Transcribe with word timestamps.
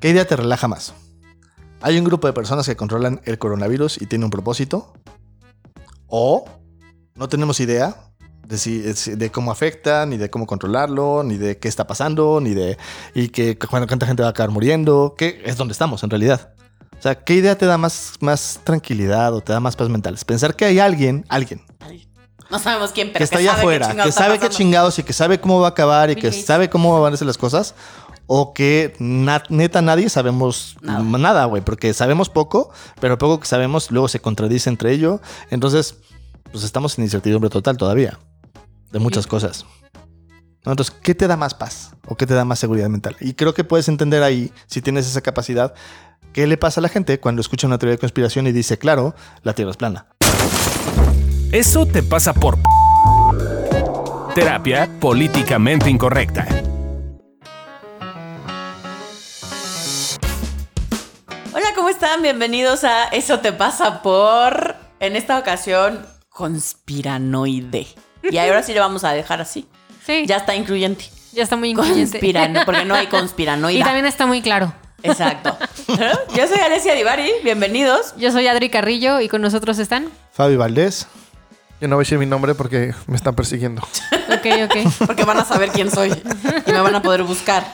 ¿Qué 0.00 0.08
idea 0.08 0.24
te 0.24 0.34
relaja 0.34 0.66
más? 0.66 0.94
Hay 1.82 1.98
un 1.98 2.04
grupo 2.04 2.26
de 2.26 2.32
personas 2.32 2.64
que 2.66 2.74
controlan 2.74 3.20
el 3.26 3.38
coronavirus 3.38 4.00
y 4.00 4.06
tiene 4.06 4.24
un 4.24 4.30
propósito. 4.30 4.94
O 6.06 6.46
no 7.14 7.28
tenemos 7.28 7.60
idea 7.60 7.96
de, 8.46 8.56
si, 8.56 8.80
de 8.80 9.30
cómo 9.30 9.52
afecta, 9.52 10.06
ni 10.06 10.16
de 10.16 10.30
cómo 10.30 10.46
controlarlo, 10.46 11.22
ni 11.22 11.36
de 11.36 11.58
qué 11.58 11.68
está 11.68 11.86
pasando, 11.86 12.40
ni 12.40 12.54
de 12.54 12.78
y 13.14 13.28
que 13.28 13.58
cuánta 13.58 14.06
gente 14.06 14.22
va 14.22 14.28
a 14.28 14.30
acabar 14.30 14.50
muriendo, 14.50 15.14
que 15.18 15.42
es 15.44 15.58
donde 15.58 15.72
estamos 15.72 16.02
en 16.02 16.08
realidad. 16.08 16.54
O 16.98 17.02
sea, 17.02 17.22
¿qué 17.22 17.34
idea 17.34 17.58
te 17.58 17.66
da 17.66 17.76
más, 17.76 18.14
más 18.20 18.60
tranquilidad 18.64 19.34
o 19.34 19.42
te 19.42 19.52
da 19.52 19.60
más 19.60 19.76
paz 19.76 19.90
mental? 19.90 20.18
Pensar 20.26 20.56
que 20.56 20.64
hay 20.64 20.78
alguien, 20.78 21.26
alguien, 21.28 21.62
no 22.50 22.58
sabemos 22.58 22.90
quién, 22.90 23.08
pero 23.08 23.18
que 23.18 23.24
está 23.24 23.38
allá 23.38 23.52
afuera, 23.52 23.94
que 23.94 24.10
sabe 24.10 24.38
qué 24.40 24.48
chingados 24.48 24.98
y 24.98 25.04
que 25.04 25.12
sabe 25.12 25.40
cómo 25.40 25.60
va 25.60 25.68
a 25.68 25.70
acabar 25.70 26.10
y 26.10 26.16
que 26.16 26.32
sabe 26.32 26.68
cómo 26.68 27.00
van 27.00 27.14
a 27.14 27.16
ser 27.16 27.26
las 27.26 27.38
cosas. 27.38 27.74
O 28.32 28.54
que 28.54 28.94
neta 29.00 29.82
nadie 29.82 30.08
sabemos 30.08 30.76
nada, 30.82 31.46
güey, 31.46 31.64
porque 31.64 31.92
sabemos 31.92 32.30
poco, 32.30 32.70
pero 33.00 33.18
poco 33.18 33.40
que 33.40 33.46
sabemos 33.48 33.90
luego 33.90 34.06
se 34.06 34.20
contradice 34.20 34.70
entre 34.70 34.92
ello. 34.92 35.20
Entonces, 35.50 35.96
pues 36.52 36.62
estamos 36.62 36.96
en 36.96 37.02
incertidumbre 37.02 37.50
total 37.50 37.76
todavía 37.76 38.20
de 38.92 39.00
muchas 39.00 39.26
cosas. 39.26 39.66
Entonces, 40.64 40.94
¿qué 41.02 41.16
te 41.16 41.26
da 41.26 41.36
más 41.36 41.54
paz 41.54 41.96
o 42.06 42.16
qué 42.16 42.24
te 42.24 42.34
da 42.34 42.44
más 42.44 42.60
seguridad 42.60 42.88
mental? 42.88 43.16
Y 43.18 43.34
creo 43.34 43.52
que 43.52 43.64
puedes 43.64 43.88
entender 43.88 44.22
ahí, 44.22 44.52
si 44.68 44.80
tienes 44.80 45.08
esa 45.08 45.22
capacidad, 45.22 45.74
qué 46.32 46.46
le 46.46 46.56
pasa 46.56 46.78
a 46.78 46.82
la 46.82 46.88
gente 46.88 47.18
cuando 47.18 47.40
escucha 47.40 47.66
una 47.66 47.78
teoría 47.78 47.96
de 47.96 47.98
conspiración 47.98 48.46
y 48.46 48.52
dice, 48.52 48.78
claro, 48.78 49.16
la 49.42 49.54
Tierra 49.54 49.72
es 49.72 49.76
plana. 49.76 50.06
Eso 51.50 51.84
te 51.84 52.04
pasa 52.04 52.32
por 52.32 52.58
terapia 54.36 54.88
políticamente 55.00 55.90
incorrecta. 55.90 56.46
Hola, 61.70 61.76
¿cómo 61.76 61.88
están? 61.88 62.20
Bienvenidos 62.20 62.82
a 62.82 63.04
Eso 63.04 63.38
te 63.38 63.52
pasa 63.52 64.02
por, 64.02 64.74
en 64.98 65.14
esta 65.14 65.38
ocasión, 65.38 66.04
conspiranoide. 66.28 67.86
Y 68.28 68.38
ahora 68.38 68.64
sí 68.64 68.74
lo 68.74 68.80
vamos 68.80 69.04
a 69.04 69.12
dejar 69.12 69.40
así. 69.40 69.68
Sí. 70.04 70.24
Ya 70.26 70.38
está 70.38 70.56
incluyente. 70.56 71.04
Ya 71.32 71.44
está 71.44 71.54
muy 71.54 71.70
incluyente. 71.70 72.18
Conspirano, 72.18 72.62
porque 72.64 72.84
no 72.84 72.96
hay 72.96 73.06
conspiranoide. 73.06 73.78
Y 73.78 73.82
también 73.84 74.06
está 74.06 74.26
muy 74.26 74.42
claro. 74.42 74.74
Exacto. 75.04 75.56
Yo 76.34 76.48
soy 76.48 76.58
Alessia 76.58 76.94
Divari, 76.94 77.30
bienvenidos. 77.44 78.14
Yo 78.16 78.32
soy 78.32 78.48
Adri 78.48 78.68
Carrillo 78.68 79.20
y 79.20 79.28
con 79.28 79.40
nosotros 79.40 79.78
están 79.78 80.08
Fabi 80.32 80.56
Valdés. 80.56 81.06
Yo 81.80 81.86
no 81.86 81.94
voy 81.94 82.02
a 82.02 82.04
decir 82.04 82.18
mi 82.18 82.26
nombre 82.26 82.56
porque 82.56 82.96
me 83.06 83.14
están 83.14 83.36
persiguiendo. 83.36 83.82
Ok, 83.82 84.46
ok. 84.64 84.92
Porque 85.06 85.24
van 85.24 85.38
a 85.38 85.44
saber 85.44 85.70
quién 85.70 85.90
soy 85.90 86.10
y 86.66 86.72
me 86.72 86.80
van 86.80 86.94
a 86.94 87.02
poder 87.02 87.22
buscar 87.22 87.64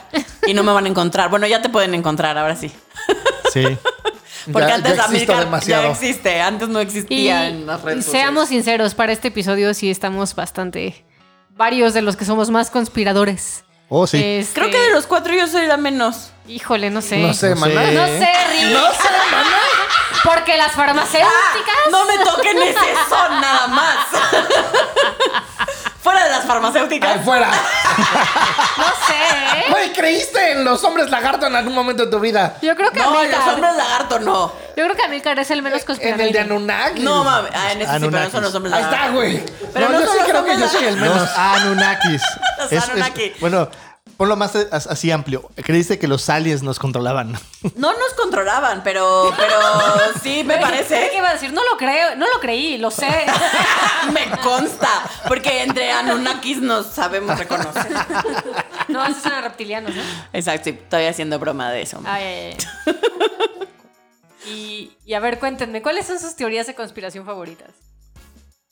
y 0.45 0.53
no 0.53 0.63
me 0.63 0.71
van 0.71 0.85
a 0.85 0.87
encontrar. 0.87 1.29
Bueno, 1.29 1.45
ya 1.47 1.61
te 1.61 1.69
pueden 1.69 1.93
encontrar, 1.93 2.37
ahora 2.37 2.55
sí. 2.55 2.71
Sí. 3.63 3.77
Porque 4.53 4.67
Ya- 4.69 4.75
antes 4.75 4.95
ya 4.95 5.03
existo 5.03 5.33
América 5.33 5.39
demasiado. 5.39 5.83
ya 5.83 5.89
existe, 5.91 6.41
antes 6.41 6.69
no 6.69 6.79
Y, 6.79 6.83
existía 6.83 7.47
en 7.49 7.65
las 7.65 7.81
redes 7.81 8.07
y 8.07 8.11
seamos 8.11 8.43
sociales. 8.43 8.65
sinceros, 8.65 8.95
para 8.95 9.11
este 9.11 9.27
episodio 9.29 9.73
sí 9.73 9.89
estamos 9.91 10.35
bastante... 10.35 11.03
Varios 11.49 11.93
de 11.95 12.01
los 12.03 12.15
que 12.15 12.23
somos 12.23 12.49
más 12.51 12.69
conspiradores. 12.69 13.63
Oh, 13.89 14.05
sí. 14.05 14.21
Este, 14.23 14.59
Creo 14.59 14.69
que 14.71 14.79
de 14.79 14.91
los 14.91 15.07
cuatro 15.07 15.33
yo 15.33 15.47
soy 15.47 15.65
la 15.65 15.75
menos. 15.77 16.29
Híjole, 16.47 16.91
no 16.91 17.01
sé. 17.01 17.17
No 17.17 17.33
sé, 17.33 17.49
No 17.55 17.55
maná. 17.61 17.81
sé. 17.83 17.91
No 17.93 18.05
sé, 18.05 18.29
Rick. 18.51 18.71
No 18.73 18.91
sé, 18.91 19.09
maná. 19.31 19.57
Porque 20.23 20.55
las 20.55 20.71
farmacéuticas... 20.73 21.31
No 21.91 22.05
me 22.05 22.17
toquen 22.23 22.57
ese 22.61 22.93
son 23.09 23.41
nada 23.41 23.67
más. 23.69 23.97
Fuera 26.07 26.23
de 26.23 26.29
las 26.29 26.45
farmacéuticas. 26.45 27.11
Ay, 27.17 27.19
fuera. 27.25 27.49
No 28.77 28.83
sé, 29.07 29.59
¿eh? 29.59 29.65
Güey, 29.71 29.91
¿creíste 29.91 30.51
en 30.51 30.63
los 30.63 30.81
hombres 30.85 31.09
lagarto 31.09 31.47
en 31.47 31.55
algún 31.55 31.73
momento 31.73 32.05
de 32.05 32.11
tu 32.11 32.19
vida? 32.19 32.55
Yo 32.61 32.75
creo 32.75 32.91
que 32.91 32.99
No, 32.99 33.17
Amilcar... 33.17 33.39
los 33.45 33.53
hombres 33.55 33.75
lagarto 33.75 34.19
no. 34.19 34.53
Yo 34.77 34.83
creo 34.85 34.95
que 34.95 35.03
Amilcar 35.03 35.37
es 35.39 35.51
el 35.51 35.61
menos 35.63 35.83
En 35.99 36.21
el 36.21 36.31
de. 36.31 36.39
Anunnaki. 36.39 37.01
No 37.01 37.23
mames. 37.23 37.51
Ah, 37.53 37.71
en 37.73 37.81
ese 37.81 37.91
sí, 37.99 38.05
pero 38.09 38.23
no 38.23 38.29
son 38.29 38.43
los 38.43 38.55
hombres 38.55 38.73
Ahí 38.73 38.83
está, 38.83 38.91
lagarto. 38.91 39.15
güey. 39.15 39.43
Pero 39.73 39.89
no, 39.89 39.93
no 39.93 39.99
yo 39.99 40.05
son 40.05 40.13
sí 40.15 40.19
los 40.21 40.29
creo 40.29 40.45
que 40.45 40.57
yo 40.61 40.67
soy 40.69 40.85
el 40.85 40.97
menos. 40.97 41.17
Los 41.21 41.37
Anunnakis. 41.37 42.21
Los 42.71 42.83
Anunnaki. 42.89 43.33
bueno, 43.41 43.69
ponlo 44.17 44.35
más 44.35 44.55
as- 44.55 44.87
así 44.87 45.11
amplio. 45.11 45.49
Creíste 45.55 45.97
que 45.99 46.07
los 46.07 46.27
aliens 46.29 46.63
nos 46.63 46.79
controlaban. 46.79 47.37
No 47.75 47.91
nos 47.91 48.13
controlaban, 48.15 48.81
pero, 48.83 49.33
pero 49.35 49.57
sí 50.21 50.43
me 50.43 50.55
¿Qué 50.55 50.61
parece. 50.61 51.11
iba 51.15 51.29
a 51.29 51.33
decir? 51.33 51.51
No 51.53 51.61
lo 51.69 51.77
creo, 51.77 52.15
no 52.15 52.25
lo 52.33 52.39
creí, 52.39 52.77
lo 52.77 52.91
sé. 52.91 53.07
me 54.13 54.29
consta. 54.41 54.87
Porque 55.27 55.63
entre 55.63 55.91
Anunnakis 55.91 56.59
nos 56.61 56.87
sabemos 56.87 57.37
reconocer. 57.37 57.87
No, 58.87 59.05
esos 59.05 59.21
son 59.21 59.33
reptilianos, 59.43 59.93
¿no? 59.93 60.01
Exacto, 60.31 60.69
estoy 60.69 61.05
haciendo 61.07 61.37
broma 61.39 61.69
de 61.71 61.81
eso. 61.81 61.99
Ay, 62.05 62.23
ay, 62.23 62.57
ay. 62.85 64.49
Y, 64.49 64.91
y 65.05 65.13
a 65.13 65.19
ver, 65.19 65.39
cuéntenme, 65.39 65.81
¿cuáles 65.81 66.07
son 66.07 66.19
sus 66.19 66.35
teorías 66.37 66.67
de 66.67 66.73
conspiración 66.75 67.25
favoritas? 67.25 67.67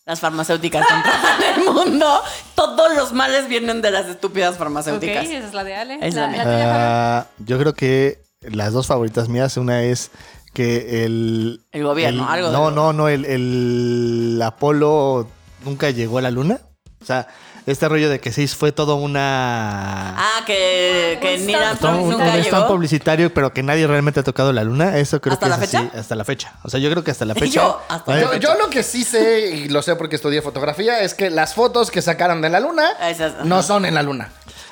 Las 0.06 0.20
farmacéuticas 0.20 0.86
controlan 0.90 1.44
el 1.58 1.66
mundo. 1.74 2.22
Todos 2.56 2.96
los 2.96 3.12
males 3.14 3.48
vienen 3.48 3.82
de 3.82 3.92
las 3.92 4.06
estúpidas 4.08 4.52
Ok, 4.54 4.60
farmacéuticas. 4.60 5.26
esa 5.26 5.48
es 5.48 5.54
la 5.54 5.64
de 5.64 5.76
Ale. 5.76 5.98
Es 6.02 6.14
la 6.16 6.28
mía. 6.28 6.44
tuya, 6.44 6.56
Fabi? 6.58 6.72
Ah, 6.74 7.26
yo 7.40 7.58
creo 7.60 7.74
que 7.74 8.22
las 8.42 8.74
dos 8.74 8.88
favoritas 8.88 9.30
mías, 9.30 9.58
una 9.58 9.82
es 9.84 10.12
que 10.54 11.04
el... 11.06 11.62
El 11.72 11.84
gobierno, 11.84 12.24
el- 12.24 12.30
algo 12.46 12.52
No, 12.52 12.70
de- 12.70 12.76
no, 12.76 12.94
no, 12.94 13.10
el, 13.10 13.26
el 13.26 14.40
Apolo 14.44 15.28
nunca 15.66 15.90
llegó 15.90 16.20
a 16.20 16.22
la 16.22 16.32
luna. 16.32 16.60
O 17.02 17.06
sea, 17.06 17.28
este 17.66 17.90
rollo 17.90 18.10
de 18.10 18.20
que 18.20 18.32
sí 18.32 18.48
fue 18.48 18.72
todo 18.72 18.96
una... 18.96 20.16
Ah, 20.18 20.44
que, 20.46 21.18
que 21.22 21.38
Neil 21.40 21.56
Armstrong 21.56 22.04
un, 22.04 22.10
nunca 22.12 22.26
un 22.26 22.42
llegó. 22.42 22.68
publicitario, 22.68 23.34
pero 23.34 23.54
que 23.54 23.64
nadie 23.64 23.88
realmente 23.88 24.20
ha 24.20 24.24
tocado 24.24 24.54
la 24.54 24.64
luna. 24.64 24.98
Eso 24.98 25.20
creo 25.22 25.34
¿Hasta 25.34 25.46
que 25.46 25.50
la 25.50 25.56
es 25.56 25.62
fecha? 25.62 25.80
así, 25.80 25.98
hasta 25.98 26.16
la 26.16 26.24
fecha. 26.26 26.54
O 26.64 26.70
sea, 26.70 26.80
yo 26.80 26.92
creo 26.92 27.04
que 27.04 27.12
hasta 27.12 27.26
la 27.26 27.34
fecha. 27.36 27.54
yo, 27.56 27.82
hasta 27.90 28.12
Ay, 28.14 28.20
la 28.22 28.26
Yo, 28.28 28.32
fecha. 28.34 28.48
yo 28.54 28.60
lo 28.60 28.70
que 28.70 28.84
sí 28.84 29.04
sé, 29.04 29.50
y 29.50 29.70
lo 29.70 29.82
sé 29.82 29.96
porque 29.96 30.16
estudié 30.16 30.42
fotografía, 30.42 31.02
es 31.02 31.14
que 31.16 31.30
las 31.30 31.54
fotos 31.56 31.90
que 31.92 32.02
sacaron 32.02 32.42
de 32.42 32.50
la 32.50 32.60
luna 32.60 32.92
Esas, 33.10 33.34
ajá. 33.34 33.44
no 33.46 33.64
son 33.64 33.86
en 33.86 33.96
la 33.96 34.04
luna. 34.04 34.30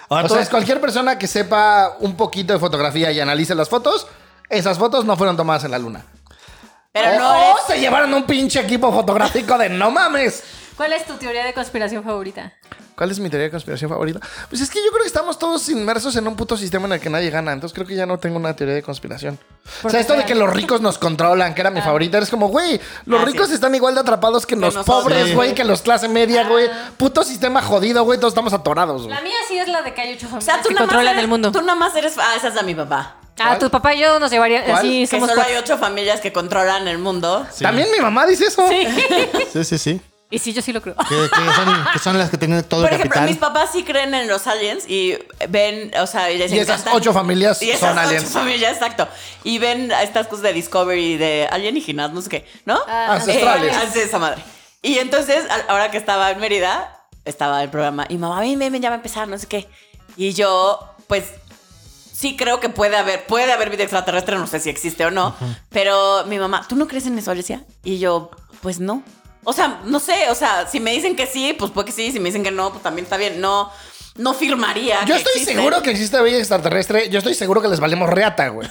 Ahora, 0.09 0.25
o 0.25 0.29
sea, 0.29 0.41
es 0.41 0.49
cualquier 0.49 0.79
persona 0.79 1.17
que 1.17 1.25
sepa 1.27 1.95
un 1.99 2.15
poquito 2.15 2.53
de 2.53 2.59
fotografía 2.59 3.11
y 3.11 3.19
analice 3.19 3.55
las 3.55 3.69
fotos, 3.69 4.05
esas 4.49 4.77
fotos 4.77 5.05
no 5.05 5.17
fueron 5.17 5.35
tomadas 5.35 5.63
en 5.63 5.71
la 5.71 5.79
luna. 5.79 6.05
Pero 6.91 7.09
o, 7.09 7.19
no 7.19 7.33
eres- 7.35 7.55
se 7.65 7.79
llevaron 7.79 8.13
un 8.13 8.23
pinche 8.25 8.59
equipo 8.59 8.91
fotográfico 8.93 9.57
de 9.57 9.69
no 9.69 9.89
mames. 9.89 10.43
¿Cuál 10.77 10.93
es 10.93 11.05
tu 11.07 11.13
teoría 11.15 11.43
de 11.45 11.53
conspiración 11.53 12.03
favorita? 12.03 12.53
¿Cuál 12.95 13.09
es 13.11 13.19
mi 13.19 13.29
teoría 13.29 13.45
de 13.45 13.51
conspiración 13.51 13.89
favorita? 13.89 14.19
Pues 14.49 14.61
es 14.61 14.69
que 14.69 14.79
yo 14.83 14.91
creo 14.91 15.01
que 15.01 15.07
estamos 15.07 15.39
todos 15.39 15.67
inmersos 15.69 16.15
en 16.15 16.27
un 16.27 16.35
puto 16.35 16.55
sistema 16.57 16.85
en 16.85 16.93
el 16.93 16.99
que 16.99 17.09
nadie 17.09 17.29
gana. 17.31 17.51
Entonces 17.51 17.73
creo 17.73 17.87
que 17.87 17.95
ya 17.95 18.05
no 18.05 18.19
tengo 18.19 18.37
una 18.37 18.55
teoría 18.55 18.75
de 18.75 18.83
conspiración. 18.83 19.39
O 19.79 19.81
¿Por 19.83 19.91
sea, 19.91 19.99
esto 19.99 20.13
de 20.13 20.25
que 20.25 20.35
los 20.35 20.51
ricos 20.53 20.79
nos 20.81 20.97
controlan, 20.99 21.55
que 21.55 21.61
era 21.61 21.71
mi 21.71 21.81
favorita, 21.81 22.19
es 22.19 22.29
como, 22.29 22.49
güey, 22.49 22.79
los 23.05 23.21
Ah, 23.21 23.25
ricos 23.25 23.47
sí. 23.47 23.55
están 23.55 23.73
igual 23.73 23.95
de 23.95 24.01
atrapados 24.01 24.45
que, 24.45 24.55
los 24.55 24.75
nosotros. 24.75 25.03
pobres, 25.03 25.27
Sí. 25.29 25.33
güey, 25.33 25.55
que 25.55 25.63
los 25.63 25.81
clase 25.81 26.07
media, 26.07 26.47
güey. 26.47 26.69
Puto 26.97 27.23
sistema 27.23 27.61
jodido, 27.61 28.03
güey, 28.03 28.19
todos 28.19 28.31
estamos 28.33 28.53
atorados, 28.53 29.03
güey. 29.03 29.15
La 29.15 29.21
mía 29.21 29.33
sí 29.47 29.57
es 29.57 29.67
la 29.67 29.81
de 29.81 29.93
que 29.93 30.01
hay 30.01 30.13
ocho 30.13 30.27
O 30.27 30.29
familias 30.29 30.45
sea, 30.45 30.61
tú 30.61 30.69
que 30.69 30.75
controlan 30.75 31.07
eres- 31.13 31.21
el 31.23 31.27
mundo. 31.27 31.51
Tú 31.51 31.61
nada 31.61 31.75
más 31.75 31.95
eres... 31.95 32.17
Ah, 32.19 32.35
esa 32.37 32.49
es 32.49 32.53
de 32.55 32.63
mi 32.63 32.75
papá. 32.75 33.15
Ah, 33.39 33.57
tu 33.57 33.71
papá 33.71 33.95
y 33.95 33.99
yo 34.01 34.19
nos 34.19 34.29
llevarían 34.29 34.63
¿Cuál? 34.65 34.77
así, 34.77 34.99
Que 35.01 35.07
somos 35.07 35.27
solo 35.29 35.41
cuatro. 35.41 35.55
hay 35.57 35.59
ocho 35.63 35.77
familias 35.79 36.21
que 36.21 36.31
controlan 36.31 36.87
el 36.87 36.99
mundo. 36.99 37.47
También 37.59 37.87
mi 37.91 37.99
mamá 37.99 38.27
dice 38.27 38.45
eso. 38.45 38.63
Sí, 38.69 39.63
sí, 39.63 39.77
sí. 39.79 40.01
Y 40.33 40.39
sí, 40.39 40.51
yo 40.51 40.61
sí 40.63 40.73
lo 40.73 40.81
creo. 40.81 40.95
Que, 40.95 41.29
que 41.29 41.53
son, 41.55 41.85
que 41.93 41.99
son 41.99 42.17
las 42.17 42.29
que 42.31 42.37
tienen 42.39 42.63
todo 42.63 42.81
Por 42.81 42.89
el 42.89 42.95
ejemplo, 42.95 43.13
capital. 43.21 43.29
mis 43.29 43.37
papás 43.37 43.69
sí 43.71 43.83
creen 43.83 44.13
en 44.15 44.27
los 44.27 44.47
aliens 44.47 44.83
y 44.89 45.15
ven, 45.49 45.91
o 45.99 46.07
sea, 46.07 46.31
y 46.31 46.37
les 46.39 46.51
Y 46.51 46.57
esas 46.59 46.81
encantan- 46.81 46.95
ocho 46.95 47.13
familias 47.13 47.61
y 47.61 47.69
esas 47.69 47.81
son 47.81 47.97
ocho 47.99 47.99
aliens. 48.07 48.29
familias, 48.31 48.73
exacto. 48.73 49.07
Y 49.43 49.59
ven 49.59 49.91
estas 49.91 50.25
cosas 50.27 50.43
de 50.43 50.53
Discovery, 50.53 51.17
de 51.17 51.47
alienígenas, 51.51 52.11
no 52.13 52.21
sé 52.21 52.29
qué, 52.29 52.45
¿no? 52.65 52.79
Ah, 52.87 53.13
Ancestrales. 53.13 53.73
Eh, 53.75 53.79
hace 53.79 54.03
esa 54.03 54.17
madre. 54.17 54.41
Y 54.81 54.97
entonces, 54.97 55.45
a- 55.51 55.71
ahora 55.71 55.91
que 55.91 55.97
estaba 55.97 56.31
en 56.31 56.39
Mérida, 56.39 57.05
estaba 57.25 57.61
el 57.61 57.69
programa 57.69 58.05
y 58.09 58.17
mamá, 58.17 58.39
ven, 58.39 58.57
ven, 58.57 58.73
ven, 58.73 58.81
ya 58.81 58.89
va 58.89 58.95
a 58.95 58.97
empezar, 58.97 59.27
no 59.27 59.37
sé 59.37 59.45
qué. 59.47 59.69
Y 60.17 60.33
yo, 60.33 60.79
pues, 61.07 61.25
sí 62.11 62.35
creo 62.35 62.59
que 62.59 62.69
puede 62.69 62.97
haber, 62.97 63.25
puede 63.27 63.51
haber 63.53 63.69
vida 63.69 63.83
extraterrestre, 63.83 64.35
no 64.37 64.47
sé 64.47 64.59
si 64.59 64.69
existe 64.69 65.05
o 65.05 65.11
no, 65.11 65.35
pero 65.69 66.25
mi 66.25 66.39
mamá, 66.39 66.65
¿tú 66.67 66.75
no 66.75 66.87
crees 66.87 67.05
en 67.05 67.17
eso, 67.19 67.29
Alicia? 67.31 67.63
Y 67.83 67.99
yo, 67.99 68.31
pues 68.61 68.79
no. 68.79 69.03
O 69.43 69.53
sea, 69.53 69.81
no 69.85 69.99
sé, 69.99 70.29
o 70.29 70.35
sea, 70.35 70.67
si 70.67 70.79
me 70.79 70.91
dicen 70.91 71.15
que 71.15 71.27
sí, 71.27 71.55
pues 71.57 71.71
puede 71.71 71.87
que 71.87 71.91
sí, 71.91 72.11
si 72.11 72.19
me 72.19 72.29
dicen 72.29 72.43
que 72.43 72.51
no, 72.51 72.71
pues 72.71 72.83
también 72.83 73.03
está 73.05 73.17
bien. 73.17 73.41
No, 73.41 73.71
no 74.15 74.33
firmaría. 74.33 75.01
Yo 75.01 75.15
que 75.15 75.17
estoy 75.17 75.33
existe. 75.33 75.53
seguro 75.55 75.81
que 75.81 75.91
existe 75.91 76.21
vida 76.21 76.37
extraterrestre. 76.37 77.09
Yo 77.09 77.17
estoy 77.19 77.33
seguro 77.33 77.61
que 77.61 77.67
les 77.67 77.79
valemos 77.79 78.09
reata, 78.09 78.47
güey. 78.49 78.67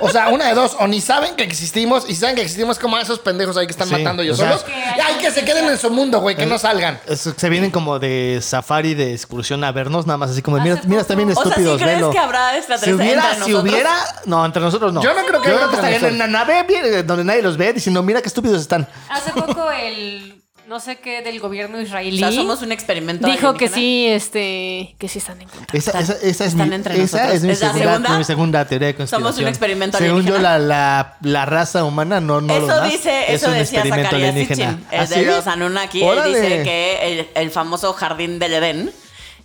O 0.00 0.08
sea, 0.10 0.28
una 0.28 0.48
de 0.48 0.54
dos. 0.54 0.76
O 0.80 0.86
ni 0.86 1.00
saben 1.00 1.34
que 1.36 1.42
existimos 1.44 2.08
y 2.08 2.14
saben 2.14 2.34
que 2.36 2.42
existimos 2.42 2.78
como 2.78 2.96
a 2.96 3.00
esos 3.00 3.18
pendejos 3.18 3.56
ahí 3.56 3.66
que 3.66 3.72
están 3.72 3.88
Sí, 3.88 3.94
matando 3.94 4.22
ellos 4.22 4.38
o 4.38 4.42
sea, 4.42 4.58
solos. 4.58 4.66
Y 4.96 5.00
ay, 5.00 5.14
que 5.20 5.30
se 5.30 5.44
queden 5.44 5.66
en 5.66 5.78
su 5.78 5.90
mundo, 5.90 6.20
güey, 6.20 6.36
que 6.36 6.46
no 6.46 6.58
salgan. 6.58 7.00
Es- 7.06 7.28
se 7.36 7.48
vienen 7.48 7.70
como 7.70 7.98
de 7.98 8.40
safari, 8.42 8.94
de 8.94 9.12
excursión 9.12 9.62
a 9.64 9.72
vernos, 9.72 10.06
nada 10.06 10.16
más 10.18 10.30
así 10.30 10.42
como, 10.42 10.56
de, 10.58 10.62
mira, 10.62 10.80
mira, 10.86 11.00
están 11.00 11.16
bien 11.16 11.30
O 11.30 11.34
sea, 11.34 11.42
¿sí 11.42 11.48
estúpidos, 11.50 11.80
crees 11.80 11.96
velo. 11.96 12.10
que 12.10 12.18
habrá 12.18 12.50
Si 12.52 12.56
extraterrestres 12.58 12.94
hubiera, 13.06 13.22
entre 13.32 13.44
si 13.44 13.50
nosotros? 13.52 13.72
hubiera, 13.72 13.94
no, 14.26 14.44
entre 14.46 14.62
nosotros 14.62 14.92
no. 14.92 15.02
Yo 15.02 15.14
no 15.14 15.24
creo 15.26 15.40
que 15.42 15.48
Yo 15.48 15.54
haya 15.56 15.66
creo 15.66 15.70
que 15.70 15.76
estarían 15.76 15.94
entre 16.04 16.08
en 16.10 16.18
la 16.18 16.26
nave 16.26 16.62
bien, 16.64 16.84
eh, 16.84 17.02
donde 17.02 17.24
nadie 17.24 17.42
los 17.42 17.56
ve 17.56 17.72
diciendo, 17.72 18.02
mira 18.02 18.20
qué 18.22 18.28
estúpidos 18.28 18.60
están. 18.60 18.86
Hace 19.08 19.30
poco 19.32 19.70
el 19.70 20.42
no 20.68 20.80
sé 20.80 20.96
qué 20.96 21.22
del 21.22 21.40
gobierno 21.40 21.78
O 21.78 21.80
israelí. 21.80 22.18
sea, 22.18 22.32
somos 22.32 22.62
un 22.62 22.72
experimento. 22.72 23.26
dijo 23.26 23.54
que 23.54 23.68
sí, 23.68 24.06
este, 24.06 24.94
que 24.98 25.08
sí 25.08 25.18
están 25.18 25.40
en 25.42 25.48
contacto. 25.48 25.76
Esa, 25.76 25.98
esa, 26.00 26.12
esa 26.14 26.44
es 26.44 26.52
están 26.52 26.68
mi, 26.70 26.74
entre 26.74 26.94
esa 27.02 27.18
nosotros. 27.18 27.34
es 27.36 27.42
mi 27.44 27.50
¿Es 27.52 27.60
la 27.60 27.72
segunda, 27.72 27.90
segunda? 27.92 28.18
mi 28.18 28.24
segunda 28.24 28.64
teoría 28.66 28.88
de 28.88 28.94
conspiración. 28.94 29.32
Somos 29.32 29.42
un 29.42 29.48
experimento 29.48 29.98
Según 29.98 30.24
yo, 30.24 30.38
la, 30.38 30.58
la, 30.58 31.16
la 31.22 31.44
raza 31.46 31.84
humana 31.84 32.20
no, 32.20 32.40
no 32.40 32.52
eso 32.52 32.66
los 32.66 32.80
más, 32.80 32.90
dice, 32.92 33.24
es 33.32 33.42
eso 33.42 33.48
un 33.50 33.54
decía 33.58 33.80
experimento 33.80 34.10
Zacarías 34.10 34.30
alienígena. 34.30 34.70
Sitchin, 34.72 34.86
el 34.90 35.00
¿Ah, 35.00 35.06
de 35.06 35.14
sí? 35.14 35.24
los 35.24 35.46
Anunnaki. 35.46 36.02
Él 36.02 36.18
dice 36.26 36.62
que 36.62 36.98
el, 37.20 37.28
el 37.34 37.50
famoso 37.50 37.92
jardín 37.92 38.38
del 38.38 38.54
Edén 38.54 38.92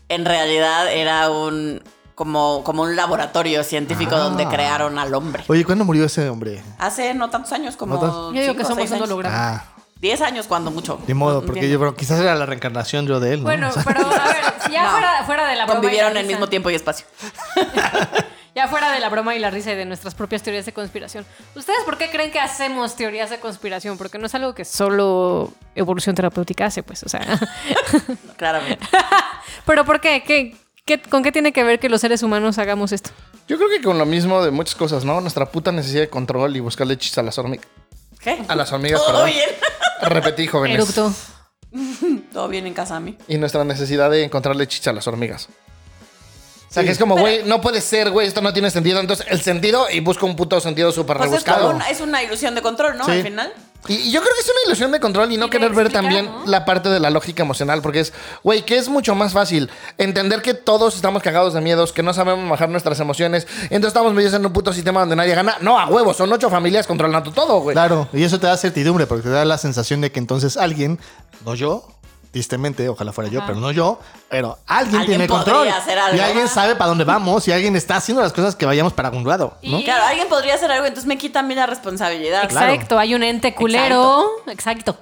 en 0.09 0.25
realidad 0.25 0.91
era 0.91 1.29
un 1.29 1.81
como, 2.15 2.63
como 2.65 2.81
un 2.83 2.95
laboratorio 2.97 3.63
científico 3.63 4.15
Ah. 4.15 4.19
donde 4.19 4.45
crearon 4.47 4.99
al 4.99 5.13
hombre. 5.13 5.43
Oye, 5.47 5.63
¿cuándo 5.63 5.85
murió 5.85 6.05
ese 6.05 6.27
hombre? 6.27 6.61
Hace 6.77 7.13
no 7.13 7.29
tantos 7.29 7.53
años, 7.53 7.77
como 7.77 7.95
¿No 7.95 8.33
Yo 8.33 8.41
digo 8.41 8.55
que 8.55 8.63
o 8.63 8.67
somos 8.67 8.91
un 8.91 9.01
holograma. 9.03 9.35
Ah, 9.55 9.63
10 9.99 10.21
años 10.21 10.47
cuando 10.47 10.71
mucho. 10.71 10.99
ni 11.07 11.13
modo, 11.13 11.41
porque 11.41 11.59
entiendo. 11.59 11.73
yo 11.73 11.79
creo 11.79 11.95
quizás 11.95 12.19
era 12.19 12.33
la 12.35 12.45
reencarnación 12.45 13.05
yo 13.07 13.19
de 13.19 13.33
él, 13.33 13.39
¿no? 13.39 13.45
Bueno, 13.45 13.69
pero 13.85 14.05
a 14.05 14.27
ver, 14.27 14.43
si 14.65 14.71
ya 14.71 14.83
No. 14.83 14.91
fuera, 14.91 15.23
fuera 15.25 15.47
de 15.47 15.55
la 15.55 15.65
broma. 15.65 15.79
y 15.79 15.81
Convivieron 15.81 16.13
la 16.13 16.19
en 16.21 16.25
el 16.25 16.29
risa- 16.29 16.37
mismo 16.37 16.49
tiempo 16.49 16.69
y 16.69 16.75
espacio. 16.75 17.05
Ya 18.55 18.67
fuera 18.67 18.91
de 18.91 18.99
la 18.99 19.07
broma 19.09 19.35
y 19.35 19.39
la 19.39 19.51
risa 19.51 19.71
y 19.71 19.75
de 19.75 19.85
nuestras 19.85 20.15
propias 20.15 20.41
teorías 20.41 20.65
de 20.65 20.73
conspiración. 20.73 21.23
¿Ustedes 21.55 21.79
por 21.85 21.97
qué 21.97 22.09
creen 22.09 22.29
que 22.31 22.39
hacemos 22.39 22.95
teorías 22.95 23.29
de 23.29 23.39
conspiración? 23.39 23.97
Porque 23.97 24.17
no 24.17 24.25
es 24.25 24.35
algo 24.35 24.53
que 24.55 24.65
solo 24.65 25.53
evolución 25.75 26.13
terapéutica 26.15 26.65
hace, 26.65 26.81
pues, 26.83 27.03
o 27.03 27.07
sea. 27.09 27.21
Claramente. 28.37 28.85
Pero 29.65 29.85
¿por 29.85 30.01
qué? 30.01 30.23
¿Qué, 30.25 30.57
qué- 30.83 30.99
con 31.01 31.23
qué 31.23 31.31
tiene 31.31 31.53
que 31.53 31.63
ver 31.63 31.79
que 31.79 31.87
los 31.89 32.01
seres 32.01 32.21
humanos 32.23 32.57
hagamos 32.57 32.91
esto? 32.91 33.11
Yo 33.47 33.57
creo 33.57 33.69
que 33.69 33.81
con 33.81 33.97
lo 33.97 34.05
mismo 34.05 34.43
de 34.43 34.51
muchas 34.51 34.75
cosas, 34.75 35.05
¿no? 35.05 35.21
Nuestra 35.21 35.45
puta 35.45 35.71
necesidad 35.71 36.01
de 36.01 36.09
control 36.09 36.55
y 36.57 36.59
buscarle 36.59 36.97
chis 36.97 37.17
a 37.17 37.23
las 37.23 37.37
hormigas. 37.37 37.65
¿Qué? 38.19 38.43
A 38.47 38.55
las 38.55 38.71
hormigas, 38.71 38.99
Todo 39.05 39.07
perdón. 39.23 39.29
bien. 39.29 39.49
Repetí, 40.01 40.47
jóvenes. 40.47 40.75
Eructo. 40.77 41.13
Todo 42.33 42.47
bien 42.47 42.67
en 42.67 42.73
casa 42.73 42.95
a 42.95 42.99
mí. 42.99 43.17
Y 43.27 43.37
nuestra 43.37 43.63
necesidad 43.63 44.09
de 44.09 44.23
encontrarle 44.23 44.67
chis 44.67 44.87
a 44.87 44.93
las 44.93 45.07
hormigas. 45.07 45.47
O 46.69 46.71
sea, 46.71 46.83
que 46.83 46.91
es 46.91 46.99
como, 46.99 47.17
güey, 47.17 47.43
no 47.45 47.61
puede 47.61 47.81
ser, 47.81 48.11
güey, 48.11 48.27
esto 48.27 48.41
no 48.41 48.53
tiene 48.53 48.69
sentido. 48.69 48.99
Entonces, 48.99 49.25
el 49.29 49.41
sentido 49.41 49.87
y 49.89 50.01
busco 50.01 50.27
un 50.27 50.35
puto 50.35 50.59
sentido 50.61 50.91
súper 50.91 51.17
Pues 51.17 51.27
es, 51.27 51.31
rebuscado. 51.31 51.65
como 51.67 51.75
una, 51.77 51.89
es 51.89 51.99
una 51.99 52.21
ilusión 52.21 52.53
de 52.53 52.61
control, 52.61 52.95
¿no? 52.95 53.05
Sí. 53.05 53.11
Al 53.11 53.23
final. 53.23 53.53
Y, 53.87 53.93
y 53.93 54.11
yo 54.11 54.21
creo 54.21 54.33
que 54.33 54.41
es 54.41 54.47
una 54.47 54.59
ilusión 54.67 54.91
de 54.91 54.99
control 54.99 55.31
y 55.31 55.37
no 55.37 55.49
querer 55.49 55.73
ver 55.73 55.91
también 55.91 56.25
¿no? 56.25 56.45
la 56.45 56.65
parte 56.65 56.89
de 56.89 56.99
la 56.99 57.09
lógica 57.09 57.43
emocional, 57.43 57.81
porque 57.81 58.01
es, 58.01 58.13
güey, 58.43 58.63
que 58.63 58.77
es 58.77 58.89
mucho 58.89 59.15
más 59.15 59.33
fácil 59.33 59.69
entender 59.97 60.41
que 60.41 60.53
todos 60.53 60.95
estamos 60.95 61.23
cagados 61.23 61.53
de 61.53 61.61
miedos, 61.61 61.93
que 61.93 62.03
no 62.03 62.13
sabemos 62.13 62.49
bajar 62.49 62.69
nuestras 62.69 62.99
emociones, 62.99 63.47
entonces 63.63 63.87
estamos 63.87 64.13
metidos 64.13 64.35
en 64.35 64.45
un 64.45 64.53
puto 64.53 64.73
sistema 64.73 64.99
donde 64.99 65.15
nadie 65.15 65.33
gana. 65.33 65.57
No, 65.61 65.79
a 65.79 65.87
huevos, 65.87 66.17
son 66.17 66.31
ocho 66.31 66.49
familias 66.49 66.87
controlando 66.87 67.31
todo, 67.31 67.61
güey. 67.61 67.73
Claro, 67.73 68.07
y 68.13 68.23
eso 68.23 68.39
te 68.39 68.47
da 68.47 68.57
certidumbre, 68.57 69.07
porque 69.07 69.23
te 69.23 69.29
da 69.29 69.45
la 69.45 69.57
sensación 69.57 70.01
de 70.01 70.11
que 70.11 70.19
entonces 70.19 70.57
alguien, 70.57 70.99
no 71.45 71.55
yo, 71.55 71.87
tristemente, 72.31 72.87
ojalá 72.89 73.11
fuera 73.11 73.29
yo, 73.29 73.39
Ajá. 73.39 73.47
pero 73.47 73.59
no 73.59 73.71
yo, 73.71 73.99
pero 74.29 74.57
alguien, 74.67 75.01
Alguien 75.01 75.17
tiene 75.19 75.27
control. 75.27 75.67
hacer 75.69 75.97
algo. 75.97 76.17
Y 76.17 76.19
alguien 76.19 76.47
sabe 76.47 76.75
para 76.75 76.89
dónde 76.89 77.03
vamos, 77.03 77.47
y 77.47 77.51
alguien 77.51 77.75
está 77.75 77.95
haciendo 77.97 78.21
las 78.21 78.33
cosas 78.33 78.55
que 78.55 78.65
vayamos 78.65 78.93
para 78.93 79.09
algún 79.09 79.27
lado, 79.27 79.57
¿no? 79.63 79.79
Y- 79.79 79.83
Claro, 79.83 80.03
alguien 80.05 80.27
podría 80.27 80.55
hacer 80.55 80.71
algo, 80.71 80.85
entonces 80.85 81.07
me 81.07 81.17
quita 81.17 81.39
a 81.39 81.43
mí 81.43 81.55
la 81.55 81.65
responsabilidad. 81.65 82.47
Claro. 82.49 82.71
Exacto, 82.73 82.99
hay 82.99 83.15
un 83.15 83.23
ente 83.23 83.53
culero. 83.55 84.27
Exacto. 84.47 84.97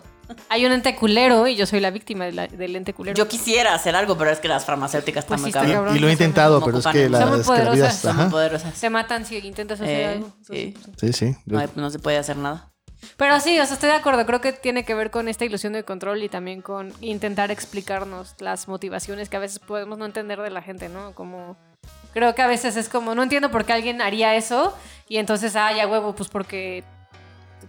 Hay 0.50 0.66
un 0.66 0.74
ente 0.74 0.94
culero 0.98 1.48
y 1.48 1.56
yo 1.56 1.66
soy 1.66 1.80
la 1.80 1.90
víctima 1.90 2.26
de 2.26 2.34
la- 2.34 2.48
del 2.48 2.76
ente 2.76 2.94
culero. 2.94 3.16
Yo 3.16 3.30
quisiera 3.30 3.74
hacer 3.74 3.96
algo, 3.96 4.18
pero 4.18 4.30
es 4.30 4.40
que 4.40 4.50
las 4.50 4.66
farmacéuticas 4.66 5.24
Pues 5.24 5.40
están 5.40 5.64
sí, 5.64 5.68
muy 5.68 5.74
cabrón. 5.76 5.96
Y 5.96 6.00
lo 6.00 6.10
he 6.10 6.12
intentado, 6.12 6.60
No 6.60 6.66
pero 6.66 6.80
es 6.80 6.88
que 6.88 7.04
eso. 7.04 7.10
la, 7.12 7.20
Son 7.20 7.30
muy 7.30 7.40
es 7.40 7.46
que 7.48 7.52
la 7.52 7.58
vida 7.60 8.30
poderosas, 8.30 8.76
Son 8.78 8.92
muy 8.92 9.02
matan 9.02 9.26
si 9.26 9.38
intentas 9.38 9.80
hacer 9.80 10.00
Eh, 10.00 10.06
algo. 10.06 10.34
sí. 10.46 10.74
Sí, 11.00 11.14
sí. 11.14 11.36
No, 11.46 11.60
hay- 11.60 11.70
no 11.76 11.90
se 11.90 12.00
puede 12.00 12.18
hacer 12.18 12.36
nada. 12.36 12.74
Pero 13.16 13.40
sí, 13.40 13.60
o 13.60 13.66
sea, 13.66 13.76
estoy 13.76 13.90
de 13.90 13.96
acuerdo. 13.96 14.26
Creo 14.26 14.42
que 14.42 14.54
tiene 14.54 14.84
que 14.84 14.94
ver 14.94 15.12
con 15.12 15.28
esta 15.28 15.46
ilusión 15.46 15.74
de 15.74 15.84
control 15.84 16.24
y 16.24 16.30
también 16.30 16.62
con 16.62 16.94
intentar 17.02 17.52
explicarnos 17.52 18.36
las 18.40 18.68
motivaciones 18.68 19.30
que 19.30 19.38
a 19.38 19.40
veces 19.40 19.60
podemos 19.60 19.98
no 19.98 20.06
entender 20.06 20.42
de 20.42 20.50
la 20.50 20.62
gente, 20.62 20.90
¿no? 20.90 21.14
Como 21.14 21.58
creo 22.14 22.36
que 22.36 22.42
a 22.42 22.48
veces 22.48 22.76
es 22.78 22.90
como 22.90 23.16
no 23.16 23.24
entiendo 23.24 23.52
por 23.52 23.66
qué 23.66 23.74
alguien 23.74 24.02
haría 24.02 24.36
eso 24.36 24.76
y 25.08 25.18
entonces 25.18 25.56
ah 25.56 25.72
ya 25.72 25.88
huevo 25.88 26.16
pues 26.16 26.30
porque 26.30 26.84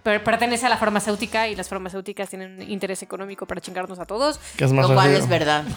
per- 0.02 0.22
pertenece 0.24 0.66
a 0.66 0.68
la 0.68 0.76
farmacéutica 0.76 1.48
y 1.48 1.56
las 1.56 1.68
farmacéuticas 1.68 2.28
tienen 2.28 2.56
un 2.56 2.62
interés 2.70 3.02
económico 3.02 3.46
para 3.46 3.60
chingarnos 3.60 3.98
a 3.98 4.06
todos. 4.06 4.38
Que 4.56 4.64
es 4.64 4.72
más 4.72 4.88
Lo 4.88 4.94
cual 4.94 5.06
sencillo. 5.08 5.24
es 5.24 5.28
verdad. 5.30 5.64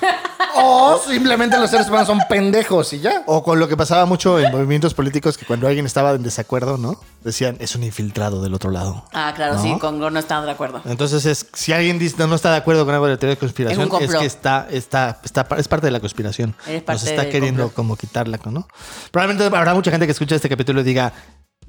O 0.54 1.00
simplemente 1.08 1.58
los 1.58 1.70
seres 1.70 1.88
humanos 1.88 2.08
son 2.08 2.20
pendejos 2.28 2.92
y 2.92 3.00
ya. 3.00 3.24
O 3.26 3.42
con 3.42 3.58
lo 3.58 3.70
que 3.70 3.78
pasaba 3.78 4.06
mucho 4.06 4.38
en 4.38 4.52
movimientos 4.52 4.94
políticos, 4.94 5.38
que 5.38 5.46
cuando 5.46 5.66
alguien 5.66 5.86
estaba 5.86 6.12
en 6.12 6.24
desacuerdo, 6.24 6.78
¿no? 6.78 7.00
Decían, 7.24 7.56
es 7.62 7.74
un 7.78 7.84
infiltrado 7.84 8.42
del 8.42 8.54
otro 8.54 8.70
lado. 8.70 9.06
Ah, 9.14 9.32
claro, 9.34 9.54
¿No? 9.56 9.62
sí, 9.62 9.78
con 9.80 9.98
no 10.00 10.20
están 10.20 10.44
de 10.46 10.52
acuerdo. 10.52 10.82
Entonces, 10.84 11.26
es, 11.26 11.48
si 11.54 11.72
alguien 11.72 12.00
dice, 12.00 12.18
no, 12.20 12.28
no 12.28 12.36
está 12.36 12.52
de 12.52 12.58
acuerdo 12.58 12.84
con 12.86 12.94
algo 12.94 13.06
de 13.06 13.14
la 13.14 13.18
teoría 13.18 13.36
de 13.36 13.40
conspiración, 13.40 13.90
Es 14.02 14.10
es, 14.10 14.16
que 14.16 14.26
está, 14.26 14.68
está, 14.70 15.20
está, 15.24 15.48
es 15.58 15.70
parte 15.70 15.88
de 15.88 15.92
la 15.92 16.02
conspiración. 16.02 16.54
Es 16.68 16.84
parte 16.84 17.02
Nos 17.02 17.10
está 17.10 17.30
queriendo 17.30 17.64
complot. 17.64 17.76
como 17.76 17.96
quitarla, 17.96 18.38
¿no? 18.50 18.68
Probablemente 19.12 19.56
habrá 19.56 19.74
mucha 19.74 19.90
gente 19.90 20.06
que 20.06 20.12
escucha 20.12 20.36
este 20.36 20.50
capítulo 20.50 20.82
y 20.82 20.84
diga, 20.84 21.14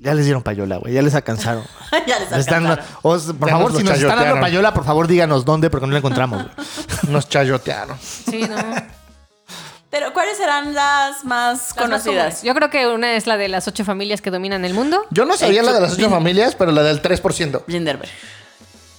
ya 0.02 0.14
les 0.14 0.24
dieron 0.24 0.42
payola, 0.42 0.76
güey, 0.78 0.92
ya 0.94 1.02
les 1.02 1.14
alcanzaron. 1.14 1.64
ya 2.06 2.18
les 2.18 2.32
están- 2.32 2.66
alcanzaron. 2.66 2.84
s- 3.16 3.34
por 3.34 3.48
Ya 3.48 3.54
favor, 3.54 3.70
nos 3.72 3.78
si 3.80 3.84
nos 3.86 3.94
están 3.98 4.18
dando 4.18 4.40
payola, 4.40 4.74
por 4.74 4.84
favor 4.84 5.06
díganos 5.06 5.44
dónde, 5.44 5.70
porque 5.70 5.86
no 5.86 5.92
la 5.92 5.98
encontramos. 5.98 6.42
güey. 6.42 6.66
Nos 7.12 7.28
chayotearon. 7.28 7.96
Sí, 8.00 8.42
no. 8.48 8.56
Pero, 9.90 10.12
¿cuáles 10.14 10.38
serán 10.38 10.72
las 10.74 11.24
más 11.24 11.24
Las 11.24 11.24
más 11.26 11.74
comunes. 11.74 12.02
conocidas? 12.02 12.42
Yo 12.42 12.54
creo 12.54 12.70
que 12.70 12.86
una 12.86 13.12
es 13.14 13.26
la 13.26 13.36
de 13.36 13.48
las 13.48 13.68
ocho 13.68 13.84
familias 13.84 14.22
que 14.22 14.30
dominan 14.30 14.64
el 14.64 14.72
mundo. 14.72 15.04
Yo 15.10 15.24
no 15.26 15.36
sabía 15.36 15.60
Eh, 15.60 15.64
la 15.64 15.72
de 15.72 15.80
las 15.82 15.92
ocho 15.92 16.08
familias, 16.08 16.54
pero 16.54 16.72
la 16.72 16.82
del 16.82 17.02
3%. 17.02 17.64
Linderberg. 17.66 18.10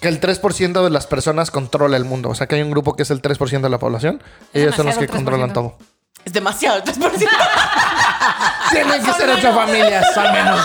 Que 0.01 0.07
el 0.09 0.19
3% 0.21 0.83
de 0.83 0.89
las 0.91 1.07
personas 1.07 1.49
controla 1.49 1.97
el 1.97 2.06
mundo. 2.06 2.29
O 2.29 2.35
sea, 2.35 2.45
que 2.47 2.56
hay 2.56 2.61
un 2.61 2.69
grupo 2.71 2.95
que 2.95 3.03
es 3.03 3.09
el 3.11 3.21
3% 3.21 3.61
de 3.61 3.69
la 3.69 3.79
población. 3.79 4.21
Es 4.53 4.61
ellos 4.63 4.75
son 4.75 4.85
los 4.85 4.95
que 4.97 5.06
demasiado 5.07 5.19
el 5.19 5.25
controlan 5.25 5.49
3%. 5.49 5.53
todo. 5.53 5.77
Es 6.25 6.33
demasiado, 6.33 6.77
el 6.77 6.83
3%. 6.83 7.27
Tienen 8.71 9.03
que 9.03 9.13
ser 9.13 9.29
ocho 9.29 9.53
familias, 9.53 10.17
al 10.17 10.31
menos. 10.33 10.59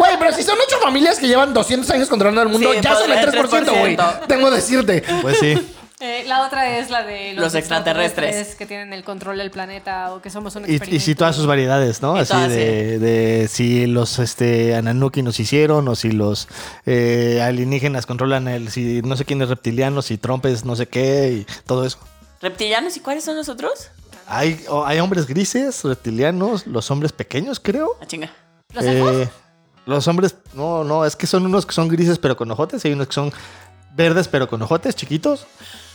Güey, 0.00 0.18
pero 0.18 0.32
si 0.34 0.42
son 0.42 0.56
ocho 0.66 0.76
familias 0.82 1.18
que 1.18 1.28
llevan 1.28 1.52
200 1.54 1.88
años 1.90 2.08
controlando 2.08 2.42
el 2.42 2.48
mundo, 2.48 2.72
Sí, 2.72 2.78
ya 2.82 2.94
son 2.94 3.10
el 3.12 3.24
podría 3.24 3.42
3%, 3.42 3.78
güey. 3.80 3.96
3%. 3.96 4.26
Tengo 4.26 4.48
que 4.50 4.54
decirte. 4.56 5.04
Pues 5.22 5.38
sí. 5.38 5.54
Eh, 6.02 6.24
la 6.26 6.46
otra 6.46 6.78
es 6.78 6.88
la 6.88 7.02
de 7.02 7.34
los, 7.34 7.42
Los 7.44 7.54
extraterrestres. 7.54 8.54
que 8.54 8.64
tienen 8.64 8.94
el 8.94 9.04
control 9.04 9.36
del 9.36 9.50
planeta 9.50 10.14
o 10.14 10.22
que 10.22 10.30
somos 10.30 10.56
un 10.56 10.62
Y, 10.62 10.76
experimento. 10.76 10.96
y 10.96 11.00
sí, 11.00 11.14
todas 11.14 11.36
sus 11.36 11.44
variedades, 11.46 12.00
¿no? 12.00 12.16
Y 12.16 12.20
Así 12.20 12.32
todas, 12.32 12.48
de, 12.48 12.98
de 12.98 13.48
si 13.48 13.86
los 13.86 14.18
este, 14.18 14.74
Ananuki 14.76 15.22
nos 15.22 15.38
hicieron 15.38 15.86
o 15.88 15.94
si 15.96 16.10
los 16.12 16.48
eh, 16.86 17.42
alienígenas 17.42 18.06
controlan 18.06 18.48
el, 18.48 18.70
si 18.70 19.02
no 19.02 19.14
sé 19.18 19.26
quién 19.26 19.42
es 19.42 19.50
reptiliano, 19.50 20.00
si 20.00 20.16
Trump 20.16 20.46
es 20.46 20.64
no 20.64 20.74
sé 20.74 20.86
qué 20.88 21.44
y 21.46 21.46
todo 21.66 21.84
eso. 21.84 21.98
¿Reptilianos 22.40 22.96
y 22.96 23.00
cuáles 23.00 23.22
son 23.24 23.36
los 23.36 23.50
otros? 23.50 23.90
Hay, 24.26 24.64
o- 24.70 24.86
hay 24.86 25.00
hombres 25.00 25.26
grises, 25.26 25.84
reptilianos, 25.84 26.66
los 26.66 26.90
hombres 26.90 27.12
pequeños, 27.12 27.60
creo. 27.60 27.96
La 28.00 28.06
chinga. 28.06 28.30
¿Los 28.72 28.84
elfos? 28.86 29.28
Eh, 29.86 29.90
los 29.90 30.06
hombres, 30.08 30.34
no, 30.54 30.84
no, 30.84 31.04
es 31.04 31.16
que 31.16 31.26
son 31.26 31.44
unos 31.46 31.66
que 31.66 31.72
son 31.74 31.88
grises 31.88 32.18
pero 32.18 32.36
con 32.36 32.50
ojotes 32.50 32.84
y 32.84 32.88
hay 32.88 32.94
unos 32.94 33.08
que 33.08 33.14
son 33.14 33.32
verdes 33.94 34.28
pero 34.28 34.48
con 34.48 34.60
ojotes 34.62 34.94
chiquitos. 34.94 35.46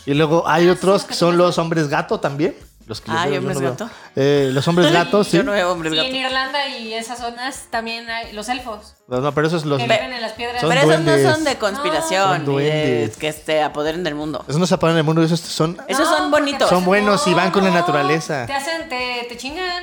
Y 0.04 0.14
luego 0.14 0.46
hay 0.46 0.68
Ah, 0.68 0.72
otros 0.72 1.02
sí, 1.02 1.08
que 1.08 1.14
son 1.14 1.36
los 1.36 1.58
hombres 1.58 1.88
gato 1.88 2.20
también. 2.20 2.54
Los 2.86 3.00
que 3.00 3.10
Ah, 3.10 3.26
yo- 3.26 3.34
¿y 3.34 3.38
hombres 3.38 3.60
no 3.60 3.70
gato? 3.70 3.90
Eh, 4.14 4.50
los 4.52 4.68
hombres 4.68 4.92
gatos, 4.92 5.26
sí. 5.26 5.38
Yo 5.38 5.42
no 5.42 5.50
veo 5.50 5.72
hombres 5.72 5.92
Y 5.92 5.96
gato. 5.96 6.08
en 6.08 6.14
Irlanda 6.16 6.68
y 6.68 6.94
esas 6.94 7.18
zonas 7.18 7.64
también 7.70 8.08
hay 8.08 8.32
los 8.32 8.48
elfos 8.48 8.94
No, 9.08 9.20
no, 9.20 9.32
pero 9.34 9.48
esos 9.48 9.64
los... 9.64 9.78
que 9.78 9.88
viven 9.88 10.12
en 10.12 10.22
las 10.22 10.32
piedras. 10.34 10.60
Son 10.60 10.70
Pero 10.70 10.82
esos 10.82 11.00
no 11.04 11.32
son 11.32 11.42
de 11.42 11.56
conspiración, 11.58 12.36
Son 12.36 12.44
duendes. 12.44 13.16
que 13.16 13.32
se 13.32 13.60
apoderen 13.62 14.04
del 14.04 14.14
mundo. 14.14 14.44
Esos 14.46 14.60
no 14.60 14.66
se 14.68 14.74
apagan 14.74 14.94
en 14.94 14.98
el 14.98 15.04
mundo, 15.04 15.20
esos 15.24 15.40
son... 15.40 15.76
Esos 15.88 16.06
son 16.08 16.30
bonitos. 16.30 16.68
Son 16.70 16.84
buenos 16.84 17.26
y 17.26 17.34
van 17.34 17.50
con 17.50 17.64
la 17.64 17.70
naturaleza. 17.70 18.46
Te 18.46 18.52
hacen, 18.52 18.88
te, 18.88 19.26
te 19.28 19.36
chingan. 19.36 19.82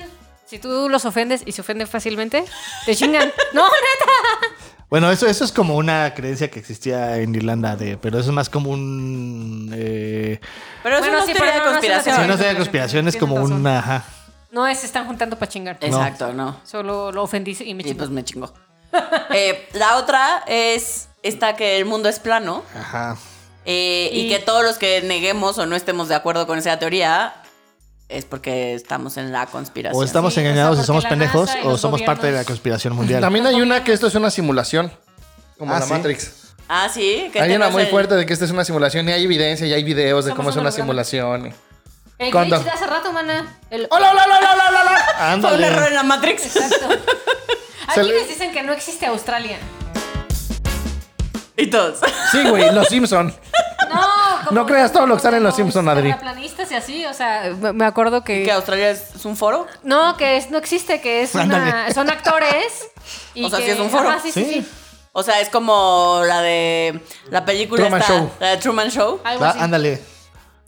Si 0.54 0.60
tú 0.60 0.88
los 0.88 1.04
ofendes 1.06 1.42
y 1.48 1.52
se 1.52 1.62
ofenden 1.62 1.88
fácilmente, 1.88 2.46
te 2.86 2.96
chingan. 2.96 3.32
no, 3.54 3.64
neta. 3.64 4.56
Bueno, 4.88 5.10
eso, 5.12 5.26
eso 5.26 5.44
es 5.44 5.52
como 5.52 5.76
una 5.78 6.14
creencia 6.14 6.52
que 6.52 6.60
existía 6.60 7.18
en 7.18 7.34
Irlanda, 7.34 7.76
de, 7.76 7.98
pero 7.98 8.20
eso 8.20 8.30
es 8.30 8.36
más 8.36 8.50
como 8.52 8.70
un... 8.70 9.72
Eh, 9.76 10.40
Pero 10.84 10.98
eso 10.98 11.06
Bueno, 11.06 11.18
no 11.22 11.26
sí, 11.26 11.32
pero 11.34 11.46
de 11.48 11.58
no, 11.58 11.66
no 11.66 11.72
conspiración. 11.72 12.04
si 12.16 12.20
teoría. 12.20 12.28
no 12.36 12.38
sea 12.40 12.50
de 12.50 12.56
conspiración, 12.56 13.08
es 13.08 13.18
como 13.18 13.38
razón. 13.38 13.54
una... 13.54 13.80
Ajá. 13.80 14.04
No 14.52 14.68
es, 14.68 14.78
se 14.82 14.86
están 14.86 15.08
juntando 15.08 15.40
para 15.40 15.50
chingar. 15.52 15.78
Exacto, 15.82 16.32
no. 16.34 16.60
Solo 16.64 17.12
lo 17.12 17.24
ofendí 17.24 17.58
y 17.60 17.74
me 17.74 17.82
Y 17.82 17.86
chingó. 17.86 17.98
pues 17.98 18.10
me 18.12 18.24
chingó. 18.24 18.54
Eh, 19.32 19.68
la 19.74 19.98
otra 19.98 20.44
es 20.46 21.10
esta 21.24 21.56
que 21.56 21.78
el 21.80 21.86
mundo 21.86 22.10
es 22.10 22.20
plano 22.20 22.62
Ajá. 22.80 23.18
eh, 23.66 24.12
y... 24.14 24.20
Y- 24.28 24.30
que 24.30 24.38
todos 24.38 24.64
los 24.64 24.78
que 24.78 25.02
neguemos 25.02 25.58
o 25.58 25.66
no 25.66 25.76
estemos 25.76 26.10
de 26.10 26.14
acuerdo 26.14 26.46
con 26.46 26.60
esa 26.60 26.78
teoría 26.78 27.34
es 28.17 28.25
porque 28.25 28.74
estamos 28.74 29.17
en 29.17 29.32
la 29.32 29.46
conspiración. 29.48 30.00
O 30.01 30.03
estamos 30.05 30.34
Sí, 30.34 30.39
o 30.39 30.43
sea, 30.43 30.50
engañados 30.51 30.79
y 30.79 30.84
somos 30.84 31.05
pendejos 31.05 31.50
y 31.63 31.67
o 31.67 31.77
somos 31.77 32.01
parte 32.01 32.27
de 32.27 32.34
la 32.34 32.43
conspiración 32.46 32.96
mundial. 32.96 33.22
También 33.22 33.46
hay 33.48 33.62
una 33.62 33.84
que 33.84 33.93
esto 33.93 34.08
es 34.08 34.15
una 34.15 34.29
simulación. 34.29 34.91
Como 35.58 35.74
Ah, 35.74 35.79
la 35.79 35.86
¿sí? 35.86 35.93
Matrix. 35.93 36.32
Ah, 36.67 36.89
sí. 36.91 37.29
que 37.32 37.39
Hay 37.41 37.53
una 37.55 37.67
es 37.67 37.74
muy 37.74 37.84
el- 37.84 37.89
fuerte 37.89 38.15
de 38.15 38.25
que 38.25 38.34
esta 38.34 38.46
es 38.46 38.51
una 38.51 38.63
simulación 38.65 39.08
y 39.10 39.12
hay 39.12 39.24
evidencia 39.24 39.67
y 39.67 39.74
hay 39.74 39.84
videos 39.84 40.25
de 40.25 40.32
cómo 40.34 40.50
es 40.50 40.55
un 40.55 40.62
una 40.62 40.72
simulación. 40.72 41.53
El 42.20 42.32
¿Cuándo? 42.32 42.55
glitch 42.58 42.65
de 42.65 42.72
hace 42.72 42.88
rato, 42.88 43.12
mana. 43.12 43.58
El... 43.70 43.88
¡Hola, 43.89 44.12
hola, 44.12 44.24
hola, 44.25 44.38
hola, 44.38 44.63
hola, 44.70 44.82
hola! 44.82 45.41
Fue 45.50 45.58
un 45.58 45.63
error 45.63 45.88
en 45.89 45.93
la 45.96 46.03
Matrix. 46.03 46.46
Exacto. 46.55 46.89
Hay 47.88 47.96
Se 47.96 48.03
le- 48.03 48.10
quienes 48.12 48.29
dicen 48.29 48.51
que 48.53 48.63
no 48.63 48.72
existe 48.72 49.05
Australia. 49.08 49.58
Y 51.58 51.68
todos. 51.68 52.00
Sí, 52.32 52.48
güey, 52.50 52.72
los 52.74 52.88
Simpson. 52.88 53.34
No, 53.90 54.52
No 54.52 54.66
creas 54.66 54.92
todo 54.92 55.06
lo 55.06 55.16
que 55.18 55.22
sale 55.22 55.38
en 55.38 55.44
Los 55.44 55.56
Simpson, 55.56 55.88
Adri. 55.88 56.04
terraplanistas 56.10 56.72
y 56.72 56.76
así, 56.76 57.06
o 57.06 57.14
sea, 57.14 57.54
me 57.62 57.74
me 57.74 57.86
acuerdo 57.86 58.24
que... 58.24 58.44
¿Que 58.44 58.52
Australia 58.52 58.90
es, 58.92 59.24
un 59.26 59.36
foro? 59.38 59.68
No, 59.84 60.18
que 60.18 60.38
es, 60.38 60.50
no 60.50 60.58
existe, 60.58 61.00
que 61.02 61.22
es 61.22 61.36
una, 61.36 61.44
Ándale. 61.44 61.94
son 61.94 62.10
actores. 62.10 62.88
Y 63.36 63.44
O 63.46 63.50
sea, 63.50 63.60
que- 63.60 63.66
sí 63.66 63.72
es 63.72 63.80
un 63.80 63.90
foro. 63.92 64.10
Ajá, 64.10 64.20
sí, 64.24 64.32
sí, 64.32 64.44
Sí. 64.46 64.54
sí. 64.64 64.70
O 65.12 65.22
sea, 65.22 65.42
es 65.42 65.50
como 65.50 66.22
la 66.26 66.42
de 66.42 67.00
la 67.30 67.46
película 67.46 67.82
Truman 67.84 68.02
esta, 68.02 68.14
Show. 68.14 68.32
la 68.40 68.48
de 68.50 68.58
Truman 68.58 68.90
Show. 68.90 69.20
Algo 69.24 69.46
Ah, 69.46 69.50
así. 69.50 69.60
ándale. 69.60 70.02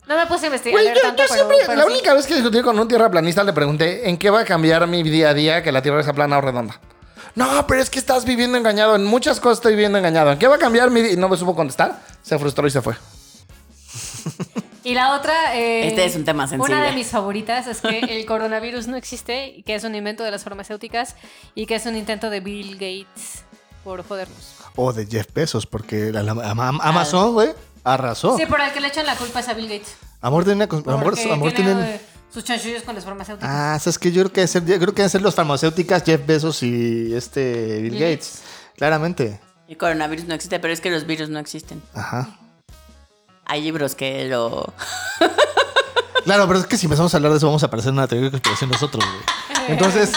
No 0.08 0.16
me 0.18 0.28
puse 0.28 0.44
a 0.44 0.48
investigar 0.48 0.84
Güey, 0.84 0.94
yo, 0.94 1.02
tanto, 1.02 1.24
yo 1.24 1.30
pero- 1.30 1.34
siempre, 1.34 1.58
pero 1.66 1.78
la 1.80 1.86
sí. 1.86 1.90
única 1.94 2.14
vez 2.14 2.28
que 2.28 2.36
discutí 2.36 2.62
con 2.62 2.78
un 2.78 2.88
tierraplanista 2.88 3.44
le 3.44 3.54
pregunté 3.54 4.08
en 4.08 4.18
qué 4.18 4.30
va 4.30 4.42
a 4.42 4.46
cambiar 4.46 4.86
mi 4.86 5.02
día 5.02 5.30
a 5.30 5.34
día 5.34 5.64
que 5.64 5.72
la 5.72 5.82
tierra 5.82 6.04
sea 6.04 6.14
plana 6.14 6.38
o 6.38 6.42
redonda. 6.42 6.80
No, 7.36 7.68
pero 7.68 7.82
es 7.82 7.90
que 7.90 8.00
estás 8.00 8.24
viviendo 8.26 8.58
engañado. 8.58 8.96
En 8.96 9.04
muchas 9.06 9.40
cosas 9.40 9.58
estoy 9.58 9.74
viviendo 9.74 9.98
engañado. 9.98 10.32
¿En 10.32 10.40
qué 10.40 10.48
va 10.48 10.56
a 10.56 10.60
cambiar 10.60 10.90
mi? 10.90 11.02
Y 11.02 11.18
no 11.18 11.28
me 11.30 11.36
supo 11.38 11.56
contestar. 11.56 12.00
Se 12.22 12.40
frustró 12.40 12.66
y 12.68 12.72
se 12.72 12.82
fue. 12.82 12.96
Y 14.84 14.94
la 14.94 15.16
otra... 15.16 15.56
eh, 15.58 15.88
Este 15.88 16.06
es 16.06 16.16
un 16.16 16.26
tema 16.26 16.48
sensible. 16.48 16.76
Una 16.76 16.86
de 16.86 16.94
mis 16.94 17.08
favoritas 17.08 17.66
es 17.68 17.82
que 17.82 18.00
el 18.00 18.26
coronavirus 18.26 18.88
no 18.88 18.98
existe, 18.98 19.48
y 19.48 19.64
que 19.64 19.74
es 19.76 19.84
un 19.84 19.96
invento 19.96 20.24
de 20.24 20.32
las 20.32 20.44
farmacéuticas 20.44 21.16
y 21.56 21.66
que 21.66 21.76
es 21.76 21.86
un 21.88 21.96
intento 21.96 22.30
de 22.30 22.40
Bill 22.40 22.74
Gates 22.74 23.44
por 23.84 24.08
jodernos. 24.08 24.56
O 24.76 24.94
de 24.94 25.08
Jeff 25.08 25.28
Bezos, 25.34 25.66
porque 25.66 26.12
la- 26.12 26.22
la- 26.22 26.32
Am- 26.52 26.80
Amazon, 26.82 27.34
güey, 27.34 27.50
arrasó. 27.84 28.38
Sí, 28.38 28.46
por 28.46 28.62
el 28.62 28.72
que 28.74 28.80
le 28.80 28.90
echan 28.90 29.06
la 29.08 29.16
culpa 29.16 29.40
es 29.40 29.48
a 29.50 29.54
Bill 29.54 29.68
Gates. 29.70 29.96
Amor 30.22 30.44
tiene 30.44 30.66
una 30.66 30.94
amor, 30.94 31.16
amor 31.32 31.52
tiene, 31.54 31.74
tienen. 31.74 32.02
Sus 32.36 32.44
chanchullos 32.44 32.84
con 32.84 32.94
las 32.96 33.06
farmacéuticas. 33.06 33.50
Ah, 33.50 33.80
sabes 33.80 33.98
que 33.98 34.12
yo 34.12 34.22
creo 34.24 34.32
que 34.34 34.42
deben 34.42 34.48
ser, 34.50 34.66
yo 34.66 34.76
creo 34.76 34.94
que 34.94 35.02
deben 35.02 35.10
ser 35.10 35.22
los 35.22 35.34
farmacéuticas 35.34 36.04
Jeff 36.04 36.26
Bezos 36.28 36.62
y 36.64 37.14
este 37.16 37.80
Bill 37.82 37.92
Bill 37.92 38.00
Gates. 38.02 38.42
Claramente. 38.76 39.40
El 39.70 39.78
coronavirus 39.78 40.26
no 40.26 40.34
existe, 40.36 40.60
pero 40.60 40.74
es 40.74 40.82
que 40.82 40.92
los 40.92 41.06
virus 41.08 41.30
no 41.30 41.40
existen. 41.40 41.82
Ajá. 41.94 42.38
Hay 43.46 43.62
libros 43.64 43.96
que 43.96 44.26
lo... 44.26 44.74
Claro, 46.26 46.48
pero 46.48 46.60
es 46.60 46.66
que 46.66 46.76
si 46.78 46.88
empezamos 46.88 47.14
a 47.14 47.18
hablar 47.18 47.32
de 47.32 47.38
eso 47.38 47.46
vamos 47.46 47.62
a 47.64 47.68
aparecer 47.68 47.90
en 47.90 48.00
una 48.00 48.08
teoría 48.08 48.26
de 48.26 48.32
conspiración 48.32 48.70
nosotros, 48.72 49.06
güey. 49.06 49.68
Entonces, 49.70 50.12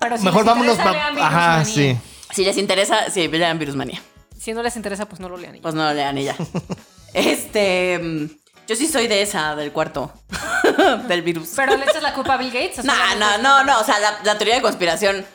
Pero 0.00 0.18
si 0.18 0.24
mejor 0.24 0.40
les 0.40 0.46
vámonos. 0.46 0.76
interesa, 0.78 1.10
va- 1.12 1.26
Ajá, 1.26 1.48
Manía. 1.58 1.64
sí. 1.64 1.98
Si 2.34 2.44
les 2.44 2.56
interesa, 2.58 3.08
sí, 3.10 3.28
lean 3.28 3.58
Virusmanía. 3.58 4.02
Si 4.38 4.52
no 4.52 4.62
les 4.64 4.74
interesa, 4.76 5.06
pues 5.06 5.20
no 5.20 5.28
lo 5.28 5.36
lean. 5.36 5.54
y 5.54 5.58
ya. 5.58 5.62
Pues 5.62 5.74
no 5.74 5.84
lo 5.84 5.94
lean 5.94 6.18
y 6.18 6.24
ya. 6.24 6.36
Este... 7.14 8.28
Yo 8.72 8.76
sí 8.78 8.86
soy 8.88 9.06
de 9.06 9.20
esa, 9.20 9.54
del 9.54 9.70
cuarto. 9.70 10.10
del 11.08 11.20
virus. 11.20 11.50
Pero 11.54 11.76
le 11.76 11.84
echas 11.84 12.02
la 12.02 12.14
culpa 12.14 12.34
a 12.34 12.36
Bill 12.38 12.50
Gates. 12.50 12.78
o 12.78 12.82
sea, 12.82 12.94
No, 13.18 13.36
no, 13.36 13.38
no, 13.38 13.64
no. 13.64 13.80
O 13.80 13.84
sea, 13.84 13.98
la, 13.98 14.18
la 14.24 14.38
teoría 14.38 14.54
de 14.54 14.62
conspiración, 14.62 15.26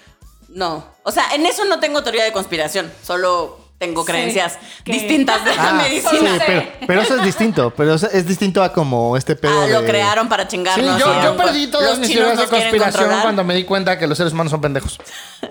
no. 0.49 0.83
O 1.03 1.11
sea, 1.11 1.25
en 1.35 1.45
eso 1.45 1.63
no 1.65 1.79
tengo 1.79 2.01
teoría 2.01 2.23
de 2.23 2.31
conspiración. 2.31 2.91
Solo 3.03 3.59
tengo 3.77 4.01
Sí, 4.03 4.11
creencias 4.11 4.57
que- 4.83 4.91
distintas 4.93 5.45
de 5.45 5.55
la 5.55 5.61
Ah, 5.69 5.83
sí, 5.85 5.89
medicina. 5.91 6.39
pero, 6.47 6.63
pero 6.87 7.01
eso 7.03 7.15
es 7.17 7.23
distinto. 7.23 7.71
Pero 7.77 7.93
eso 7.93 8.09
es 8.11 8.25
distinto 8.25 8.63
a 8.63 8.73
como 8.73 9.15
este 9.15 9.35
pedo. 9.35 9.61
Ah, 9.61 9.67
lo 9.67 9.81
de- 9.83 9.87
crearon 9.87 10.27
para 10.29 10.43
Sí, 10.43 10.49
chingarnos. 10.49 10.97
yo, 10.99 11.37
perdí 11.37 11.67
todas 11.67 11.99
mis 11.99 12.09
teorías 12.11 12.39
de 12.39 12.47
conspiración 12.47 13.21
cuando 13.21 13.43
me 13.43 13.53
di 13.53 13.65
cuenta 13.65 13.99
que 13.99 14.07
los 14.07 14.17
seres 14.17 14.33
humanos 14.33 14.49
son 14.49 14.61
pendejos. 14.61 14.97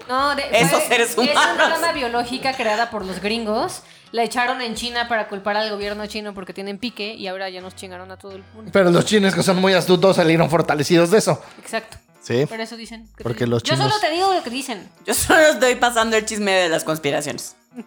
No, 0.08 0.34
de, 0.34 0.42
Esos 0.52 0.70
fue- 0.80 0.88
seres 0.88 1.10
Es 1.10 1.18
humanos. 1.18 1.54
una 1.54 1.68
rama 1.68 1.92
biológica 1.92 2.52
creada 2.54 2.90
por 2.90 3.04
los 3.04 3.20
gringos. 3.20 3.82
La 4.16 4.22
echaron 4.22 4.62
en 4.62 4.74
China 4.74 5.08
para 5.08 5.28
culpar 5.28 5.58
al 5.58 5.68
gobierno 5.70 6.06
chino 6.06 6.32
porque 6.32 6.54
tienen 6.54 6.78
pique 6.78 7.12
y 7.12 7.26
ahora 7.26 7.50
ya 7.50 7.60
nos 7.60 7.76
chingaron 7.76 8.10
a 8.10 8.16
todo 8.16 8.32
el 8.32 8.42
mundo. 8.54 8.70
Pero 8.72 8.90
los 8.90 9.04
chinos 9.04 9.34
que 9.34 9.42
son 9.42 9.56
muy 9.60 9.74
astutos 9.74 10.16
salieron 10.16 10.48
fortalecidos 10.48 11.10
de 11.10 11.18
eso. 11.18 11.42
Exacto. 11.60 11.98
Sí. 12.22 12.46
Por 12.46 12.58
eso 12.60 12.76
dicen. 12.78 13.06
que 13.14 13.22
Porque 13.22 13.40
te- 13.40 13.46
los 13.46 13.62
Yo 13.62 13.74
chinos- 13.74 13.88
solo 13.92 14.00
te 14.00 14.10
digo 14.10 14.32
lo 14.32 14.42
que 14.42 14.48
dicen. 14.48 14.88
Yo 15.04 15.12
solo 15.12 15.40
estoy 15.48 15.74
pasando 15.74 16.16
el 16.16 16.24
chisme 16.24 16.50
de 16.52 16.68
las 16.70 16.82
conspiraciones. 16.82 17.56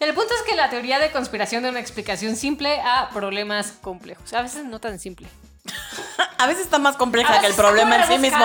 El 0.00 0.12
punto 0.14 0.32
es 0.34 0.42
que 0.48 0.56
la 0.56 0.70
teoría 0.70 0.98
de 0.98 1.10
conspiración 1.10 1.62
da 1.62 1.70
una 1.70 1.80
explicación 1.80 2.36
simple 2.36 2.80
a 2.80 3.10
problemas 3.12 3.72
complejos. 3.80 4.32
A 4.32 4.42
veces 4.42 4.64
no 4.64 4.78
tan 4.80 4.98
simple. 5.00 5.26
A 6.38 6.46
veces 6.46 6.64
está 6.64 6.78
más 6.78 6.96
compleja 6.96 7.40
que 7.40 7.46
el 7.46 7.54
problema 7.54 7.96
en 7.96 8.08
sí 8.12 8.18
mismo. 8.18 8.44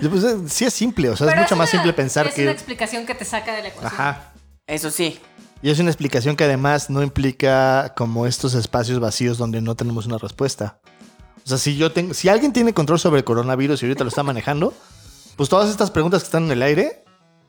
Yo, 0.00 0.10
pues, 0.10 0.24
eh, 0.24 0.36
sí 0.48 0.64
es 0.66 0.74
simple, 0.74 1.08
o 1.10 1.16
sea, 1.16 1.28
es 1.30 1.36
mucho 1.36 1.56
más 1.56 1.68
una- 1.72 1.80
simple 1.80 1.92
pensar 1.92 2.26
es 2.26 2.34
que. 2.34 2.42
una 2.42 2.50
explicación 2.52 3.06
que 3.06 3.14
te 3.14 3.24
saca 3.24 3.54
de 3.54 3.62
la 3.62 3.68
ecuación. 3.68 3.92
Ajá. 4.00 4.31
Eso 4.66 4.90
sí. 4.90 5.18
Y 5.60 5.70
es 5.70 5.78
una 5.78 5.90
explicación 5.90 6.34
que 6.36 6.44
además 6.44 6.90
no 6.90 7.02
implica 7.02 7.92
como 7.96 8.26
estos 8.26 8.54
espacios 8.54 8.98
vacíos 9.00 9.38
donde 9.38 9.60
no 9.60 9.74
tenemos 9.74 10.06
una 10.06 10.18
respuesta. 10.18 10.78
O 11.44 11.48
sea, 11.48 11.58
si 11.58 11.76
yo 11.76 11.92
tengo, 11.92 12.14
si 12.14 12.28
alguien 12.28 12.52
tiene 12.52 12.72
control 12.74 12.98
sobre 12.98 13.18
el 13.18 13.24
coronavirus 13.24 13.82
y 13.82 13.86
ahorita 13.86 14.04
lo 14.04 14.08
está 14.08 14.22
manejando, 14.22 14.72
pues 15.36 15.48
todas 15.48 15.70
estas 15.70 15.90
preguntas 15.90 16.22
que 16.22 16.26
están 16.26 16.44
en 16.44 16.52
el 16.52 16.62
aire, 16.62 17.04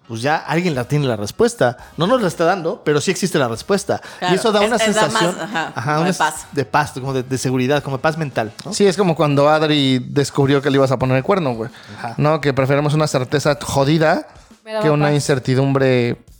pues 0.07 0.21
ya 0.21 0.35
alguien 0.37 0.75
la 0.75 0.87
tiene 0.87 1.05
la 1.07 1.15
respuesta. 1.15 1.77
No 1.97 2.05
nos 2.07 2.21
la 2.21 2.27
está 2.27 2.45
dando, 2.45 2.83
pero 2.83 2.99
sí 3.01 3.09
existe 3.11 3.39
la 3.39 3.47
respuesta. 3.47 4.01
Claro, 4.19 4.33
y 4.33 4.37
eso 4.37 4.51
da 4.51 4.61
una 4.61 4.75
es 4.75 4.93
da 4.95 5.01
sensación 5.09 5.35
más, 5.51 5.71
ajá, 5.75 5.99
una 5.99 6.07
de 6.11 6.13
paz. 6.13 6.47
de 6.51 6.65
paz, 6.65 6.91
como 6.93 7.13
de, 7.13 7.23
de 7.23 7.37
seguridad, 7.37 7.81
como 7.83 7.97
de 7.97 8.01
paz 8.01 8.17
mental. 8.17 8.51
¿no? 8.65 8.73
Sí, 8.73 8.85
es 8.85 8.97
como 8.97 9.15
cuando 9.15 9.49
Adri 9.49 9.99
descubrió 9.99 10.61
que 10.61 10.69
le 10.69 10.77
ibas 10.77 10.91
a 10.91 10.97
poner 10.99 11.17
el 11.17 11.23
cuerno, 11.23 11.53
güey. 11.55 11.69
Ajá. 11.97 12.15
No, 12.17 12.41
que 12.41 12.53
preferimos 12.53 12.93
una 12.93 13.07
certeza 13.07 13.57
jodida 13.61 14.27
que 14.81 14.89
una 14.89 15.05
paz. 15.05 15.15
incertidumbre 15.15 16.11
incer- 16.11 16.32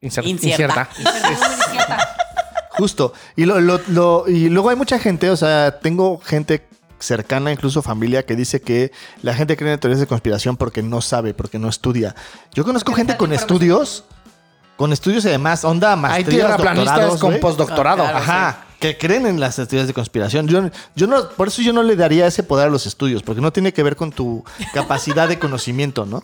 Incierta. 0.00 0.28
incierta. 0.30 0.88
Incierta. 0.98 1.98
Justo. 2.70 3.12
Y, 3.36 3.44
lo, 3.44 3.60
lo- 3.60 3.80
lo- 3.88 4.24
y 4.28 4.48
luego 4.48 4.70
hay 4.70 4.76
mucha 4.76 4.98
gente, 4.98 5.28
o 5.30 5.36
sea, 5.36 5.78
tengo 5.80 6.18
gente 6.20 6.66
cercana, 6.98 7.52
incluso 7.52 7.82
familia, 7.82 8.24
que 8.24 8.36
dice 8.36 8.60
que 8.62 8.92
la 9.22 9.34
gente 9.34 9.56
cree 9.56 9.72
en 9.74 9.80
teorías 9.80 10.00
de 10.00 10.06
conspiración 10.06 10.56
porque 10.56 10.82
no 10.82 11.00
sabe, 11.02 11.34
porque 11.34 11.58
no 11.58 11.68
estudia. 11.68 12.14
Yo 12.54 12.64
conozco 12.64 12.92
gente 12.94 13.16
con 13.16 13.32
estudios, 13.32 14.04
con 14.76 14.92
estudios 14.92 15.24
y 15.24 15.28
además, 15.28 15.64
onda 15.64 15.94
tierraplanistas 16.24 16.86
doctorados, 16.96 17.20
con 17.20 17.38
postdoctorado. 17.38 18.02
Ah, 18.04 18.10
claro. 18.10 18.18
Ajá, 18.24 18.64
que 18.78 18.96
creen 18.96 19.26
en 19.26 19.40
las 19.40 19.56
teorías 19.56 19.86
de 19.86 19.92
conspiración. 19.92 20.48
Yo, 20.48 20.62
yo 20.96 21.06
no, 21.06 21.28
por 21.30 21.48
eso 21.48 21.60
yo 21.60 21.72
no 21.74 21.82
le 21.82 21.96
daría 21.96 22.26
ese 22.26 22.42
poder 22.42 22.68
a 22.68 22.70
los 22.70 22.86
estudios, 22.86 23.22
porque 23.22 23.42
no 23.42 23.52
tiene 23.52 23.74
que 23.74 23.82
ver 23.82 23.96
con 23.96 24.10
tu 24.12 24.42
capacidad 24.72 25.28
de 25.28 25.38
conocimiento, 25.38 26.06
¿no? 26.06 26.22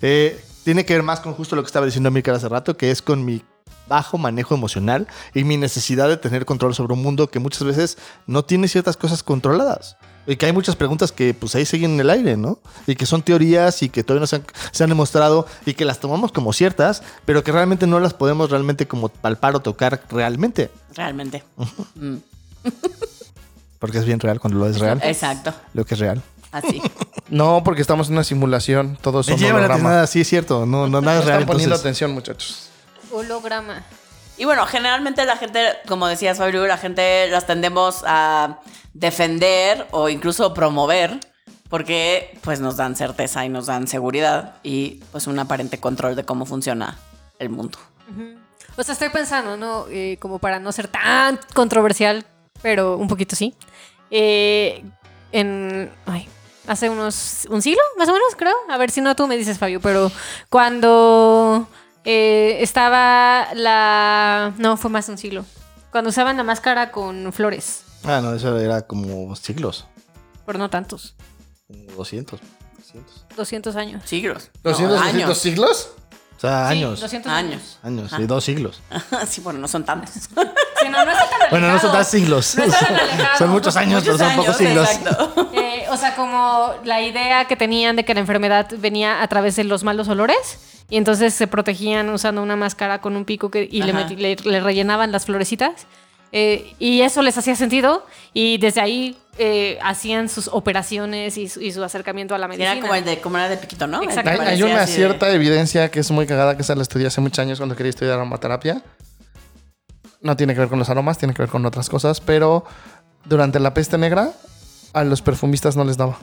Eh, 0.00 0.40
tiene 0.64 0.84
que 0.84 0.94
ver 0.94 1.02
más 1.02 1.20
con 1.20 1.34
justo 1.34 1.56
lo 1.56 1.62
que 1.62 1.66
estaba 1.66 1.86
diciendo 1.86 2.08
Amílcar 2.08 2.34
hace 2.34 2.48
rato, 2.48 2.76
que 2.76 2.90
es 2.90 3.02
con 3.02 3.24
mi 3.24 3.42
bajo 3.88 4.16
manejo 4.16 4.54
emocional 4.54 5.08
y 5.34 5.44
mi 5.44 5.56
necesidad 5.56 6.08
de 6.08 6.16
tener 6.16 6.46
control 6.46 6.74
sobre 6.74 6.94
un 6.94 7.02
mundo 7.02 7.28
que 7.28 7.38
muchas 7.38 7.64
veces 7.64 7.98
no 8.26 8.44
tiene 8.44 8.68
ciertas 8.68 8.96
cosas 8.96 9.22
controladas. 9.22 9.96
Y 10.26 10.36
que 10.36 10.46
hay 10.46 10.52
muchas 10.52 10.76
preguntas 10.76 11.10
que 11.10 11.34
pues 11.34 11.54
ahí 11.56 11.66
siguen 11.66 11.94
en 11.94 12.00
el 12.00 12.10
aire, 12.10 12.36
¿no? 12.36 12.60
Y 12.86 12.94
que 12.94 13.06
son 13.06 13.22
teorías 13.22 13.82
y 13.82 13.88
que 13.88 14.04
todavía 14.04 14.20
no 14.20 14.26
se 14.28 14.36
han, 14.36 14.44
se 14.70 14.84
han 14.84 14.88
demostrado 14.88 15.46
y 15.66 15.74
que 15.74 15.84
las 15.84 15.98
tomamos 15.98 16.30
como 16.30 16.52
ciertas, 16.52 17.02
pero 17.24 17.42
que 17.42 17.50
realmente 17.50 17.88
no 17.88 17.98
las 17.98 18.14
podemos 18.14 18.48
realmente 18.50 18.86
como 18.86 19.08
palpar 19.08 19.56
o 19.56 19.60
tocar 19.60 20.00
realmente. 20.10 20.70
Realmente. 20.94 21.42
Mm, 21.96 22.16
Porque 23.80 23.98
es 23.98 24.04
bien 24.04 24.20
real 24.20 24.38
cuando 24.38 24.60
lo 24.60 24.68
es 24.68 24.78
real. 24.78 25.00
Exacto. 25.02 25.52
Lo 25.74 25.84
que 25.84 25.94
es 25.94 26.00
real. 26.00 26.22
Así. 26.52 26.80
No, 27.32 27.62
porque 27.64 27.80
estamos 27.80 28.08
en 28.08 28.12
una 28.14 28.24
simulación. 28.24 28.98
Todos 29.00 29.24
son 29.26 29.38
lleva 29.38 29.58
la 29.58 29.66
holograma. 29.66 30.06
sí 30.06 30.20
es 30.20 30.28
cierto. 30.28 30.66
No, 30.66 30.86
no 30.86 31.00
nada 31.00 31.14
No 31.14 31.20
es 31.20 31.24
real. 31.26 31.40
están 31.40 31.46
poniendo 31.46 31.74
entonces. 31.76 31.80
atención, 31.80 32.10
muchachos. 32.12 32.68
Holograma. 33.10 33.82
Y 34.36 34.44
bueno, 34.44 34.66
generalmente 34.66 35.24
la 35.24 35.36
gente, 35.38 35.60
como 35.88 36.06
decía 36.08 36.34
Fabio, 36.34 36.66
la 36.66 36.76
gente 36.76 37.28
las 37.30 37.46
tendemos 37.46 38.02
a 38.06 38.58
defender 38.92 39.86
o 39.92 40.10
incluso 40.10 40.52
promover 40.52 41.20
porque 41.70 42.38
pues 42.42 42.60
nos 42.60 42.76
dan 42.76 42.96
certeza 42.96 43.46
y 43.46 43.48
nos 43.48 43.64
dan 43.64 43.88
seguridad 43.88 44.56
y 44.62 45.00
pues 45.10 45.26
un 45.26 45.38
aparente 45.38 45.78
control 45.80 46.14
de 46.16 46.24
cómo 46.24 46.44
funciona 46.44 46.98
el 47.38 47.48
mundo. 47.48 47.78
O 48.76 48.82
sea, 48.82 48.92
estoy 48.92 49.08
pensando, 49.08 49.56
¿no? 49.56 49.86
Eh, 49.90 50.18
como 50.20 50.38
para 50.38 50.58
no 50.60 50.70
ser 50.70 50.88
tan 50.88 51.40
controversial, 51.54 52.26
pero 52.60 52.96
un 52.98 53.08
poquito 53.08 53.36
sí. 53.36 53.54
Eh, 54.10 54.84
en. 55.32 55.90
Ay, 56.04 56.28
hace 56.66 56.88
unos. 56.90 57.46
un 57.50 57.62
siglo, 57.62 57.80
más 57.98 58.08
o 58.08 58.12
menos, 58.12 58.34
creo. 58.36 58.54
A 58.70 58.76
ver 58.78 58.90
si 58.90 59.00
no 59.00 59.14
tú 59.16 59.26
me 59.26 59.36
dices, 59.36 59.58
Fabio, 59.58 59.80
pero 59.80 60.10
cuando 60.48 61.68
eh, 62.04 62.58
estaba 62.60 63.48
la. 63.54 64.52
No, 64.58 64.76
fue 64.76 64.90
más 64.90 65.06
de 65.06 65.12
un 65.12 65.18
siglo. 65.18 65.44
Cuando 65.90 66.10
usaban 66.10 66.36
la 66.36 66.42
máscara 66.44 66.90
con 66.90 67.32
flores, 67.32 67.82
Ah, 68.04 68.20
no, 68.22 68.34
eso 68.34 68.58
era 68.58 68.82
como 68.82 69.36
siglos. 69.36 69.86
pero 70.46 70.58
no 70.58 70.70
tantos. 70.70 71.14
Como 71.66 71.84
200. 71.96 72.40
200. 72.78 73.26
200 73.36 73.76
años. 73.76 74.02
Siglos. 74.06 74.50
¿200, 74.64 74.80
No, 74.80 74.88
200 74.94 75.00
años. 75.02 75.38
siglos? 75.38 75.88
O 76.36 76.40
sea, 76.42 76.66
Sí, 76.68 76.72
años. 76.78 77.00
200 77.00 77.30
Años. 77.32 77.78
Años, 77.84 78.12
y 78.18 78.26
dos 78.26 78.42
siglos. 78.44 78.80
sí, 79.28 79.40
bueno, 79.42 79.60
no 79.60 79.68
son 79.68 79.84
tantos. 79.84 80.10
Sí, 80.12 80.28
no, 80.90 81.04
no 81.04 81.12
tan 81.12 81.50
Bueno, 81.50 81.70
no 81.70 81.78
son 81.78 81.92
tan 81.92 82.04
siglos. 82.04 82.56
No 82.56 82.64
alejado. 82.64 82.98
son 83.38 83.50
muchos 83.50 83.76
años, 83.76 84.02
Muchos 84.02 84.18
pero 84.18 84.28
son 84.30 84.36
pocos 84.38 84.60
años, 84.60 84.88
siglos. 84.88 84.90
Exacto. 84.90 85.50
O 86.02 86.06
sea, 86.06 86.16
como 86.16 86.72
la 86.84 87.00
idea 87.00 87.44
que 87.46 87.56
tenían 87.56 87.96
de 87.96 88.04
que 88.04 88.14
la 88.14 88.20
enfermedad 88.20 88.68
venía 88.78 89.22
a 89.22 89.28
través 89.28 89.56
de 89.56 89.64
los 89.64 89.84
malos 89.84 90.08
olores. 90.08 90.58
Y 90.90 90.96
entonces 90.96 91.32
se 91.32 91.46
protegían 91.46 92.08
usando 92.10 92.42
una 92.42 92.56
máscara 92.56 93.00
con 93.00 93.16
un 93.16 93.24
pico 93.24 93.50
que, 93.50 93.66
y 93.70 93.82
le, 93.82 93.94
meti- 93.94 94.16
le- 94.16 94.36
le 94.36 94.60
rellenaban 94.60 95.10
las 95.12 95.24
florecitas. 95.26 95.86
Eh, 96.32 96.74
y 96.78 97.02
eso 97.02 97.22
les 97.22 97.36
hacía 97.38 97.54
sentido. 97.56 98.04
Y 98.34 98.58
desde 98.58 98.80
ahí 98.80 99.16
eh, 99.38 99.78
hacían 99.82 100.28
sus 100.28 100.48
operaciones 100.48 101.38
y 101.38 101.48
su, 101.48 101.60
y 101.62 101.72
su 101.72 101.82
acercamiento 101.84 102.34
a 102.34 102.38
la 102.38 102.48
medicina. 102.48 102.72
Era 102.72 102.80
como 102.80 102.94
el 102.94 103.04
de, 103.04 103.20
como 103.20 103.36
era 103.38 103.48
de 103.48 103.56
Piquito, 103.58 103.86
¿no? 103.86 104.02
Exacto. 104.02 104.30
Hay, 104.42 104.62
una 104.62 104.82
así 104.82 104.92
de- 104.92 104.96
cierta 104.98 105.30
evidencia 105.30 105.90
que 105.90 106.00
es 106.00 106.10
muy 106.10 106.26
cagada 106.26 106.56
que 106.56 106.62
se 106.62 106.74
la 106.76 106.82
estudié 106.82 107.06
hace 107.06 107.20
muchos 107.20 107.38
años 107.38 107.58
cuando 107.58 107.76
quería 107.76 107.90
estudiar 107.90 108.14
aromaterapia. 108.16 108.82
no 110.20 110.36
tiene 110.36 110.54
que 110.54 110.60
ver 110.60 110.68
con 110.68 110.78
los 110.78 110.88
aromas, 110.90 111.18
tiene 111.18 111.34
que 111.34 111.42
ver 111.42 111.50
con 111.50 111.64
otras 111.66 111.88
cosas, 111.88 112.20
pero 112.20 112.64
durante 113.24 113.58
la 113.60 113.72
peste 113.74 113.98
negra 113.98 114.30
a 114.92 115.04
los 115.04 115.22
perfumistas 115.22 115.76
no 115.76 115.84
les 115.84 115.96
daba. 115.96 116.18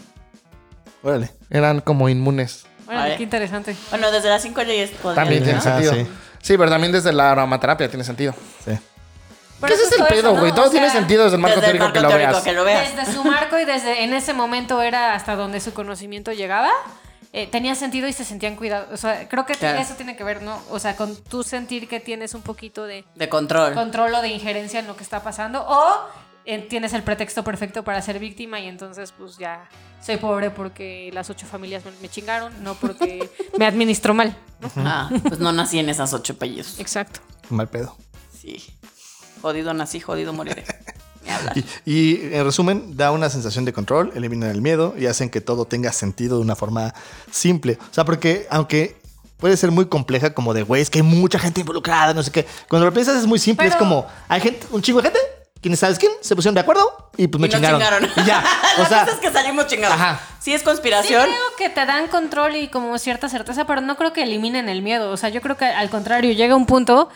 Órale. 1.03 1.31
Eran 1.49 1.81
como 1.81 2.09
inmunes. 2.09 2.65
Bueno, 2.85 3.01
Vale. 3.01 3.17
qué 3.17 3.23
interesante. 3.23 3.75
Bueno, 3.91 4.11
desde 4.11 4.29
las 4.29 4.41
cinco 4.41 4.63
leyes 4.63 4.89
podría 4.91 5.23
También 5.23 5.43
tiene 5.43 5.59
¿no? 5.59 5.63
Ah, 5.65 5.73
sentido. 5.81 5.93
sí. 5.93 6.07
Sí. 6.41 6.57
pero 6.57 6.69
también 6.69 6.91
desde 6.91 7.11
la 7.13 7.31
aromaterapia 7.31 7.87
tiene 7.89 8.03
sentido. 8.03 8.33
Sí. 8.65 8.71
Pero 9.61 9.73
ese 9.73 9.83
es 9.83 9.91
el 9.99 10.05
pedo, 10.07 10.33
¿no? 10.33 10.39
güey. 10.39 10.51
O 10.51 10.55
Todo 10.55 10.69
tiene 10.69 10.89
sentido 10.89 11.23
desde 11.25 11.35
el 11.35 11.41
marco 11.41 11.59
Desde 11.59 11.71
el 11.73 11.77
teórico 11.77 11.85
marco 11.85 11.93
que 11.93 12.01
lo 12.01 12.07
teórico 12.09 12.31
veas. 12.31 12.43
que 12.43 12.53
lo 12.53 12.63
veas. 12.63 12.95
Desde 12.95 13.13
su 13.13 13.23
marco 13.23 13.59
y 13.59 13.65
desde 13.65 14.03
en 14.03 14.13
ese 14.13 14.33
momento 14.33 14.81
era 14.81 15.13
hasta 15.13 15.35
donde 15.35 15.59
su 15.59 15.73
conocimiento 15.73 16.31
llegaba. 16.31 16.69
eh, 17.31 17.45
tenía 17.45 17.75
sentido 17.75 18.07
y 18.07 18.13
se 18.13 18.25
sentían 18.25 18.55
cuidados. 18.55 18.87
O 18.91 18.97
sea, 18.97 19.29
creo 19.29 19.45
que 19.45 19.53
Claro. 19.53 19.79
eso 19.79 19.93
tiene 19.93 20.15
que 20.15 20.23
ver, 20.23 20.41
¿no? 20.41 20.59
O 20.71 20.79
sea, 20.79 20.95
con 20.95 21.15
tú 21.15 21.43
sentir 21.43 21.87
que 21.87 21.99
tienes 21.99 22.33
un 22.33 22.41
poquito 22.41 22.85
de 22.85 23.05
De 23.13 23.29
control. 23.29 23.75
control 23.75 24.15
o 24.15 24.21
de 24.23 24.29
injerencia 24.29 24.79
en 24.79 24.87
lo 24.87 24.95
que 24.97 25.03
está 25.03 25.21
pasando. 25.21 25.63
O 25.67 26.07
tienes 26.67 26.93
el 26.93 27.03
pretexto 27.03 27.43
perfecto 27.43 27.83
para 27.83 28.01
ser 28.01 28.19
víctima 28.19 28.59
y 28.59 28.67
entonces, 28.67 29.13
pues 29.17 29.37
ya 29.37 29.69
soy 30.03 30.17
pobre 30.17 30.49
porque 30.49 31.09
las 31.13 31.29
ocho 31.29 31.45
familias 31.45 31.85
me, 31.85 31.91
me 32.01 32.09
chingaron, 32.09 32.63
no 32.63 32.75
porque 32.75 33.29
me 33.57 33.65
administró 33.65 34.13
mal. 34.13 34.35
¿no? 34.61 34.69
Ah, 34.77 35.09
pues 35.27 35.39
no 35.39 35.51
nací 35.51 35.79
en 35.79 35.89
esas 35.89 36.13
ocho 36.13 36.33
apellidos. 36.33 36.79
Exacto. 36.79 37.19
Mal 37.49 37.67
pedo. 37.67 37.95
Sí. 38.39 38.63
Jodido 39.41 39.73
nací, 39.73 39.99
jodido 39.99 40.33
moriré. 40.33 40.65
Y, 41.85 41.91
y, 41.93 42.33
en 42.33 42.43
resumen, 42.43 42.97
da 42.97 43.11
una 43.11 43.29
sensación 43.29 43.63
de 43.63 43.71
control, 43.71 44.11
eliminan 44.15 44.49
el 44.49 44.63
miedo 44.63 44.95
y 44.97 45.05
hacen 45.05 45.29
que 45.29 45.41
todo 45.41 45.65
tenga 45.65 45.93
sentido 45.93 46.37
de 46.37 46.41
una 46.41 46.55
forma 46.55 46.95
simple. 47.29 47.77
O 47.79 47.93
sea, 47.93 48.03
porque 48.03 48.47
aunque 48.49 48.99
puede 49.37 49.55
ser 49.57 49.71
muy 49.71 49.85
compleja, 49.85 50.33
como 50.33 50.53
de, 50.53 50.63
güey, 50.63 50.81
es 50.81 50.89
que 50.89 50.99
hay 50.99 51.03
mucha 51.03 51.39
gente 51.39 51.61
involucrada, 51.61 52.13
no 52.13 52.23
sé 52.23 52.31
qué. 52.31 52.45
Cuando 52.67 52.85
lo 52.85 52.93
piensas 52.93 53.17
es 53.17 53.27
muy 53.27 53.39
simple, 53.39 53.67
es 53.67 53.75
como, 53.75 54.05
hay 54.27 54.41
gente, 54.41 54.67
un 54.71 54.81
chingo 54.81 55.01
de 55.01 55.09
gente, 55.09 55.19
¿quién 55.61 55.75
sabes 55.77 55.99
quién? 55.99 56.11
Se 56.21 56.35
pusieron 56.35 56.55
de 56.55 56.61
acuerdo 56.61 57.09
y 57.17 57.27
pues 57.27 57.39
me 57.41 57.47
Y 57.47 57.49
nos 57.51 57.55
chingaron. 57.59 57.79
chingaron. 57.81 58.09
Y 58.15 58.23
ya. 58.27 58.43
O 58.77 58.81
La 58.83 58.87
sea, 58.89 58.99
cosa 59.01 59.13
es 59.15 59.19
que 59.19 59.31
salimos 59.31 59.67
chingados. 59.67 59.95
Ajá. 59.95 60.19
Sí 60.39 60.53
es 60.53 60.61
Sí 60.61 60.65
conspiración. 60.65 61.23
creo 61.23 61.35
que 61.57 61.69
te 61.69 61.85
dan 61.85 62.07
control 62.07 62.55
y 62.55 62.67
como 62.69 62.97
cierta 62.97 63.27
certeza, 63.29 63.65
pero 63.65 63.81
no 63.81 63.97
creo 63.97 64.13
que 64.13 64.23
eliminen 64.23 64.69
el 64.69 64.81
miedo. 64.81 65.11
O 65.11 65.17
sea, 65.17 65.29
yo 65.29 65.41
creo 65.41 65.57
que 65.57 65.65
al 65.65 65.89
contrario, 65.89 66.31
llega 66.33 66.55
un 66.55 66.65
punto, 66.65 67.09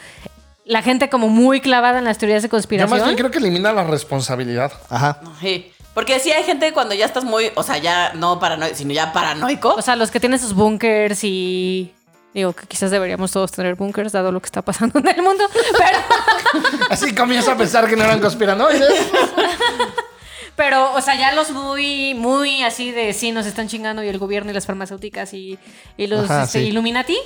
la 0.66 0.82
gente 0.82 1.10
como 1.10 1.30
muy 1.30 1.62
clavada 1.62 2.00
en 2.00 2.06
las 2.06 2.18
teorías 2.18 2.42
de 2.42 2.48
Yo 2.48 2.52
conspiración. 2.52 2.90
más 3.00 3.04
bien 3.06 3.18
creo 3.18 3.32
que 3.32 3.38
elimina 3.40 3.72
la 3.72 3.84
responsabilidad. 3.84 4.72
ajá. 4.90 5.20
Sí. 5.42 5.70
Porque 5.94 6.20
sí 6.20 6.32
hay 6.32 6.44
gente 6.44 6.74
cuando 6.74 6.96
ya 6.96 7.06
estás 7.06 7.24
muy, 7.24 7.52
o 7.54 7.62
sea, 7.62 7.78
ya 7.78 8.14
no 8.16 8.40
paranoico, 8.40 8.76
sino 8.76 8.94
ya 8.94 9.14
paranoico. 9.14 9.76
O 9.76 9.82
sea, 9.84 9.96
los 9.96 10.10
que 10.10 10.20
tienen 10.20 10.40
sus 10.40 10.54
bunkers 10.56 11.24
y... 11.24 11.94
Digo 12.34 12.54
que 12.54 12.66
quizás 12.68 12.90
deberíamos 12.92 13.32
todos 13.32 13.52
tener 13.52 13.76
bunkers, 13.76 14.12
dado 14.12 14.32
lo 14.32 14.40
que 14.42 14.48
está 14.48 14.62
pasando 14.64 15.00
en 15.00 15.08
el 15.08 15.22
mundo. 15.22 15.44
Pero, 15.78 15.98
Así 16.90 17.14
comienzo 17.14 17.52
a 17.52 17.58
pensar 17.58 17.88
que 17.88 17.96
no 17.96 18.04
eran 18.04 18.20
conspiranoides. 18.20 18.92
pero, 20.56 20.94
o 20.94 21.02
sea, 21.02 21.16
ya 21.16 21.34
los 21.34 21.52
muy, 21.52 22.14
muy 22.14 22.64
así 22.64 22.92
de 22.92 23.14
sí 23.14 23.32
nos 23.32 23.46
están 23.46 23.68
chingando 23.68 24.04
y 24.04 24.08
el 24.08 24.18
gobierno 24.18 24.52
y 24.52 24.54
las 24.54 24.66
farmacéuticas 24.66 25.34
y, 25.34 25.60
y 25.98 26.08
los 26.08 26.30
Ajá, 26.30 26.44
este, 26.44 26.60
sí. 26.62 26.66
Illuminati, 26.68 27.18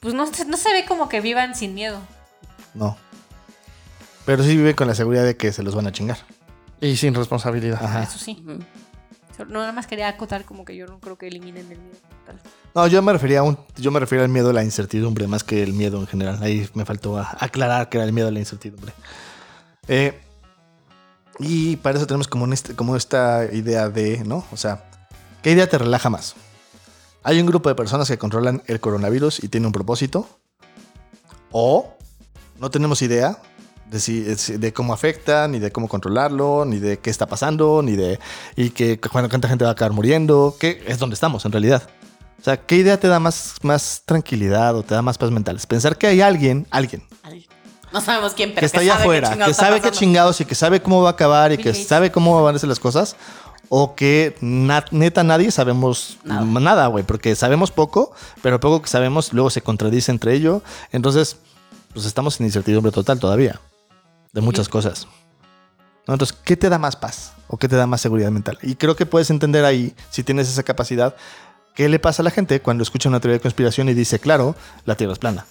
pues 0.00 0.14
no, 0.14 0.26
se- 0.26 0.44
no 0.46 0.56
se 0.56 0.72
ve 0.72 0.84
como 0.86 1.08
que 1.08 1.20
vivan 1.20 1.54
sin 1.54 1.74
miedo. 1.74 1.98
No. 2.74 2.96
Pero 4.24 4.42
sí 4.42 4.56
vive 4.56 4.74
con 4.74 4.86
la 4.88 4.94
seguridad 4.94 5.24
de 5.24 5.36
que 5.36 5.52
se 5.52 5.62
los 5.62 5.74
van 5.74 5.86
a 5.86 5.92
chingar. 5.92 6.18
Y 6.80 6.96
sin 6.96 7.14
responsabilidad. 7.14 7.82
Ajá. 7.82 8.02
Eso 8.02 8.18
sí. 8.18 8.42
No, 9.38 9.60
nada 9.60 9.72
más 9.72 9.86
quería 9.86 10.08
acotar 10.08 10.44
como 10.44 10.64
que 10.64 10.76
yo 10.76 10.86
no 10.86 10.98
creo 10.98 11.16
que 11.18 11.28
eliminen 11.28 11.70
el 11.70 11.78
miedo. 11.78 11.96
Tal. 12.24 12.40
No, 12.74 12.86
yo 12.86 13.02
me 13.02 13.12
refería 13.12 13.40
a 13.40 13.42
un, 13.42 13.58
yo 13.76 13.90
me 13.90 14.00
refería 14.00 14.24
al 14.24 14.30
miedo 14.30 14.50
a 14.50 14.52
la 14.52 14.64
incertidumbre 14.64 15.26
más 15.26 15.44
que 15.44 15.62
el 15.62 15.72
miedo 15.72 16.00
en 16.00 16.06
general. 16.06 16.38
Ahí 16.42 16.68
me 16.74 16.84
faltó 16.84 17.18
aclarar 17.18 17.88
que 17.88 17.98
era 17.98 18.06
el 18.06 18.12
miedo 18.12 18.28
a 18.28 18.30
la 18.30 18.38
incertidumbre. 18.38 18.92
Eh, 19.88 20.20
y 21.38 21.76
para 21.76 21.98
eso 21.98 22.06
tenemos 22.06 22.28
como, 22.28 22.44
un 22.44 22.52
este- 22.52 22.74
como 22.74 22.96
esta 22.96 23.46
idea 23.52 23.88
de, 23.88 24.24
¿no? 24.24 24.44
O 24.52 24.56
sea, 24.56 24.84
¿qué 25.42 25.52
idea 25.52 25.68
te 25.68 25.78
relaja 25.78 26.08
más? 26.10 26.34
Hay 27.22 27.40
un 27.40 27.46
grupo 27.46 27.68
de 27.68 27.74
personas 27.74 28.08
que 28.08 28.18
controlan 28.18 28.62
el 28.66 28.80
coronavirus 28.80 29.42
y 29.42 29.48
tiene 29.48 29.66
un 29.66 29.72
propósito. 29.72 30.28
O 31.50 31.96
no 32.58 32.70
tenemos 32.70 33.02
idea 33.02 33.38
de, 33.90 34.00
si, 34.00 34.20
de 34.22 34.72
cómo 34.72 34.92
afecta, 34.92 35.46
ni 35.48 35.58
de 35.58 35.70
cómo 35.70 35.88
controlarlo, 35.88 36.64
ni 36.64 36.78
de 36.78 36.98
qué 36.98 37.10
está 37.10 37.26
pasando, 37.26 37.82
ni 37.82 37.96
de 37.96 38.18
y 38.56 38.70
que 38.70 38.98
cuánta 39.00 39.48
gente 39.48 39.64
va 39.64 39.70
a 39.70 39.72
acabar 39.72 39.92
muriendo, 39.92 40.56
que 40.58 40.82
es 40.86 40.98
donde 40.98 41.14
estamos 41.14 41.44
en 41.44 41.52
realidad. 41.52 41.82
O 42.40 42.44
sea, 42.44 42.58
¿qué 42.58 42.76
idea 42.76 42.98
te 43.00 43.08
da 43.08 43.18
más, 43.18 43.54
más 43.62 44.02
tranquilidad 44.04 44.76
o 44.76 44.82
te 44.82 44.94
da 44.94 45.02
más 45.02 45.18
paz 45.18 45.30
mental? 45.30 45.56
Es 45.56 45.66
pensar 45.66 45.96
que 45.96 46.06
hay 46.06 46.20
alguien, 46.20 46.66
alguien, 46.70 47.02
No 47.92 48.00
sabemos 48.00 48.34
quién, 48.34 48.50
pero 48.50 48.60
que 48.60 48.66
está 48.66 48.80
allá 48.80 48.96
afuera, 48.96 49.30
que 49.36 49.50
está 49.50 49.66
sabe 49.66 49.80
qué 49.80 49.90
chingados 49.90 50.40
y 50.40 50.44
que 50.44 50.54
sabe 50.54 50.80
cómo 50.82 51.02
va 51.02 51.08
a 51.10 51.12
acabar 51.12 51.52
y 51.52 51.56
Bill 51.56 51.64
que 51.64 51.70
Gates. 51.72 51.86
sabe 51.88 52.12
cómo 52.12 52.42
van 52.42 52.54
a 52.56 52.58
ser 52.58 52.68
las 52.68 52.80
cosas. 52.80 53.16
O 53.68 53.96
que 53.96 54.36
na- 54.40 54.84
neta 54.92 55.24
nadie 55.24 55.50
sabemos 55.50 56.18
nada, 56.24 56.86
güey, 56.86 57.02
porque 57.04 57.34
sabemos 57.34 57.72
poco, 57.72 58.12
pero 58.42 58.60
poco 58.60 58.80
que 58.80 58.88
sabemos 58.88 59.32
luego 59.32 59.50
se 59.50 59.60
contradice 59.60 60.12
entre 60.12 60.34
ello. 60.34 60.62
Entonces, 60.92 61.38
pues 61.92 62.06
estamos 62.06 62.38
en 62.38 62.46
incertidumbre 62.46 62.92
total 62.92 63.18
todavía 63.18 63.60
de 64.32 64.40
muchas 64.40 64.68
cosas. 64.68 65.06
Entonces, 66.06 66.36
¿qué 66.44 66.56
te 66.56 66.68
da 66.68 66.78
más 66.78 66.94
paz? 66.96 67.32
¿O 67.48 67.56
qué 67.58 67.68
te 67.68 67.76
da 67.76 67.86
más 67.86 68.00
seguridad 68.00 68.30
mental? 68.30 68.58
Y 68.62 68.76
creo 68.76 68.94
que 68.96 69.06
puedes 69.06 69.30
entender 69.30 69.64
ahí, 69.64 69.94
si 70.10 70.22
tienes 70.22 70.48
esa 70.48 70.62
capacidad, 70.62 71.16
qué 71.74 71.88
le 71.88 71.98
pasa 71.98 72.22
a 72.22 72.24
la 72.24 72.30
gente 72.30 72.60
cuando 72.60 72.82
escucha 72.82 73.08
una 73.08 73.18
teoría 73.20 73.38
de 73.38 73.40
conspiración 73.40 73.88
y 73.88 73.94
dice, 73.94 74.18
claro, 74.20 74.54
la 74.84 74.94
Tierra 74.96 75.12
es 75.14 75.18
plana. 75.18 75.46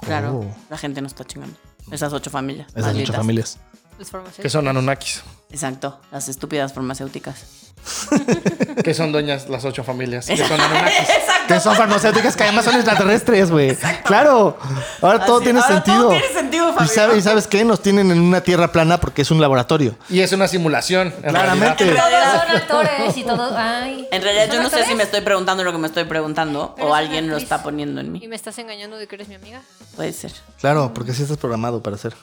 Claro, 0.00 0.40
Oh. 0.40 0.56
la 0.68 0.76
gente 0.78 1.00
no 1.00 1.06
está 1.06 1.24
chingando. 1.24 1.56
Esas 1.90 2.12
ocho 2.12 2.30
familias. 2.30 2.68
Esas 2.70 2.86
malditas. 2.86 3.10
ocho 3.10 3.18
familias. 3.18 3.58
Las 3.98 4.10
farmacéuticas. 4.10 4.42
Que 4.42 4.50
son 4.50 4.68
Anunnakis. 4.68 5.22
Exacto, 5.50 6.00
las 6.10 6.28
estúpidas 6.28 6.72
farmacéuticas. 6.72 7.44
Que 8.84 8.94
son 8.94 9.12
dueñas 9.12 9.48
las 9.48 9.64
ocho 9.64 9.84
familias. 9.84 10.26
Que 10.26 10.36
son 10.36 10.60
Anunnakis. 10.60 10.98
Exacto. 11.00 11.54
Que 11.54 11.60
son 11.60 11.76
farmacéuticas 11.76 12.36
que 12.36 12.42
además 12.44 12.64
son 12.64 12.74
extraterrestres, 12.76 13.50
güey. 13.50 13.76
Claro. 14.04 14.56
Ahora 15.00 15.24
todo 15.24 15.40
tiene 15.40 15.60
ahora 15.60 15.74
sentido. 15.74 15.98
todo 16.08 16.10
tiene 16.10 16.28
sentido, 16.28 16.70
y, 16.70 16.72
Fabio. 16.72 16.88
sabe- 16.92 17.18
y 17.18 17.22
sabes 17.22 17.46
qué? 17.46 17.64
Nos 17.64 17.80
tienen 17.82 18.10
en 18.10 18.20
una 18.20 18.40
tierra 18.40 18.72
plana 18.72 18.98
porque 18.98 19.22
es 19.22 19.30
un 19.30 19.40
laboratorio. 19.40 19.96
Y 20.08 20.20
es 20.20 20.32
una 20.32 20.48
simulación. 20.48 21.08
en 21.22 21.30
Claramente. 21.30 21.84
realidad. 21.84 22.32
Todos 22.32 22.42
son 22.48 22.56
actores 22.56 23.16
y 23.16 23.24
todo. 23.24 23.54
Ay. 23.56 24.08
En 24.10 24.22
realidad 24.22 24.46
yo 24.46 24.54
¿Son 24.54 24.62
no 24.64 24.70
sé 24.70 24.84
si 24.84 24.94
me 24.94 25.02
estoy 25.04 25.20
preguntando 25.20 25.62
lo 25.64 25.72
que 25.72 25.78
me 25.78 25.86
estoy 25.88 26.04
preguntando 26.04 26.72
Pero 26.76 26.88
o 26.88 26.94
alguien 26.94 27.28
lo 27.28 27.36
está 27.36 27.62
poniendo 27.62 28.00
en 28.00 28.06
¿Y 28.08 28.20
mí. 28.20 28.28
me 28.28 28.36
estás 28.36 28.58
engañando 28.58 28.96
de 28.96 29.06
que 29.06 29.14
eres 29.16 29.28
mi 29.28 29.34
amiga? 29.34 29.60
Puede 29.96 30.12
ser. 30.12 30.32
Claro, 30.60 30.92
porque 30.94 31.10
así 31.12 31.22
estás 31.22 31.36
programado 31.38 31.82
para 31.82 31.96
hacer. 31.96 32.14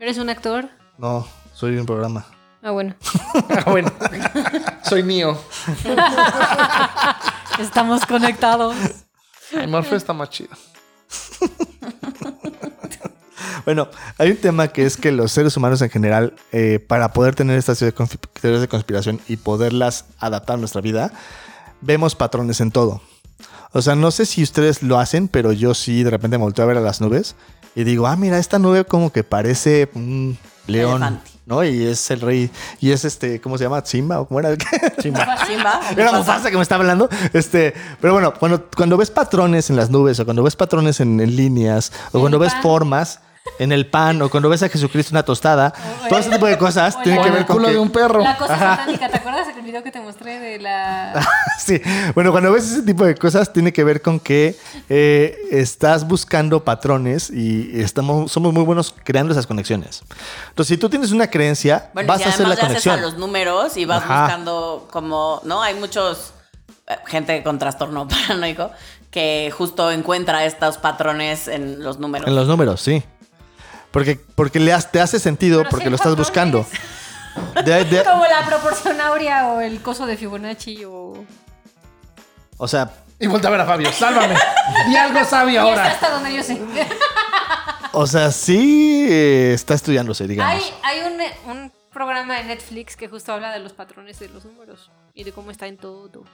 ¿Eres 0.00 0.18
un 0.18 0.30
actor? 0.30 0.68
No, 0.98 1.26
soy 1.54 1.76
un 1.76 1.86
programa. 1.86 2.26
Ah, 2.62 2.70
bueno. 2.70 2.94
Ah, 3.34 3.70
bueno. 3.70 3.90
Soy 4.84 5.02
Neo. 5.02 5.38
Estamos 7.58 8.04
conectados. 8.06 8.76
El 9.52 9.68
Morphe 9.68 9.96
está 9.96 10.12
más 10.12 10.30
chido. 10.30 10.50
Bueno, 13.64 13.86
hay 14.18 14.32
un 14.32 14.38
tema 14.38 14.66
que 14.68 14.84
es 14.84 14.96
que 14.96 15.12
los 15.12 15.30
seres 15.30 15.56
humanos 15.56 15.80
en 15.82 15.90
general, 15.90 16.34
eh, 16.50 16.80
para 16.84 17.12
poder 17.12 17.36
tener 17.36 17.56
estas 17.56 17.78
teorías 17.78 17.94
de 17.96 18.04
conspi- 18.04 18.28
teorías 18.40 18.60
de 18.60 18.66
conspiración 18.66 19.20
y 19.28 19.36
poderlas 19.36 20.06
adaptar 20.18 20.54
a 20.54 20.56
nuestra 20.58 20.80
vida, 20.80 21.12
vemos 21.80 22.16
patrones 22.16 22.60
en 22.60 22.72
todo. 22.72 23.02
O 23.72 23.80
sea, 23.80 23.94
no 23.94 24.10
sé 24.10 24.26
si 24.26 24.42
ustedes 24.42 24.82
lo 24.82 24.98
hacen, 24.98 25.28
pero 25.28 25.52
yo 25.52 25.74
sí 25.74 26.02
de 26.02 26.10
repente 26.10 26.38
me 26.38 26.42
volteo 26.44 26.64
a 26.64 26.68
ver 26.68 26.76
a 26.78 26.80
las 26.80 27.00
nubes 27.00 27.36
y 27.76 27.84
digo, 27.84 28.08
ah, 28.08 28.16
mira, 28.16 28.38
esta 28.38 28.58
nube 28.58 28.84
como 28.84 29.12
que 29.12 29.22
parece 29.22 29.88
un 29.94 30.36
león, 30.66 31.02
Elefante. 31.02 31.30
¿no? 31.46 31.64
Y 31.64 31.86
es 31.86 32.10
el 32.10 32.20
rey, 32.20 32.50
y 32.80 32.90
es 32.92 33.04
este, 33.04 33.40
¿cómo 33.40 33.58
se 33.58 33.64
llama? 33.64 33.84
Simba, 33.84 34.20
¿o 34.20 34.26
cómo 34.26 34.40
era? 34.40 34.50
Simba. 35.02 35.46
Simba. 35.46 35.80
Era 35.96 36.12
Mufasa. 36.12 36.50
Que 36.50 36.56
me 36.56 36.62
estaba 36.62 36.82
hablando. 36.82 37.08
Este, 37.32 37.74
pero 38.00 38.12
bueno, 38.12 38.34
cuando, 38.34 38.68
cuando 38.74 38.96
ves 38.96 39.10
patrones 39.10 39.70
en 39.70 39.76
las 39.76 39.90
nubes, 39.90 40.18
o 40.20 40.24
cuando 40.24 40.42
ves 40.42 40.56
patrones 40.56 41.00
en, 41.00 41.20
en 41.20 41.36
líneas, 41.36 41.92
o 42.12 42.20
cuando 42.20 42.38
ves 42.38 42.54
formas 42.62 43.20
en 43.58 43.72
el 43.72 43.86
pan, 43.86 44.20
o 44.22 44.30
cuando 44.30 44.48
ves 44.48 44.62
a 44.62 44.68
Jesucristo 44.68 45.10
en 45.10 45.16
una 45.16 45.24
tostada, 45.24 45.72
todo 46.08 46.18
ese 46.18 46.30
tipo 46.30 46.46
de 46.46 46.56
cosas 46.56 46.96
o 46.96 47.02
tienen 47.02 47.20
que 47.22 47.28
Con 47.28 47.32
ver 47.32 47.40
el 47.40 47.46
con 47.46 47.56
culo 47.56 47.68
que- 47.68 47.74
de 47.74 47.78
un 47.80 47.90
perro. 47.90 48.20
La 48.22 48.36
cosa 48.36 48.56
satánica, 48.58 49.08
¿te 49.08 49.16
acuerdas 49.16 49.46
del 49.54 49.62
video 49.64 49.82
que 49.82 49.90
te 49.90 50.00
mostré 50.00 50.38
de 50.38 50.58
la. 50.60 51.12
sí, 51.58 51.80
bueno, 52.14 52.30
cuando 52.30 52.52
ves 52.52 52.70
ese 52.70 52.82
tipo 52.82 53.04
de 53.04 53.14
cosas 53.16 53.52
tiene 53.52 53.72
que 53.72 53.82
ver 53.84 54.00
con 54.00 54.20
que 54.20 54.56
eh, 54.88 55.36
estás 55.50 56.06
buscando 56.06 56.64
patrones 56.64 57.30
y 57.30 57.80
estamos, 57.80 58.30
somos 58.32 58.52
muy 58.52 58.62
buenos 58.64 58.94
creando 59.04 59.32
esas 59.32 59.46
conexiones. 59.46 60.02
Entonces, 60.50 60.74
si 60.74 60.78
tú 60.78 60.88
tienes 60.88 61.10
una 61.12 61.28
creencia, 61.28 61.90
Bueno, 61.94 62.08
vas 62.08 62.18
si 62.22 62.28
a 62.28 62.28
hacer 62.30 62.46
la 62.48 62.54
le 62.54 62.54
haces 62.54 62.64
a 62.64 62.68
conexión. 62.68 63.00
los 63.02 63.16
números 63.18 63.76
y 63.76 63.84
vas 63.84 64.02
Ajá. 64.02 64.22
buscando 64.22 64.88
como, 64.90 65.40
¿no? 65.44 65.62
Hay 65.62 65.74
muchos, 65.74 66.32
eh, 66.88 66.94
gente 67.06 67.42
con 67.42 67.58
trastorno 67.58 68.06
paranoico 68.28 68.70
que 69.10 69.52
justo 69.56 69.90
encuentra 69.90 70.44
estos 70.46 70.78
patrones 70.78 71.48
en 71.48 71.82
los 71.82 71.98
números. 71.98 72.26
En 72.28 72.34
los 72.34 72.46
números, 72.48 72.80
sí. 72.80 73.02
Porque, 73.92 74.16
porque 74.34 74.58
le 74.58 74.72
has- 74.72 74.90
te 74.90 75.00
hace 75.00 75.18
sentido, 75.20 75.58
Pero 75.60 75.70
porque 75.70 75.90
lo 75.90 75.96
estás 75.96 76.16
buscando. 76.16 76.66
De- 77.64 77.84
de- 77.84 78.04
Como 78.10 78.24
la 78.26 78.44
proporción 78.46 79.00
áurea 79.00 79.48
o 79.48 79.60
el 79.60 79.80
coso 79.82 80.06
de 80.06 80.16
Fibonacci 80.16 80.84
o. 80.84 81.24
o 82.56 82.68
sea, 82.68 82.90
Y 83.20 83.26
vuelta 83.26 83.48
a 83.48 83.50
ver 83.52 83.60
a 83.60 83.66
Fabio. 83.66 83.92
Sálvame. 83.92 84.34
Di 84.88 84.96
algo 84.96 85.24
sabio 85.24 85.60
ahora. 85.62 85.86
hasta 85.86 86.10
donde 86.10 86.34
yo 86.34 86.42
sé. 86.42 86.60
O 87.94 88.06
sea, 88.06 88.30
sí 88.32 89.06
está 89.10 89.74
estudiándose, 89.74 90.26
digamos. 90.26 90.54
Hay, 90.54 90.62
hay 90.82 91.12
un, 91.12 91.50
un 91.50 91.72
programa 91.92 92.36
de 92.38 92.44
Netflix 92.44 92.96
que 92.96 93.06
justo 93.06 93.34
habla 93.34 93.52
de 93.52 93.58
los 93.58 93.74
patrones 93.74 94.18
de 94.18 94.30
los 94.30 94.46
números 94.46 94.90
y 95.12 95.24
de 95.24 95.32
cómo 95.32 95.50
está 95.50 95.66
en 95.66 95.76
todo. 95.76 96.24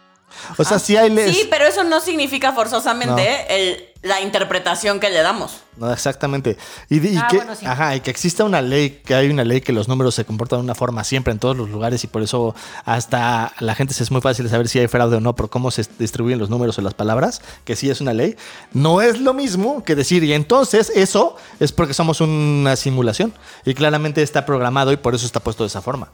O 0.56 0.64
sea, 0.64 0.78
sí 0.78 0.96
hay... 0.96 1.10
les- 1.10 1.36
Sí, 1.36 1.46
pero 1.50 1.64
eso 1.66 1.84
no 1.84 2.00
significa 2.00 2.52
forzosamente 2.52 3.12
No. 3.48 3.54
el- 3.54 3.84
la 4.02 4.20
interpretación 4.20 5.00
que 5.00 5.10
le 5.10 5.20
damos. 5.22 5.56
No, 5.76 5.92
exactamente. 5.92 6.56
Y, 6.88 7.04
y 7.04 7.16
Ah, 7.16 7.26
que, 7.28 7.36
bueno, 7.38 7.56
sí. 7.56 7.66
ajá, 7.66 7.96
y 7.96 8.00
que 8.00 8.10
exista 8.12 8.44
una 8.44 8.62
ley, 8.62 9.02
que 9.04 9.14
hay 9.16 9.28
una 9.28 9.42
ley 9.42 9.60
que 9.60 9.72
los 9.72 9.88
números 9.88 10.14
se 10.14 10.24
comportan 10.24 10.60
de 10.60 10.64
una 10.64 10.76
forma 10.76 11.02
siempre 11.02 11.32
en 11.32 11.40
todos 11.40 11.56
los 11.56 11.68
lugares 11.68 12.04
y 12.04 12.06
por 12.06 12.22
eso 12.22 12.54
hasta 12.84 13.52
la 13.58 13.74
gente 13.74 13.94
se 13.94 14.04
es 14.04 14.10
muy 14.12 14.20
fácil 14.20 14.44
de 14.44 14.50
saber 14.50 14.68
si 14.68 14.78
hay 14.78 14.86
fraude 14.86 15.16
o 15.16 15.20
no 15.20 15.34
por 15.34 15.50
cómo 15.50 15.70
se 15.72 15.84
distribuyen 15.98 16.38
los 16.38 16.48
números 16.48 16.78
o 16.78 16.82
las 16.82 16.94
palabras, 16.94 17.42
que 17.64 17.74
sí 17.74 17.90
es 17.90 18.00
una 18.00 18.12
ley. 18.14 18.36
No 18.72 19.02
es 19.02 19.20
lo 19.20 19.34
mismo 19.34 19.82
que 19.82 19.96
decir, 19.96 20.22
y 20.22 20.32
entonces 20.32 20.92
eso 20.94 21.34
es 21.58 21.72
porque 21.72 21.92
somos 21.92 22.20
una 22.20 22.76
simulación 22.76 23.34
y 23.64 23.74
claramente 23.74 24.22
está 24.22 24.46
programado 24.46 24.92
y 24.92 24.96
por 24.96 25.14
eso 25.16 25.26
está 25.26 25.40
puesto 25.40 25.64
de 25.64 25.68
esa 25.68 25.82
forma. 25.82 26.08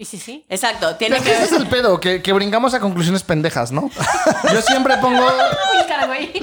¿Y 0.00 0.04
sí, 0.04 0.16
sí? 0.16 0.44
Exacto, 0.48 0.94
tiene 0.94 1.16
Es 1.16 1.22
que 1.24 1.32
ese 1.32 1.42
es 1.42 1.50
que... 1.50 1.56
el 1.56 1.66
pedo, 1.66 1.98
que, 1.98 2.22
que 2.22 2.32
brincamos 2.32 2.72
a 2.72 2.78
conclusiones 2.78 3.24
pendejas, 3.24 3.72
¿no? 3.72 3.90
Yo 4.52 4.62
siempre 4.62 4.96
pongo. 4.98 5.26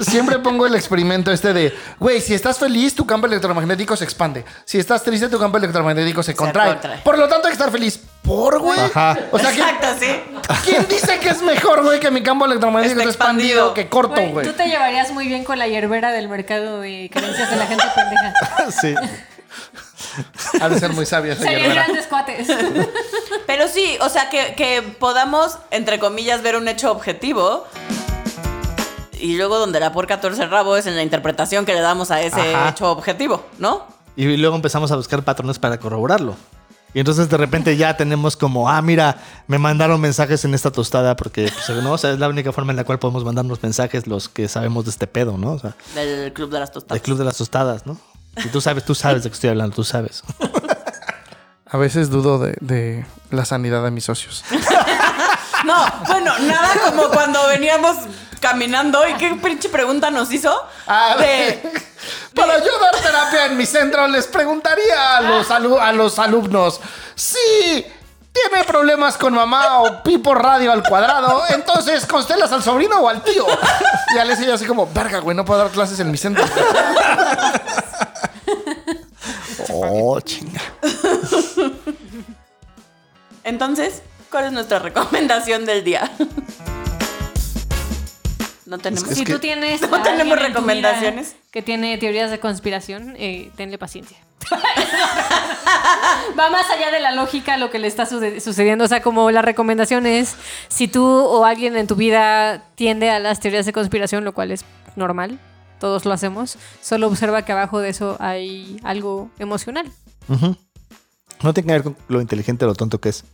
Siempre 0.00 0.38
pongo 0.40 0.66
el 0.66 0.74
experimento 0.74 1.32
este 1.32 1.54
de, 1.54 1.74
güey, 1.98 2.20
si 2.20 2.34
estás 2.34 2.58
feliz, 2.58 2.94
tu 2.94 3.06
campo 3.06 3.26
electromagnético 3.26 3.96
se 3.96 4.04
expande. 4.04 4.44
Si 4.66 4.78
estás 4.78 5.02
triste, 5.02 5.30
tu 5.30 5.38
campo 5.38 5.56
electromagnético 5.56 6.22
se 6.22 6.34
contrae. 6.34 6.72
contrae. 6.72 6.98
Por 6.98 7.16
lo 7.18 7.28
tanto, 7.28 7.46
hay 7.46 7.52
que 7.52 7.56
estar 7.58 7.70
feliz. 7.72 7.98
¿Por, 8.22 8.58
güey? 8.58 8.78
Ajá. 8.78 9.16
O 9.30 9.38
sea, 9.38 9.50
¿quién, 9.50 9.66
Exacto, 9.66 9.86
sí. 10.00 10.60
quién 10.64 10.86
dice 10.88 11.18
que 11.18 11.30
es 11.30 11.40
mejor, 11.40 11.82
güey, 11.82 11.98
que 11.98 12.10
mi 12.10 12.22
campo 12.22 12.44
electromagnético 12.44 13.00
Está 13.00 13.10
expandido 13.10 13.68
expandido. 13.68 13.74
que 13.74 13.88
corto, 13.88 14.14
Güey, 14.16 14.32
güey? 14.32 14.46
Tú 14.46 14.52
te 14.52 14.66
llevarías 14.66 15.12
muy 15.12 15.28
bien 15.28 15.44
con 15.44 15.58
la 15.58 15.66
hierbera 15.66 16.12
del 16.12 16.28
mercado 16.28 16.80
de 16.80 17.08
creencias 17.10 17.50
de 17.50 17.56
la 17.56 17.66
gente 17.66 17.84
pendeja. 17.94 18.70
sí. 18.80 18.94
Ha 20.60 20.68
de 20.68 20.78
ser 20.80 20.92
muy 20.92 21.06
sabia 21.06 21.34
esa 21.34 21.42
Serían 21.42 21.74
grandes 21.74 22.06
cuates. 22.06 22.48
Pero 23.46 23.68
sí, 23.68 23.96
o 24.00 24.08
sea, 24.08 24.28
que, 24.30 24.54
que 24.56 24.82
podamos, 24.82 25.58
entre 25.70 25.98
comillas, 25.98 26.42
ver 26.42 26.56
un 26.56 26.68
hecho 26.68 26.90
objetivo. 26.90 27.64
Y 29.18 29.36
luego 29.36 29.58
donde 29.58 29.80
la 29.80 29.92
puerca 29.92 30.20
torce 30.20 30.42
el 30.42 30.50
rabo 30.50 30.76
es 30.76 30.86
en 30.86 30.94
la 30.96 31.02
interpretación 31.02 31.64
que 31.64 31.72
le 31.74 31.80
damos 31.80 32.10
a 32.10 32.20
ese 32.20 32.54
Ajá. 32.54 32.68
hecho 32.70 32.90
objetivo, 32.90 33.44
¿no? 33.58 33.86
Y 34.14 34.36
luego 34.36 34.56
empezamos 34.56 34.90
a 34.92 34.96
buscar 34.96 35.22
patrones 35.22 35.58
para 35.58 35.78
corroborarlo. 35.78 36.36
Y 36.94 37.00
entonces 37.00 37.28
de 37.28 37.36
repente 37.36 37.76
ya 37.76 37.96
tenemos 37.96 38.36
como, 38.36 38.70
ah, 38.70 38.80
mira, 38.80 39.18
me 39.48 39.58
mandaron 39.58 40.00
mensajes 40.00 40.44
en 40.46 40.54
esta 40.54 40.70
tostada 40.70 41.14
porque, 41.16 41.50
pues, 41.66 41.82
no, 41.82 41.92
o 41.92 41.98
sea, 41.98 42.12
es 42.12 42.18
la 42.18 42.28
única 42.28 42.52
forma 42.52 42.72
en 42.72 42.76
la 42.76 42.84
cual 42.84 42.98
podemos 42.98 43.22
mandarnos 43.24 43.62
mensajes 43.62 44.06
los 44.06 44.28
que 44.30 44.48
sabemos 44.48 44.84
de 44.84 44.90
este 44.92 45.06
pedo, 45.06 45.36
¿no? 45.36 45.52
O 45.52 45.58
sea, 45.58 45.74
Del 45.94 46.32
Club 46.32 46.50
de 46.50 46.60
las 46.60 46.72
Tostadas. 46.72 46.94
del 46.94 47.02
club 47.02 47.18
de 47.18 47.24
las 47.24 47.36
tostadas, 47.36 47.84
¿no? 47.86 47.98
Y 48.44 48.48
tú 48.48 48.60
sabes, 48.60 48.84
tú 48.84 48.94
sabes 48.94 49.22
de 49.24 49.30
qué 49.30 49.34
estoy 49.34 49.50
hablando, 49.50 49.74
tú 49.74 49.84
sabes. 49.84 50.22
A 51.68 51.76
veces 51.78 52.10
dudo 52.10 52.38
de, 52.38 52.56
de 52.60 53.04
la 53.30 53.44
sanidad 53.44 53.82
de 53.84 53.90
mis 53.90 54.04
socios. 54.04 54.44
No, 55.64 55.84
bueno, 56.06 56.32
nada 56.40 56.68
como 56.90 57.08
cuando 57.08 57.44
veníamos 57.48 57.96
caminando 58.40 59.00
y 59.08 59.14
qué 59.14 59.34
pinche 59.42 59.68
pregunta 59.68 60.10
nos 60.12 60.30
hizo. 60.32 60.54
Ah, 60.86 61.16
de, 61.18 61.60
Para 62.36 62.58
yo 62.58 62.78
dar 62.78 62.94
terapia 63.02 63.46
en 63.46 63.56
mi 63.56 63.66
centro, 63.66 64.06
les 64.06 64.28
preguntaría 64.28 65.16
a 65.16 65.22
los, 65.22 65.50
alu- 65.50 65.80
a 65.80 65.92
los 65.92 66.20
alumnos 66.20 66.78
si 67.16 67.84
tiene 68.32 68.64
problemas 68.64 69.16
con 69.16 69.32
mamá 69.34 69.78
o 69.80 70.02
pipo 70.04 70.34
radio 70.36 70.70
al 70.70 70.84
cuadrado, 70.84 71.42
entonces 71.48 72.06
constelas 72.06 72.52
al 72.52 72.62
sobrino 72.62 73.00
o 73.00 73.08
al 73.08 73.22
tío. 73.24 73.44
Y 74.14 74.18
Alessia 74.18 74.46
yo 74.46 74.54
así 74.54 74.66
como, 74.66 74.86
verga, 74.92 75.18
güey, 75.18 75.36
no 75.36 75.44
puedo 75.44 75.58
dar 75.58 75.70
clases 75.70 75.98
en 75.98 76.10
mi 76.12 76.18
centro. 76.18 76.44
Oh, 79.82 80.20
chinga. 80.20 80.60
entonces, 83.44 84.02
¿cuál 84.30 84.46
es 84.46 84.52
nuestra 84.52 84.78
recomendación 84.78 85.64
del 85.64 85.84
día? 85.84 86.10
No 88.66 88.78
tenemos. 88.78 89.08
si 89.10 89.24
que 89.24 89.32
tú 89.34 89.38
tienes. 89.38 89.80
no 89.88 90.02
tenemos 90.02 90.38
recomendaciones. 90.38 91.36
Que 91.52 91.62
tiene 91.62 91.96
teorías 91.98 92.30
de 92.30 92.40
conspiración, 92.40 93.14
eh, 93.18 93.50
tenle 93.56 93.78
paciencia. 93.78 94.16
Va 96.38 96.50
más 96.50 96.68
allá 96.70 96.90
de 96.90 97.00
la 97.00 97.12
lógica 97.12 97.56
lo 97.56 97.70
que 97.70 97.78
le 97.78 97.86
está 97.86 98.06
suce- 98.06 98.40
sucediendo. 98.40 98.84
O 98.84 98.88
sea, 98.88 99.02
como 99.02 99.30
la 99.30 99.42
recomendación 99.42 100.04
es: 100.06 100.34
si 100.68 100.88
tú 100.88 101.04
o 101.06 101.44
alguien 101.44 101.76
en 101.76 101.86
tu 101.86 101.94
vida 101.94 102.64
tiende 102.74 103.10
a 103.10 103.18
las 103.20 103.38
teorías 103.40 103.66
de 103.66 103.72
conspiración, 103.72 104.24
lo 104.24 104.34
cual 104.34 104.50
es 104.50 104.64
normal, 104.96 105.38
todos 105.78 106.04
lo 106.04 106.12
hacemos, 106.12 106.56
solo 106.80 107.06
observa 107.06 107.42
que 107.42 107.52
abajo 107.52 107.80
de 107.80 107.90
eso 107.90 108.16
hay 108.20 108.78
algo 108.84 109.30
emocional. 109.38 109.90
No 111.42 111.54
tiene 111.54 111.66
que 111.66 111.72
ver 111.72 111.82
con 111.82 111.96
lo 112.08 112.20
inteligente 112.20 112.64
o 112.64 112.68
lo 112.68 112.74
tonto 112.74 113.00
que 113.00 113.10
es. 113.10 113.24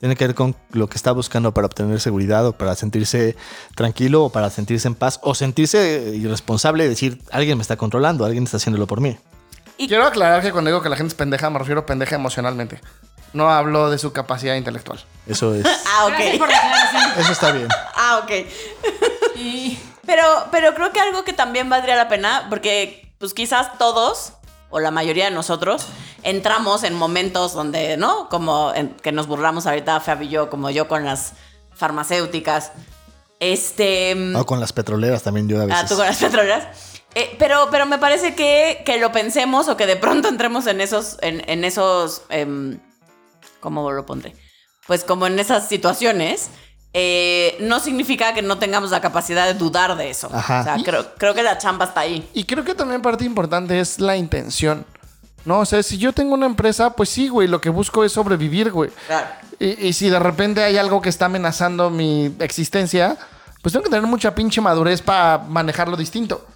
Tiene 0.00 0.16
que 0.16 0.26
ver 0.26 0.34
con 0.34 0.54
lo 0.72 0.88
que 0.88 0.96
está 0.96 1.12
buscando 1.12 1.54
para 1.54 1.66
obtener 1.66 2.00
seguridad 2.00 2.46
o 2.46 2.52
para 2.52 2.74
sentirse 2.74 3.36
tranquilo 3.74 4.24
o 4.24 4.30
para 4.30 4.50
sentirse 4.50 4.88
en 4.88 4.94
paz 4.94 5.18
o 5.22 5.34
sentirse 5.34 6.12
irresponsable 6.14 6.84
y 6.84 6.88
decir, 6.88 7.22
alguien 7.30 7.56
me 7.56 7.62
está 7.62 7.76
controlando, 7.76 8.24
alguien 8.24 8.44
está 8.44 8.58
haciéndolo 8.58 8.86
por 8.86 9.00
mí. 9.00 9.16
Quiero 9.78 10.04
aclarar 10.04 10.42
que 10.42 10.52
cuando 10.52 10.70
digo 10.70 10.82
que 10.82 10.88
la 10.88 10.96
gente 10.96 11.08
es 11.12 11.14
pendeja, 11.14 11.48
me 11.50 11.58
refiero 11.58 11.80
a 11.80 11.86
pendeja 11.86 12.16
emocionalmente. 12.16 12.80
No 13.32 13.50
hablo 13.50 13.90
de 13.90 13.98
su 13.98 14.12
capacidad 14.12 14.54
intelectual. 14.54 15.00
Eso 15.26 15.54
es. 15.54 15.64
Ah, 15.96 16.06
ok. 16.06 17.18
Eso 17.18 17.32
está 17.32 17.52
bien. 17.52 17.68
Ah, 17.94 18.20
ok. 18.24 19.12
Pero, 20.06 20.22
pero 20.50 20.74
creo 20.74 20.92
que 20.92 21.00
algo 21.00 21.24
que 21.24 21.32
también 21.32 21.68
valdría 21.70 21.96
la 21.96 22.08
pena, 22.08 22.46
porque 22.50 23.12
pues 23.18 23.32
quizás 23.34 23.78
todos, 23.78 24.34
o 24.70 24.80
la 24.80 24.90
mayoría 24.90 25.24
de 25.26 25.30
nosotros, 25.30 25.86
entramos 26.22 26.84
en 26.84 26.94
momentos 26.94 27.52
donde, 27.54 27.96
¿no? 27.96 28.28
Como 28.28 28.72
en- 28.74 28.90
que 28.96 29.12
nos 29.12 29.26
burlamos 29.26 29.66
ahorita, 29.66 30.00
Fab 30.00 30.22
y 30.22 30.28
yo, 30.28 30.50
como 30.50 30.70
yo 30.70 30.88
con 30.88 31.04
las 31.04 31.32
farmacéuticas. 31.74 32.72
Este... 33.40 34.14
O 34.34 34.46
con 34.46 34.60
las 34.60 34.72
petroleras 34.72 35.22
también 35.22 35.48
yo 35.48 35.60
a 35.60 35.66
veces. 35.66 35.82
Ah, 35.82 35.86
tú 35.88 35.96
con 35.96 36.06
las 36.06 36.18
petroleras. 36.18 36.66
Eh, 37.14 37.36
pero, 37.38 37.68
pero 37.70 37.86
me 37.86 37.98
parece 37.98 38.34
que, 38.34 38.82
que 38.84 38.98
lo 38.98 39.12
pensemos 39.12 39.68
o 39.68 39.76
que 39.76 39.86
de 39.86 39.96
pronto 39.96 40.28
entremos 40.28 40.66
en 40.66 40.80
esos, 40.80 41.16
en, 41.20 41.48
en 41.48 41.64
esos, 41.64 42.22
em, 42.28 42.80
¿cómo 43.60 43.90
lo 43.92 44.04
pondré? 44.04 44.34
Pues 44.86 45.04
como 45.04 45.26
en 45.26 45.38
esas 45.38 45.68
situaciones, 45.68 46.48
eh, 46.96 47.56
no 47.60 47.80
significa 47.80 48.32
que 48.32 48.40
no 48.40 48.56
tengamos 48.58 48.92
la 48.92 49.00
capacidad 49.00 49.46
de 49.46 49.54
dudar 49.54 49.96
de 49.96 50.10
eso. 50.10 50.30
Ajá. 50.32 50.60
O 50.60 50.64
sea, 50.64 50.76
creo, 50.84 51.14
creo 51.16 51.34
que 51.34 51.42
la 51.42 51.58
chamba 51.58 51.86
está 51.86 52.00
ahí. 52.00 52.26
Y 52.32 52.44
creo 52.44 52.64
que 52.64 52.74
también 52.74 53.02
parte 53.02 53.24
importante 53.24 53.78
es 53.80 53.98
la 53.98 54.16
intención. 54.16 54.86
No, 55.44 55.58
o 55.58 55.66
sea, 55.66 55.82
si 55.82 55.98
yo 55.98 56.12
tengo 56.12 56.34
una 56.34 56.46
empresa, 56.46 56.90
pues 56.90 57.08
sí, 57.10 57.28
güey, 57.28 57.48
lo 57.48 57.60
que 57.60 57.68
busco 57.68 58.04
es 58.04 58.12
sobrevivir, 58.12 58.70
güey. 58.70 58.90
Claro. 59.08 59.26
Y, 59.58 59.88
y 59.88 59.92
si 59.92 60.08
de 60.08 60.20
repente 60.20 60.62
hay 60.62 60.78
algo 60.78 61.02
que 61.02 61.08
está 61.08 61.26
amenazando 61.26 61.90
mi 61.90 62.32
existencia, 62.38 63.18
pues 63.60 63.72
tengo 63.72 63.82
que 63.82 63.90
tener 63.90 64.06
mucha 64.06 64.34
pinche 64.34 64.60
madurez 64.60 65.02
para 65.02 65.38
manejarlo 65.38 65.96
distinto. 65.96 66.46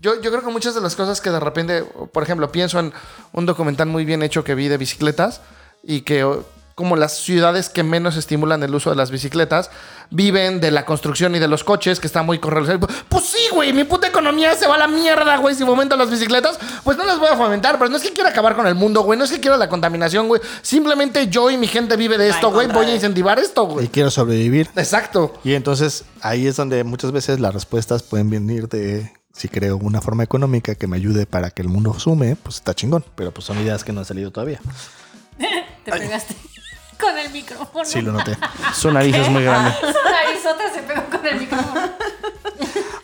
Yo, 0.00 0.20
yo 0.22 0.30
creo 0.30 0.44
que 0.44 0.50
muchas 0.50 0.76
de 0.76 0.80
las 0.80 0.94
cosas 0.94 1.20
que 1.20 1.30
de 1.30 1.40
repente, 1.40 1.82
por 1.82 2.22
ejemplo, 2.22 2.52
pienso 2.52 2.78
en 2.78 2.92
un 3.32 3.46
documental 3.46 3.88
muy 3.88 4.04
bien 4.04 4.22
hecho 4.22 4.44
que 4.44 4.54
vi 4.54 4.68
de 4.68 4.76
bicicletas 4.76 5.40
y 5.82 6.02
que 6.02 6.24
como 6.78 6.94
las 6.94 7.16
ciudades 7.18 7.68
que 7.68 7.82
menos 7.82 8.16
estimulan 8.16 8.62
el 8.62 8.72
uso 8.72 8.90
de 8.90 8.94
las 8.94 9.10
bicicletas 9.10 9.68
viven 10.10 10.60
de 10.60 10.70
la 10.70 10.84
construcción 10.84 11.34
y 11.34 11.40
de 11.40 11.48
los 11.48 11.64
coches, 11.64 11.98
que 11.98 12.06
está 12.06 12.22
muy 12.22 12.38
correlacionado. 12.38 12.86
Pues 13.08 13.24
sí, 13.24 13.40
güey, 13.52 13.72
mi 13.72 13.82
puta 13.82 14.06
economía 14.06 14.54
se 14.54 14.68
va 14.68 14.76
a 14.76 14.78
la 14.78 14.86
mierda, 14.86 15.36
güey, 15.38 15.56
si 15.56 15.64
fomento 15.64 15.96
las 15.96 16.08
bicicletas, 16.08 16.56
pues 16.84 16.96
no 16.96 17.04
las 17.04 17.18
voy 17.18 17.26
a 17.26 17.36
fomentar, 17.36 17.78
pero 17.78 17.90
no 17.90 17.96
es 17.96 18.02
que 18.04 18.12
quiera 18.12 18.30
acabar 18.30 18.54
con 18.54 18.68
el 18.68 18.76
mundo, 18.76 19.02
güey, 19.02 19.18
no 19.18 19.24
es 19.24 19.32
que 19.32 19.40
quiera 19.40 19.56
la 19.56 19.68
contaminación, 19.68 20.28
güey. 20.28 20.40
Simplemente 20.62 21.26
yo 21.26 21.50
y 21.50 21.56
mi 21.56 21.66
gente 21.66 21.96
vive 21.96 22.16
de 22.16 22.28
esto, 22.28 22.52
güey, 22.52 22.68
voy 22.68 22.86
a 22.86 22.94
incentivar 22.94 23.40
esto, 23.40 23.64
Y 23.64 23.72
güey. 23.72 23.88
quiero 23.88 24.12
sobrevivir. 24.12 24.70
Exacto. 24.76 25.34
Y 25.42 25.54
entonces 25.54 26.04
ahí 26.20 26.46
es 26.46 26.54
donde 26.54 26.84
muchas 26.84 27.10
veces 27.10 27.40
las 27.40 27.52
respuestas 27.52 28.04
pueden 28.04 28.30
venir 28.30 28.68
de 28.68 29.12
si 29.32 29.48
creo 29.48 29.78
una 29.78 30.00
forma 30.00 30.22
económica 30.22 30.76
que 30.76 30.86
me 30.86 30.96
ayude 30.96 31.26
para 31.26 31.50
que 31.50 31.62
el 31.62 31.68
mundo 31.68 31.98
sume, 31.98 32.36
pues 32.36 32.54
está 32.54 32.72
chingón. 32.72 33.04
Pero 33.16 33.32
pues 33.32 33.44
son 33.46 33.58
ideas 33.58 33.82
que 33.82 33.92
no 33.92 33.98
han 33.98 34.06
salido 34.06 34.30
todavía. 34.30 34.60
Te 35.84 35.92
pegaste 35.92 36.34
con 36.98 37.16
el 37.18 37.30
micrófono. 37.30 37.84
Sí, 37.84 38.00
lo 38.00 38.12
noté. 38.12 38.36
Su 38.74 38.90
nariz 38.90 39.14
es 39.16 39.28
muy 39.28 39.44
grande. 39.44 39.72
Su 39.80 39.86
narizota 39.86 40.72
se 40.74 40.82
pegó 40.82 41.04
con 41.10 41.26
el 41.26 41.40
micrófono. 41.40 41.82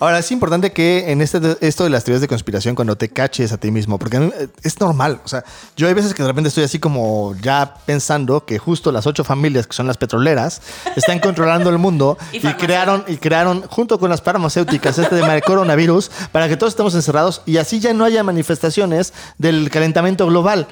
Ahora, 0.01 0.19
es 0.19 0.31
importante 0.33 0.73
que 0.73 1.13
en 1.13 1.23
este, 1.23 1.57
esto 1.61 1.85
de 1.85 1.91
las 1.91 2.05
teorías 2.05 2.21
de 2.21 2.29
conspiración, 2.29 2.75
cuando 2.75 2.97
te 2.97 3.09
caches 3.09 3.53
a 3.53 3.59
ti 3.59 3.71
mismo, 3.71 3.99
porque 3.99 4.17
a 4.17 4.21
mí, 4.21 4.31
eh, 4.39 4.49
es 4.63 4.79
normal. 4.81 5.21
O 5.25 5.29
sea, 5.29 5.45
yo 5.77 5.87
hay 5.87 5.95
veces 5.95 6.13
que 6.13 6.23
de 6.23 6.29
repente 6.29 6.49
estoy 6.49 6.65
así 6.65 6.79
como 6.79 7.35
ya 7.41 7.75
pensando 7.87 8.45
que 8.45 8.59
justo 8.59 8.93
las 8.93 9.07
ocho 9.07 9.25
familias, 9.25 9.67
que 9.67 9.73
son 9.75 9.87
las 9.87 9.97
petroleras, 9.97 10.61
están 10.97 11.21
controlando 11.21 11.71
el 11.71 11.79
mundo 11.79 12.19
Y 12.33 12.41
crearon, 12.41 13.05
y 13.07 13.17
crearon, 13.17 13.63
junto 13.63 13.99
con 13.99 14.11
las 14.11 14.21
farmacéuticas, 14.21 14.99
este 14.99 15.15
de 15.15 15.43
coronavirus, 15.43 16.11
para 16.33 16.49
que 16.49 16.57
todos 16.57 16.73
estemos 16.73 16.95
encerrados 16.95 17.43
y 17.47 17.57
así 17.57 17.81
ya 17.81 17.95
no 17.95 18.05
haya 18.05 18.23
manifestaciones 18.23 19.13
del 19.39 19.71
calentamiento 19.71 20.27
global. 20.27 20.67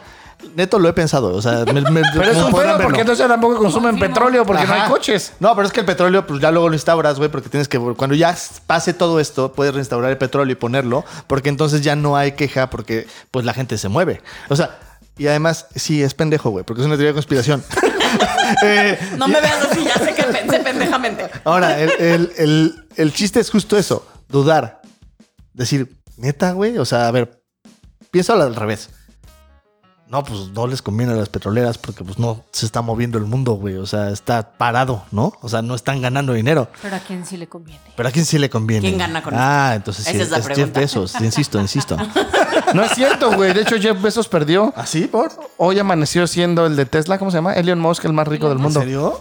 Neto 0.54 0.78
lo 0.78 0.88
he 0.88 0.92
pensado. 0.92 1.34
O 1.34 1.42
sea, 1.42 1.64
me- 1.66 1.80
me- 1.82 2.02
Pero 2.14 2.30
es 2.30 2.36
un 2.38 2.50
pedo 2.52 2.62
verlo. 2.62 2.82
porque 2.84 3.00
entonces 3.00 3.26
tampoco 3.28 3.56
consumen 3.58 3.98
petróleo 3.98 4.44
porque 4.44 4.66
no 4.66 4.72
hay 4.74 4.88
coches. 4.90 5.32
No, 5.40 5.54
pero 5.54 5.66
es 5.66 5.72
que 5.72 5.80
el 5.80 5.86
petróleo, 5.86 6.26
pues 6.26 6.40
ya 6.40 6.50
luego 6.50 6.68
lo 6.68 6.74
instauras, 6.74 7.16
güey, 7.18 7.30
porque 7.30 7.48
tienes 7.48 7.68
que. 7.68 7.78
Cuando 7.78 8.14
ya 8.16 8.36
pase 8.66 8.92
todo 8.94 9.20
esto, 9.20 9.52
puedes 9.52 9.74
reinstaurar 9.74 10.10
el 10.10 10.18
petróleo 10.18 10.52
y 10.52 10.56
ponerlo, 10.56 11.04
porque 11.26 11.48
entonces 11.48 11.80
ya 11.82 11.96
no 11.96 12.16
hay 12.16 12.32
queja, 12.32 12.70
porque 12.70 13.06
pues 13.30 13.44
la 13.44 13.54
gente 13.54 13.78
se 13.78 13.88
mueve. 13.88 14.22
O 14.48 14.56
sea, 14.56 14.78
y 15.18 15.26
además, 15.26 15.66
sí, 15.74 16.02
es 16.02 16.14
pendejo, 16.14 16.50
güey, 16.50 16.64
porque 16.64 16.80
es 16.82 16.86
una 16.86 16.94
teoría 16.96 17.10
de 17.10 17.14
conspiración. 17.14 17.62
Eh, 18.62 18.98
No 19.16 19.26
me 19.26 19.40
veas 19.40 19.66
así, 19.70 19.82
ya 19.84 19.94
sé 19.94 20.14
que 20.14 20.22
pensé 20.24 20.58
pendejamente. 20.60 21.30
Ahora, 21.44 21.80
el, 21.80 21.90
el- 21.98 22.32
el- 22.36 22.86
el 22.96 23.12
chiste 23.14 23.40
es 23.40 23.50
justo 23.50 23.78
eso, 23.78 24.06
dudar. 24.28 24.82
Decir, 25.54 25.96
neta, 26.18 26.52
güey, 26.52 26.76
o 26.76 26.84
sea, 26.84 27.08
a 27.08 27.10
ver, 27.10 27.42
piénsalo 28.10 28.42
al 28.42 28.54
revés. 28.54 28.90
No, 30.12 30.22
pues 30.22 30.50
no 30.52 30.66
les 30.66 30.82
conviene 30.82 31.14
a 31.14 31.16
las 31.16 31.30
petroleras 31.30 31.78
porque 31.78 32.04
pues 32.04 32.18
no 32.18 32.44
se 32.52 32.66
está 32.66 32.82
moviendo 32.82 33.16
el 33.16 33.24
mundo, 33.24 33.52
güey. 33.54 33.76
O 33.78 33.86
sea, 33.86 34.10
está 34.10 34.52
parado, 34.58 35.04
¿no? 35.10 35.32
O 35.40 35.48
sea, 35.48 35.62
no 35.62 35.74
están 35.74 36.02
ganando 36.02 36.34
dinero. 36.34 36.68
Pero 36.82 36.96
a 36.96 36.98
quién 36.98 37.24
sí 37.24 37.38
le 37.38 37.46
conviene. 37.48 37.80
Pero 37.96 38.10
a 38.10 38.12
quién 38.12 38.26
sí 38.26 38.38
le 38.38 38.50
conviene. 38.50 38.86
¿Quién 38.86 38.98
gana 38.98 39.22
con 39.22 39.32
Ah, 39.34 39.68
esto? 39.70 39.76
entonces 39.76 40.04
sí, 40.04 40.10
Esa 40.10 40.22
es 40.24 40.30
la 40.30 40.36
Jeff 40.36 40.44
pregunta. 40.46 40.80
Bezos. 40.80 41.18
Insisto, 41.20 41.58
insisto. 41.58 41.96
No 42.74 42.82
es 42.84 42.92
cierto, 42.92 43.32
güey. 43.34 43.54
De 43.54 43.62
hecho, 43.62 43.76
Jeff 43.80 44.00
Bezos 44.00 44.28
perdió. 44.28 44.72
¿Así, 44.76 45.02
por? 45.06 45.30
Hoy 45.56 45.78
amaneció 45.78 46.26
siendo 46.26 46.66
el 46.66 46.76
de 46.76 46.84
Tesla, 46.86 47.18
¿cómo 47.18 47.30
se 47.30 47.38
llama? 47.38 47.54
Elon 47.54 47.80
Musk, 47.80 48.04
el 48.04 48.12
más 48.12 48.28
rico 48.28 48.48
del 48.48 48.58
¿En 48.58 48.62
mundo. 48.62 48.80
serio? 48.80 49.20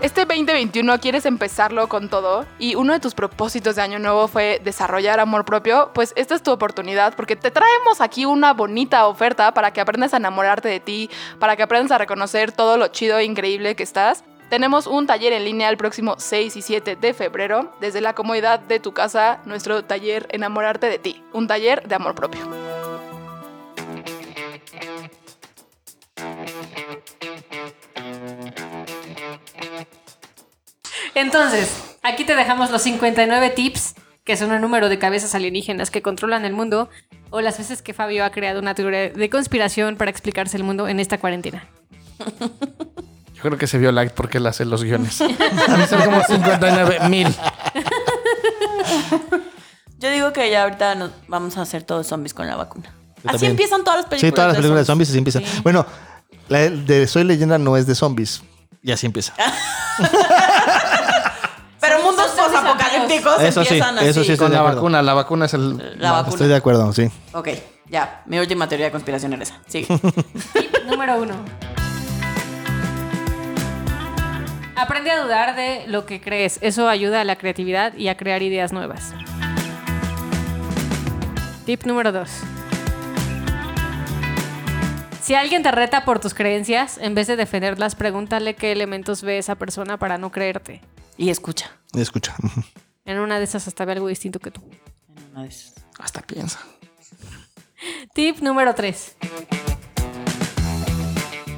Este 0.00 0.24
2021 0.24 0.98
quieres 0.98 1.26
empezarlo 1.26 1.86
con 1.90 2.08
todo 2.08 2.46
y 2.58 2.74
uno 2.74 2.94
de 2.94 3.00
tus 3.00 3.14
propósitos 3.14 3.76
de 3.76 3.82
año 3.82 3.98
nuevo 3.98 4.28
fue 4.28 4.58
desarrollar 4.64 5.20
amor 5.20 5.44
propio, 5.44 5.90
pues 5.92 6.14
esta 6.16 6.34
es 6.34 6.42
tu 6.42 6.50
oportunidad 6.52 7.14
porque 7.14 7.36
te 7.36 7.50
traemos 7.50 8.00
aquí 8.00 8.24
una 8.24 8.54
bonita 8.54 9.06
oferta 9.06 9.52
para 9.52 9.74
que 9.74 9.80
aprendas 9.82 10.14
a 10.14 10.16
enamorarte 10.16 10.70
de 10.70 10.80
ti, 10.80 11.10
para 11.38 11.54
que 11.54 11.64
aprendas 11.64 11.90
a 11.92 11.98
reconocer 11.98 12.50
todo 12.50 12.78
lo 12.78 12.88
chido 12.88 13.18
e 13.18 13.24
increíble 13.24 13.76
que 13.76 13.82
estás. 13.82 14.24
Tenemos 14.48 14.86
un 14.86 15.06
taller 15.06 15.34
en 15.34 15.44
línea 15.44 15.68
el 15.68 15.76
próximo 15.76 16.14
6 16.16 16.56
y 16.56 16.62
7 16.62 16.96
de 16.96 17.12
febrero, 17.12 17.74
desde 17.78 18.00
la 18.00 18.14
comodidad 18.14 18.58
de 18.58 18.80
tu 18.80 18.92
casa, 18.92 19.40
nuestro 19.44 19.84
taller 19.84 20.28
Enamorarte 20.30 20.86
de 20.86 20.98
ti, 20.98 21.22
un 21.34 21.46
taller 21.46 21.86
de 21.86 21.94
amor 21.94 22.14
propio. 22.14 22.79
Entonces, 31.14 31.70
aquí 32.02 32.24
te 32.24 32.34
dejamos 32.36 32.70
los 32.70 32.82
59 32.82 33.50
tips, 33.50 33.94
que 34.24 34.36
son 34.36 34.52
un 34.52 34.60
número 34.60 34.88
de 34.88 34.98
cabezas 34.98 35.34
alienígenas 35.34 35.90
que 35.90 36.02
controlan 36.02 36.44
el 36.44 36.52
mundo, 36.52 36.88
o 37.30 37.40
las 37.40 37.58
veces 37.58 37.82
que 37.82 37.94
Fabio 37.94 38.24
ha 38.24 38.30
creado 38.30 38.60
una 38.60 38.74
teoría 38.74 39.10
de 39.10 39.30
conspiración 39.30 39.96
para 39.96 40.10
explicarse 40.10 40.56
el 40.56 40.64
mundo 40.64 40.88
en 40.88 41.00
esta 41.00 41.18
cuarentena. 41.18 41.66
Yo 43.34 43.42
creo 43.42 43.56
que 43.58 43.66
se 43.66 43.78
vio 43.78 43.90
light 43.92 44.12
porque 44.12 44.38
él 44.38 44.46
hace 44.46 44.64
los 44.64 44.84
guiones. 44.84 45.20
A 45.68 45.76
mí 45.76 45.86
son 45.88 46.02
como 46.02 46.22
59 46.22 47.08
mil. 47.08 47.28
Yo 49.98 50.10
digo 50.10 50.32
que 50.32 50.50
ya 50.50 50.62
ahorita 50.64 50.94
nos 50.94 51.10
vamos 51.28 51.56
a 51.58 51.62
hacer 51.62 51.82
todos 51.82 52.06
zombies 52.06 52.34
con 52.34 52.46
la 52.46 52.56
vacuna. 52.56 52.92
Yo 53.22 53.28
Así 53.28 53.32
también. 53.32 53.50
empiezan 53.52 53.84
todas 53.84 54.00
las 54.00 54.06
películas. 54.06 54.30
Sí, 54.30 54.34
todas 54.34 54.48
las 54.48 54.56
películas 54.56 54.82
de 54.82 54.86
zombies 54.86 55.08
así 55.10 55.18
empiezan. 55.18 55.44
Bueno, 55.62 55.86
la 56.48 56.58
de 56.70 57.06
Soy 57.06 57.24
Leyenda 57.24 57.58
no 57.58 57.76
es 57.76 57.86
de 57.86 57.94
zombies. 57.94 58.42
Y 58.82 58.92
así 58.92 59.04
empieza. 59.06 59.34
Posapocalípticos 62.72 63.42
Eso 63.42 63.64
sí, 63.64 63.68
empiezan 63.74 63.98
así. 63.98 64.06
eso 64.08 64.24
sí, 64.24 64.32
estoy 64.32 64.44
Con 64.46 64.50
de 64.50 64.54
la 64.56 64.60
acuerdo. 64.60 64.76
vacuna. 64.76 65.02
La 65.02 65.14
vacuna 65.14 65.46
es 65.46 65.54
el... 65.54 65.98
La 66.00 66.12
vacuna. 66.12 66.30
Estoy 66.30 66.48
de 66.48 66.56
acuerdo, 66.56 66.92
sí. 66.92 67.08
Ok, 67.32 67.48
ya. 67.88 68.22
Mi 68.26 68.38
última 68.38 68.68
teoría 68.68 68.86
de 68.86 68.92
conspiración 68.92 69.32
era 69.32 69.42
esa. 69.42 69.58
Sigue. 69.66 69.86
Tip 70.52 70.76
número 70.86 71.20
uno. 71.20 71.34
Aprende 74.76 75.10
a 75.10 75.22
dudar 75.22 75.56
de 75.56 75.84
lo 75.88 76.06
que 76.06 76.20
crees. 76.20 76.58
Eso 76.62 76.88
ayuda 76.88 77.20
a 77.20 77.24
la 77.24 77.36
creatividad 77.36 77.94
y 77.94 78.08
a 78.08 78.16
crear 78.16 78.42
ideas 78.42 78.72
nuevas. 78.72 79.12
Tip 81.66 81.84
número 81.84 82.12
dos. 82.12 82.30
Si 85.20 85.34
alguien 85.34 85.62
te 85.62 85.70
reta 85.70 86.04
por 86.04 86.18
tus 86.18 86.34
creencias, 86.34 86.98
en 86.98 87.14
vez 87.14 87.26
de 87.28 87.36
defenderlas, 87.36 87.94
pregúntale 87.94 88.54
qué 88.56 88.72
elementos 88.72 89.22
ve 89.22 89.38
esa 89.38 89.54
persona 89.54 89.96
para 89.98 90.18
no 90.18 90.32
creerte. 90.32 90.80
Y 91.20 91.28
escucha. 91.28 91.70
Y 91.92 92.00
escucha. 92.00 92.34
En 93.06 93.18
una 93.18 93.38
de 93.38 93.44
esas 93.44 93.66
hasta 93.66 93.84
ve 93.84 93.92
algo 93.92 94.06
distinto 94.06 94.38
que 94.38 94.52
tú. 94.52 94.60
En 95.16 95.32
una 95.32 95.42
de 95.42 95.48
esas. 95.48 95.74
Hasta 95.98 96.20
piensa. 96.20 96.60
Tip 98.14 98.38
número 98.40 98.74
3. 98.74 99.16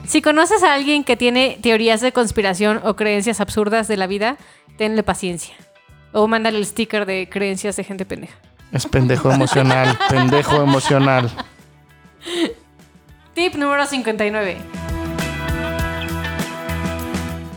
Si 0.07 0.23
conoces 0.23 0.63
a 0.63 0.73
alguien 0.73 1.05
que 1.05 1.17
tiene 1.17 1.59
teorías 1.61 2.01
de 2.01 2.13
conspiración 2.13 2.81
o 2.85 2.97
creencias 2.97 3.41
absurdas 3.41 3.87
de 3.87 3.99
la 3.99 4.07
vida, 4.07 4.39
tenle 4.79 5.03
paciencia. 5.03 5.55
O 6.13 6.27
mándale 6.27 6.57
el 6.59 6.65
sticker 6.65 7.05
de 7.05 7.29
creencias 7.29 7.77
de 7.77 7.85
gente 7.85 8.07
pendeja. 8.07 8.39
Es 8.71 8.87
pendejo 8.87 9.31
emocional. 9.31 9.99
pendejo 10.09 10.63
emocional. 10.63 11.31
Tip 13.35 13.57
número 13.57 13.85
59. 13.85 14.57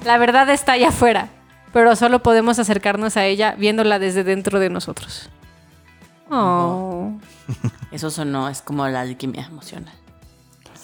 La 0.04 0.18
verdad 0.18 0.50
está 0.50 0.74
allá 0.74 0.90
afuera, 0.90 1.30
pero 1.76 1.94
solo 1.98 2.24
podemos 2.24 2.58
acercarnos 2.58 3.18
a 3.18 3.26
ella 3.26 3.54
viéndola 3.58 4.00
desde 4.00 4.24
dentro 4.24 4.60
de 4.62 4.70
nosotros. 4.70 5.30
Oh. 6.32 7.12
Eso 7.92 8.10
sonó, 8.10 8.48
es 8.48 8.62
como 8.62 8.88
la 8.88 9.02
alquimia 9.02 9.46
emocional. 9.46 9.94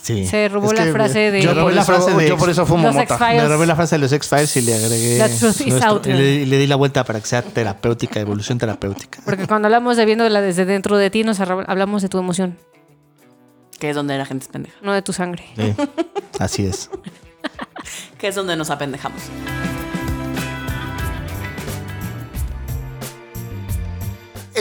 Sí. 0.01 0.25
Se 0.25 0.49
robó 0.49 0.73
Es 0.73 0.79
la 0.79 0.83
que 0.85 0.91
frase 0.91 1.31
de- 1.31 1.41
Yo 1.41 1.53
Yo 1.53 1.61
robé 1.61 1.73
la 1.75 1.85
frase 1.85 2.13
de. 2.13 2.27
yo 2.27 2.35
por 2.37 2.49
eso 2.49 2.65
fumo 2.65 2.87
Los 2.87 2.95
mota. 2.95 3.17
Me 3.17 3.47
robé 3.47 3.65
la 3.67 3.75
frase 3.77 3.95
de 3.95 3.99
los 3.99 4.11
X-Files 4.11 4.57
y 4.57 4.61
le 4.63 4.73
agregué. 4.75 5.17
The 5.17 5.29
truth 5.29 5.61
is 5.61 5.67
nuestro- 5.67 5.91
out 5.91 6.07
y, 6.07 6.11
le, 6.13 6.31
y 6.33 6.45
le 6.45 6.57
di 6.57 6.67
la 6.67 6.75
vuelta 6.75 7.05
para 7.05 7.21
que 7.21 7.25
sea 7.27 7.41
terapéutica, 7.41 8.19
evolución 8.19 8.57
terapéutica. 8.57 9.19
Porque 9.23 9.47
cuando 9.47 9.67
hablamos 9.67 9.95
de 9.95 10.03
viéndola 10.05 10.41
desde 10.41 10.65
dentro 10.65 10.97
de 10.97 11.09
ti, 11.09 11.23
nos 11.23 11.39
hablamos 11.39 12.01
de 12.01 12.09
tu 12.09 12.17
emoción, 12.19 12.57
Que 13.79 13.91
es 13.91 13.95
donde 13.95 14.17
la 14.17 14.25
gente 14.25 14.43
es 14.43 14.51
pendeja. 14.51 14.75
no 14.81 14.91
de 14.91 15.01
tu 15.03 15.13
sangre. 15.13 15.45
Sí, 15.55 15.73
así 16.39 16.65
es. 16.65 16.89
Que 18.19 18.27
es 18.27 18.35
donde 18.35 18.55
nos 18.55 18.69
apendejamos. 18.69 19.21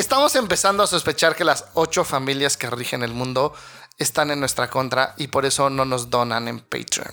Estamos 0.01 0.35
empezando 0.35 0.83
a 0.83 0.87
sospechar 0.87 1.37
que 1.37 1.45
las 1.45 1.67
ocho 1.75 2.05
familias 2.05 2.57
que 2.57 2.71
rigen 2.71 3.03
el 3.03 3.13
mundo 3.13 3.53
están 3.99 4.31
en 4.31 4.41
nuestra 4.41 4.71
contra 4.71 5.13
y 5.19 5.27
por 5.27 5.45
eso 5.45 5.69
no 5.69 5.85
nos 5.85 6.09
donan 6.09 6.49
en 6.49 6.61
Patreon. 6.61 7.13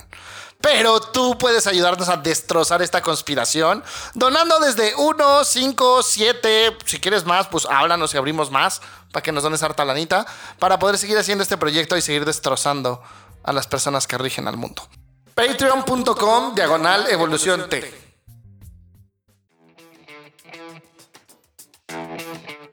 Pero 0.62 1.02
tú 1.02 1.38
puedes 1.38 1.68
ayudarnos 1.68 2.08
a 2.08 2.16
destrozar 2.16 2.82
esta 2.82 3.02
conspiración 3.02 3.84
donando 4.14 4.58
desde 4.62 4.96
1, 4.96 5.44
5, 5.44 6.02
7. 6.02 6.78
Si 6.86 7.02
quieres 7.02 7.26
más, 7.26 7.48
pues 7.50 7.66
háblanos 7.70 8.14
y 8.14 8.18
abrimos 8.18 8.52
más 8.52 8.82
para 9.12 9.22
que 9.22 9.34
nos 9.34 9.44
dones 9.44 9.62
harta 9.64 9.84
lanita 9.84 10.26
para 10.58 10.80
poder 10.80 10.98
seguir 10.98 11.18
haciendo 11.18 11.42
este 11.42 11.58
proyecto 11.58 11.98
y 11.98 12.02
seguir 12.02 12.24
destrozando 12.24 13.04
a 13.44 13.52
las 13.52 13.68
personas 13.68 14.08
que 14.08 14.18
rigen 14.18 14.48
al 14.48 14.56
mundo. 14.56 14.88
Patreon.com 15.36 16.56
diagonal 16.56 17.06
evolución 17.10 17.68
T. 17.68 18.07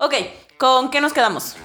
Ok, 0.05 0.15
¿con 0.59 0.91
qué 0.91 1.01
nos 1.01 1.15
quedamos? 1.15 1.57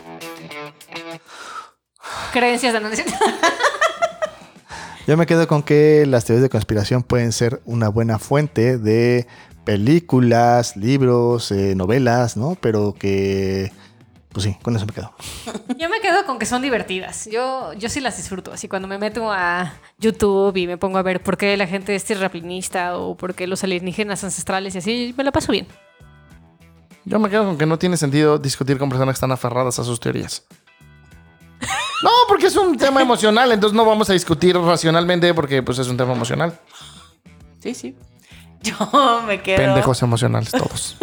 Creencias 2.32 2.72
de 2.72 2.80
no 2.80 2.90
Yo 5.08 5.18
me 5.18 5.26
quedo 5.26 5.46
con 5.46 5.62
que 5.62 6.06
las 6.08 6.24
teorías 6.24 6.44
de 6.44 6.50
conspiración 6.50 7.04
pueden 7.04 7.34
ser 7.34 7.62
una 7.66 7.90
buena 7.90 8.18
fuente 8.18 8.78
de 8.78 9.28
películas, 9.66 10.78
libros, 10.78 11.52
eh, 11.52 11.76
novelas, 11.76 12.38
¿no? 12.38 12.56
Pero 12.62 12.96
que. 12.98 13.74
Pues 14.30 14.46
sí, 14.46 14.56
con 14.62 14.74
eso 14.74 14.86
me 14.86 14.94
quedo. 14.94 15.14
Yo 15.78 15.90
me 15.90 16.00
quedo 16.00 16.26
con 16.26 16.40
que 16.40 16.46
son 16.46 16.62
divertidas. 16.62 17.28
Yo, 17.30 17.74
yo 17.74 17.90
sí 17.90 18.00
las 18.00 18.16
disfruto. 18.16 18.54
Así 18.54 18.70
cuando 18.70 18.88
me 18.88 18.98
meto 18.98 19.34
a 19.34 19.74
YouTube 19.98 20.56
y 20.56 20.66
me 20.66 20.78
pongo 20.78 20.98
a 20.98 21.02
ver 21.02 21.22
por 21.22 21.36
qué 21.36 21.58
la 21.58 21.68
gente 21.68 21.94
es 21.94 22.06
terraplanista 22.06 22.98
o 22.98 23.18
por 23.18 23.36
qué 23.36 23.48
los 23.48 23.66
alienígenas 23.66 24.24
ancestrales 24.24 24.76
y 24.76 24.78
así, 24.78 25.14
me 25.18 25.26
la 25.26 25.34
paso 25.34 25.52
bien. 25.52 25.68
Yo 27.10 27.18
me 27.18 27.28
quedo 27.28 27.44
con 27.44 27.58
que 27.58 27.66
no 27.66 27.80
tiene 27.80 27.98
sentido 27.98 28.38
discutir 28.38 28.78
con 28.78 28.88
personas 28.88 29.14
que 29.14 29.18
están 29.18 29.32
aferradas 29.32 29.80
a 29.80 29.84
sus 29.84 30.00
teorías. 30.00 30.44
No, 32.02 32.10
porque 32.30 32.46
es 32.46 32.56
un 32.56 32.78
tema 32.78 33.02
emocional, 33.02 33.52
entonces 33.52 33.76
no 33.76 33.84
vamos 33.84 34.10
a 34.10 34.14
discutir 34.14 34.58
racionalmente 34.58 35.34
porque 35.34 35.62
pues 35.62 35.80
es 35.80 35.90
un 35.90 35.98
tema 35.98 36.14
emocional. 36.14 36.58
Sí, 37.60 37.74
sí. 37.74 37.94
Yo 38.62 39.22
me 39.28 39.42
quedo. 39.42 39.58
Pendejos 39.58 40.02
emocionales 40.02 40.52
todos. 40.52 40.96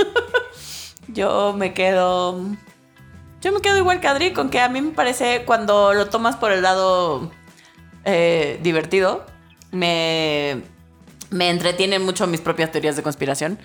Yo 1.09 1.53
me 1.55 1.75
quedo. 1.75 2.41
Yo 3.43 3.53
me 3.53 3.61
quedo 3.61 3.77
igual 3.77 4.01
que 4.01 4.09
Adri, 4.09 4.33
con 4.33 4.49
que 4.49 4.59
a 4.59 4.71
mí 4.71 4.81
me 4.81 4.93
parece 4.93 5.45
cuando 5.45 5.93
lo 5.93 6.07
tomas 6.07 6.37
por 6.37 6.51
el 6.51 6.63
lado 6.63 7.31
eh, 8.07 8.59
divertido, 8.63 9.27
me, 9.73 10.63
me 11.29 11.51
entretienen 11.51 12.03
mucho 12.07 12.27
mis 12.27 12.41
propias 12.41 12.73
teorías 12.73 12.97
de 12.97 13.03
conspiración. 13.03 13.59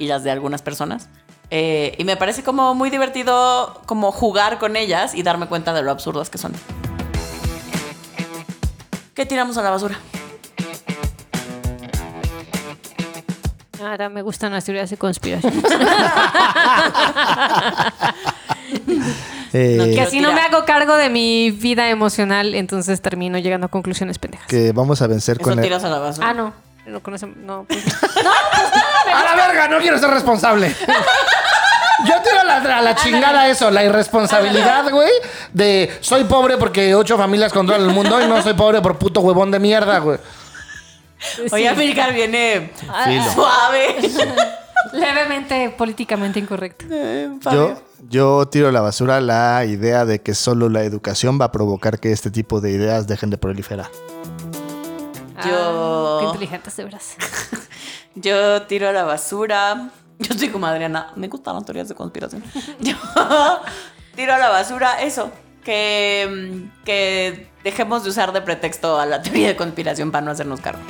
y 0.00 0.08
las 0.08 0.24
de 0.24 0.32
algunas 0.32 0.62
personas. 0.62 1.08
Eh, 1.54 1.94
y 1.98 2.04
me 2.04 2.16
parece 2.16 2.42
como 2.42 2.74
muy 2.74 2.88
divertido 2.88 3.82
como 3.84 4.10
jugar 4.10 4.58
con 4.58 4.74
ellas 4.74 5.14
y 5.14 5.22
darme 5.22 5.46
cuenta 5.48 5.74
de 5.74 5.82
lo 5.82 5.90
absurdas 5.90 6.30
que 6.30 6.38
son. 6.38 6.52
¿Qué 9.12 9.26
tiramos 9.26 9.58
a 9.58 9.62
la 9.62 9.68
basura? 9.68 9.98
Ahora 13.84 14.08
me 14.08 14.22
gustan 14.22 14.52
las 14.52 14.64
teorías 14.64 14.88
de 14.88 14.96
conspiración. 14.96 15.52
Eh, 19.54 19.92
que 19.94 20.00
así 20.00 20.20
no 20.20 20.32
me 20.32 20.40
hago 20.40 20.64
cargo 20.64 20.96
de 20.96 21.10
mi 21.10 21.50
vida 21.50 21.90
emocional, 21.90 22.54
entonces 22.54 23.02
termino 23.02 23.36
llegando 23.36 23.66
a 23.66 23.68
conclusiones 23.70 24.18
pendejas. 24.18 24.46
que 24.46 24.72
vamos 24.72 25.02
a 25.02 25.06
vencer 25.06 25.36
Eso 25.38 25.44
con 25.50 25.58
el- 25.58 25.62
tiras 25.62 25.84
a 25.84 25.90
la 25.90 25.98
basura. 25.98 26.30
Ah, 26.30 26.32
no. 26.32 26.54
No 26.86 27.00
conocemos. 27.02 27.36
No, 27.36 27.64
pues- 27.68 27.84
¡A 27.84 29.22
la 29.36 29.46
verga! 29.46 29.68
No 29.68 29.78
quiero 29.78 29.98
ser 29.98 30.08
responsable. 30.08 30.74
Yo 32.06 32.14
tiro 32.22 32.40
a 32.40 32.44
la, 32.44 32.56
a 32.78 32.80
la 32.82 32.94
chingada 32.94 33.48
eso, 33.48 33.70
la 33.70 33.84
irresponsabilidad, 33.84 34.90
güey, 34.90 35.10
de 35.52 35.90
soy 36.00 36.24
pobre 36.24 36.56
porque 36.56 36.94
ocho 36.94 37.16
familias 37.16 37.52
controlan 37.52 37.88
el 37.88 37.94
mundo 37.94 38.20
y 38.20 38.26
no 38.26 38.42
soy 38.42 38.54
pobre 38.54 38.80
por 38.80 38.98
puto 38.98 39.20
huevón 39.20 39.50
de 39.50 39.58
mierda, 39.60 39.98
güey. 39.98 40.18
Oye, 41.52 41.68
Amilcar 41.68 42.12
viene 42.12 42.72
Filo. 43.04 43.32
suave. 43.32 43.96
levemente 44.92 45.70
políticamente 45.70 46.40
incorrecto. 46.40 46.84
Yo, 47.52 47.80
yo 48.08 48.46
tiro 48.48 48.68
a 48.68 48.72
la 48.72 48.80
basura 48.80 49.20
la 49.20 49.64
idea 49.64 50.04
de 50.04 50.20
que 50.20 50.34
solo 50.34 50.68
la 50.68 50.82
educación 50.82 51.38
va 51.40 51.46
a 51.46 51.52
provocar 51.52 52.00
que 52.00 52.10
este 52.12 52.30
tipo 52.32 52.60
de 52.60 52.72
ideas 52.72 53.06
dejen 53.06 53.30
de 53.30 53.38
proliferar. 53.38 53.88
Yo- 55.46 56.18
Ah, 56.18 56.18
qué 56.20 56.26
inteligentes, 56.26 56.76
de 56.76 56.84
veras. 56.84 57.14
Yo 58.14 58.62
tiro 58.62 58.88
a 58.88 58.92
la 58.92 59.04
basura. 59.04 59.88
Yo 60.28 60.34
estoy 60.34 60.48
como 60.48 60.66
Adriana. 60.66 61.12
Me 61.16 61.28
gustan 61.28 61.54
las 61.54 61.64
teorías 61.64 61.88
de 61.88 61.94
conspiración. 61.94 62.42
Yo 62.80 62.94
tiro 64.14 64.34
a 64.34 64.38
la 64.38 64.48
basura 64.48 65.00
eso. 65.02 65.30
Que, 65.64 66.28
mm, 66.28 66.84
que 66.84 67.48
dejemos 67.62 68.02
de 68.02 68.10
usar 68.10 68.32
de 68.32 68.42
pretexto 68.42 68.98
a 68.98 69.06
la 69.06 69.22
teoría 69.22 69.48
de 69.48 69.56
conspiración 69.56 70.10
para 70.10 70.24
no 70.24 70.32
hacernos 70.32 70.60
cargo. 70.60 70.82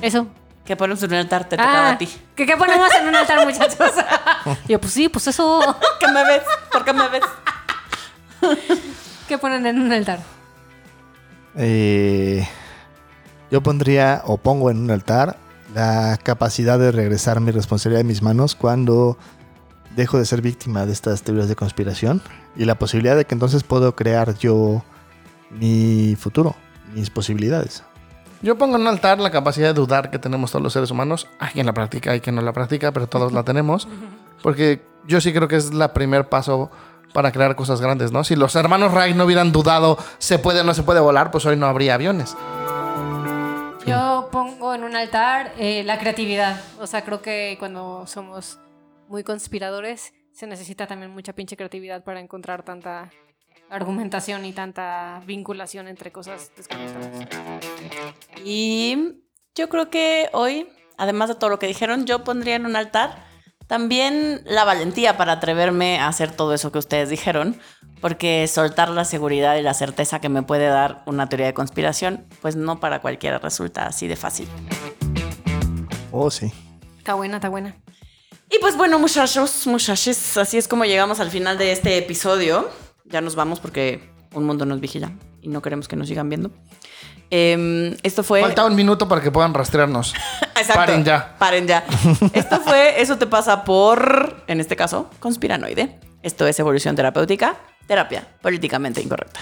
Eso. 0.00 0.26
Que 0.64 0.76
ponemos 0.76 1.02
en 1.02 1.10
un 1.12 1.18
altar, 1.18 1.44
te 1.48 1.56
tocaba 1.56 1.90
Ah, 1.90 1.92
a 1.92 1.98
ti. 1.98 2.08
¿qué, 2.34 2.46
¿Qué 2.46 2.56
ponemos 2.56 2.88
en 2.94 3.06
un 3.08 3.14
altar, 3.14 3.44
muchachos? 3.44 3.92
Yo, 4.66 4.80
pues 4.80 4.92
sí, 4.94 5.08
pues 5.10 5.26
eso. 5.26 5.60
¿Qué 6.00 6.08
me 6.08 6.24
ves? 6.24 6.42
¿Por 6.72 6.84
qué 6.84 6.92
me 6.94 7.06
ves? 7.08 7.22
¿Qué 9.28 9.36
ponen 9.38 9.66
en 9.66 9.78
un 9.80 9.92
altar? 9.92 10.20
Eh, 11.56 12.48
yo 13.50 13.62
pondría 13.62 14.22
o 14.24 14.38
pongo 14.38 14.70
en 14.70 14.78
un 14.78 14.90
altar 14.90 15.36
la 15.74 16.18
capacidad 16.22 16.78
de 16.78 16.92
regresar 16.92 17.40
mi 17.40 17.50
responsabilidad 17.50 18.00
de 18.00 18.04
mis 18.08 18.22
manos 18.22 18.54
cuando 18.54 19.18
dejo 19.96 20.18
de 20.18 20.24
ser 20.24 20.40
víctima 20.40 20.86
de 20.86 20.92
estas 20.92 21.22
teorías 21.22 21.48
de 21.48 21.56
conspiración 21.56 22.22
y 22.56 22.64
la 22.64 22.76
posibilidad 22.76 23.16
de 23.16 23.24
que 23.24 23.34
entonces 23.34 23.64
puedo 23.64 23.94
crear 23.96 24.38
yo 24.38 24.84
mi 25.50 26.16
futuro, 26.16 26.54
mis 26.94 27.10
posibilidades. 27.10 27.82
Yo 28.40 28.56
pongo 28.56 28.76
en 28.76 28.82
un 28.82 28.88
altar 28.88 29.18
la 29.18 29.30
capacidad 29.30 29.68
de 29.68 29.74
dudar 29.74 30.10
que 30.10 30.18
tenemos 30.18 30.52
todos 30.52 30.62
los 30.62 30.72
seres 30.72 30.90
humanos. 30.90 31.28
Hay 31.38 31.52
quien 31.52 31.66
la 31.66 31.72
practica, 31.72 32.12
hay 32.12 32.20
quien 32.20 32.36
no 32.36 32.42
la 32.42 32.52
practica, 32.52 32.92
pero 32.92 33.08
todos 33.08 33.32
la 33.32 33.42
tenemos. 33.42 33.88
Porque 34.42 34.86
yo 35.06 35.20
sí 35.20 35.32
creo 35.32 35.48
que 35.48 35.56
es 35.56 35.72
la 35.72 35.92
primer 35.92 36.28
paso 36.28 36.70
para 37.14 37.32
crear 37.32 37.56
cosas 37.56 37.80
grandes, 37.80 38.12
¿no? 38.12 38.22
Si 38.24 38.36
los 38.36 38.54
hermanos 38.56 38.92
Wright 38.92 39.16
no 39.16 39.24
hubieran 39.24 39.52
dudado 39.52 39.96
se 40.18 40.38
puede 40.38 40.60
o 40.60 40.64
no 40.64 40.74
se 40.74 40.82
puede 40.82 41.00
volar, 41.00 41.30
pues 41.30 41.46
hoy 41.46 41.56
no 41.56 41.66
habría 41.66 41.94
aviones. 41.94 42.36
Yo 43.86 44.28
pongo 44.32 44.74
en 44.74 44.82
un 44.82 44.96
altar 44.96 45.52
eh, 45.58 45.82
la 45.84 45.98
creatividad. 45.98 46.58
O 46.78 46.86
sea, 46.86 47.04
creo 47.04 47.20
que 47.20 47.56
cuando 47.58 48.06
somos 48.06 48.58
muy 49.08 49.22
conspiradores 49.22 50.14
se 50.32 50.46
necesita 50.46 50.86
también 50.86 51.12
mucha 51.12 51.34
pinche 51.34 51.56
creatividad 51.56 52.02
para 52.02 52.20
encontrar 52.20 52.64
tanta 52.64 53.10
argumentación 53.68 54.44
y 54.46 54.52
tanta 54.52 55.22
vinculación 55.26 55.86
entre 55.88 56.12
cosas 56.12 56.50
desconectadas. 56.56 57.28
Y 58.44 59.22
yo 59.54 59.68
creo 59.68 59.90
que 59.90 60.30
hoy, 60.32 60.68
además 60.96 61.28
de 61.28 61.34
todo 61.34 61.50
lo 61.50 61.58
que 61.58 61.66
dijeron, 61.66 62.06
yo 62.06 62.24
pondría 62.24 62.56
en 62.56 62.66
un 62.66 62.76
altar 62.76 63.33
también 63.66 64.42
la 64.44 64.64
valentía 64.64 65.16
para 65.16 65.32
atreverme 65.32 65.98
a 65.98 66.08
hacer 66.08 66.30
todo 66.30 66.54
eso 66.54 66.70
que 66.72 66.78
ustedes 66.78 67.08
dijeron, 67.08 67.58
porque 68.00 68.46
soltar 68.48 68.90
la 68.90 69.04
seguridad 69.04 69.56
y 69.56 69.62
la 69.62 69.74
certeza 69.74 70.20
que 70.20 70.28
me 70.28 70.42
puede 70.42 70.66
dar 70.66 71.02
una 71.06 71.28
teoría 71.28 71.46
de 71.46 71.54
conspiración, 71.54 72.26
pues 72.42 72.56
no 72.56 72.80
para 72.80 73.00
cualquiera 73.00 73.38
resulta 73.38 73.86
así 73.86 74.06
de 74.06 74.16
fácil. 74.16 74.48
Oh, 76.12 76.30
sí. 76.30 76.52
Está 76.98 77.14
buena, 77.14 77.36
está 77.36 77.48
buena. 77.48 77.76
Y 78.50 78.58
pues 78.60 78.76
bueno, 78.76 78.98
muchachos, 78.98 79.66
muchachos, 79.66 80.36
así 80.36 80.58
es 80.58 80.68
como 80.68 80.84
llegamos 80.84 81.18
al 81.18 81.30
final 81.30 81.58
de 81.58 81.72
este 81.72 81.96
episodio. 81.98 82.70
Ya 83.06 83.20
nos 83.20 83.34
vamos 83.34 83.58
porque 83.58 84.10
un 84.34 84.44
mundo 84.44 84.66
nos 84.66 84.80
vigila 84.80 85.12
y 85.40 85.48
no 85.48 85.62
queremos 85.62 85.88
que 85.88 85.96
nos 85.96 86.08
sigan 86.08 86.28
viendo. 86.28 86.50
Em, 87.30 87.96
esto 88.02 88.22
fue... 88.22 88.40
Falta 88.40 88.64
un 88.64 88.74
minuto 88.74 89.08
para 89.08 89.20
que 89.20 89.30
puedan 89.30 89.54
rastrearnos. 89.54 90.14
Exacto. 90.56 90.74
Paren 90.74 91.04
ya. 91.04 91.34
Paren 91.38 91.66
ya. 91.66 91.84
Esto 92.32 92.60
fue 92.60 93.00
Eso 93.00 93.18
te 93.18 93.26
pasa 93.26 93.64
por, 93.64 94.44
en 94.46 94.60
este 94.60 94.76
caso, 94.76 95.10
conspiranoide. 95.20 95.98
Esto 96.22 96.46
es 96.46 96.58
evolución 96.58 96.96
terapéutica, 96.96 97.56
terapia 97.86 98.26
políticamente 98.40 99.02
incorrecta. 99.02 99.40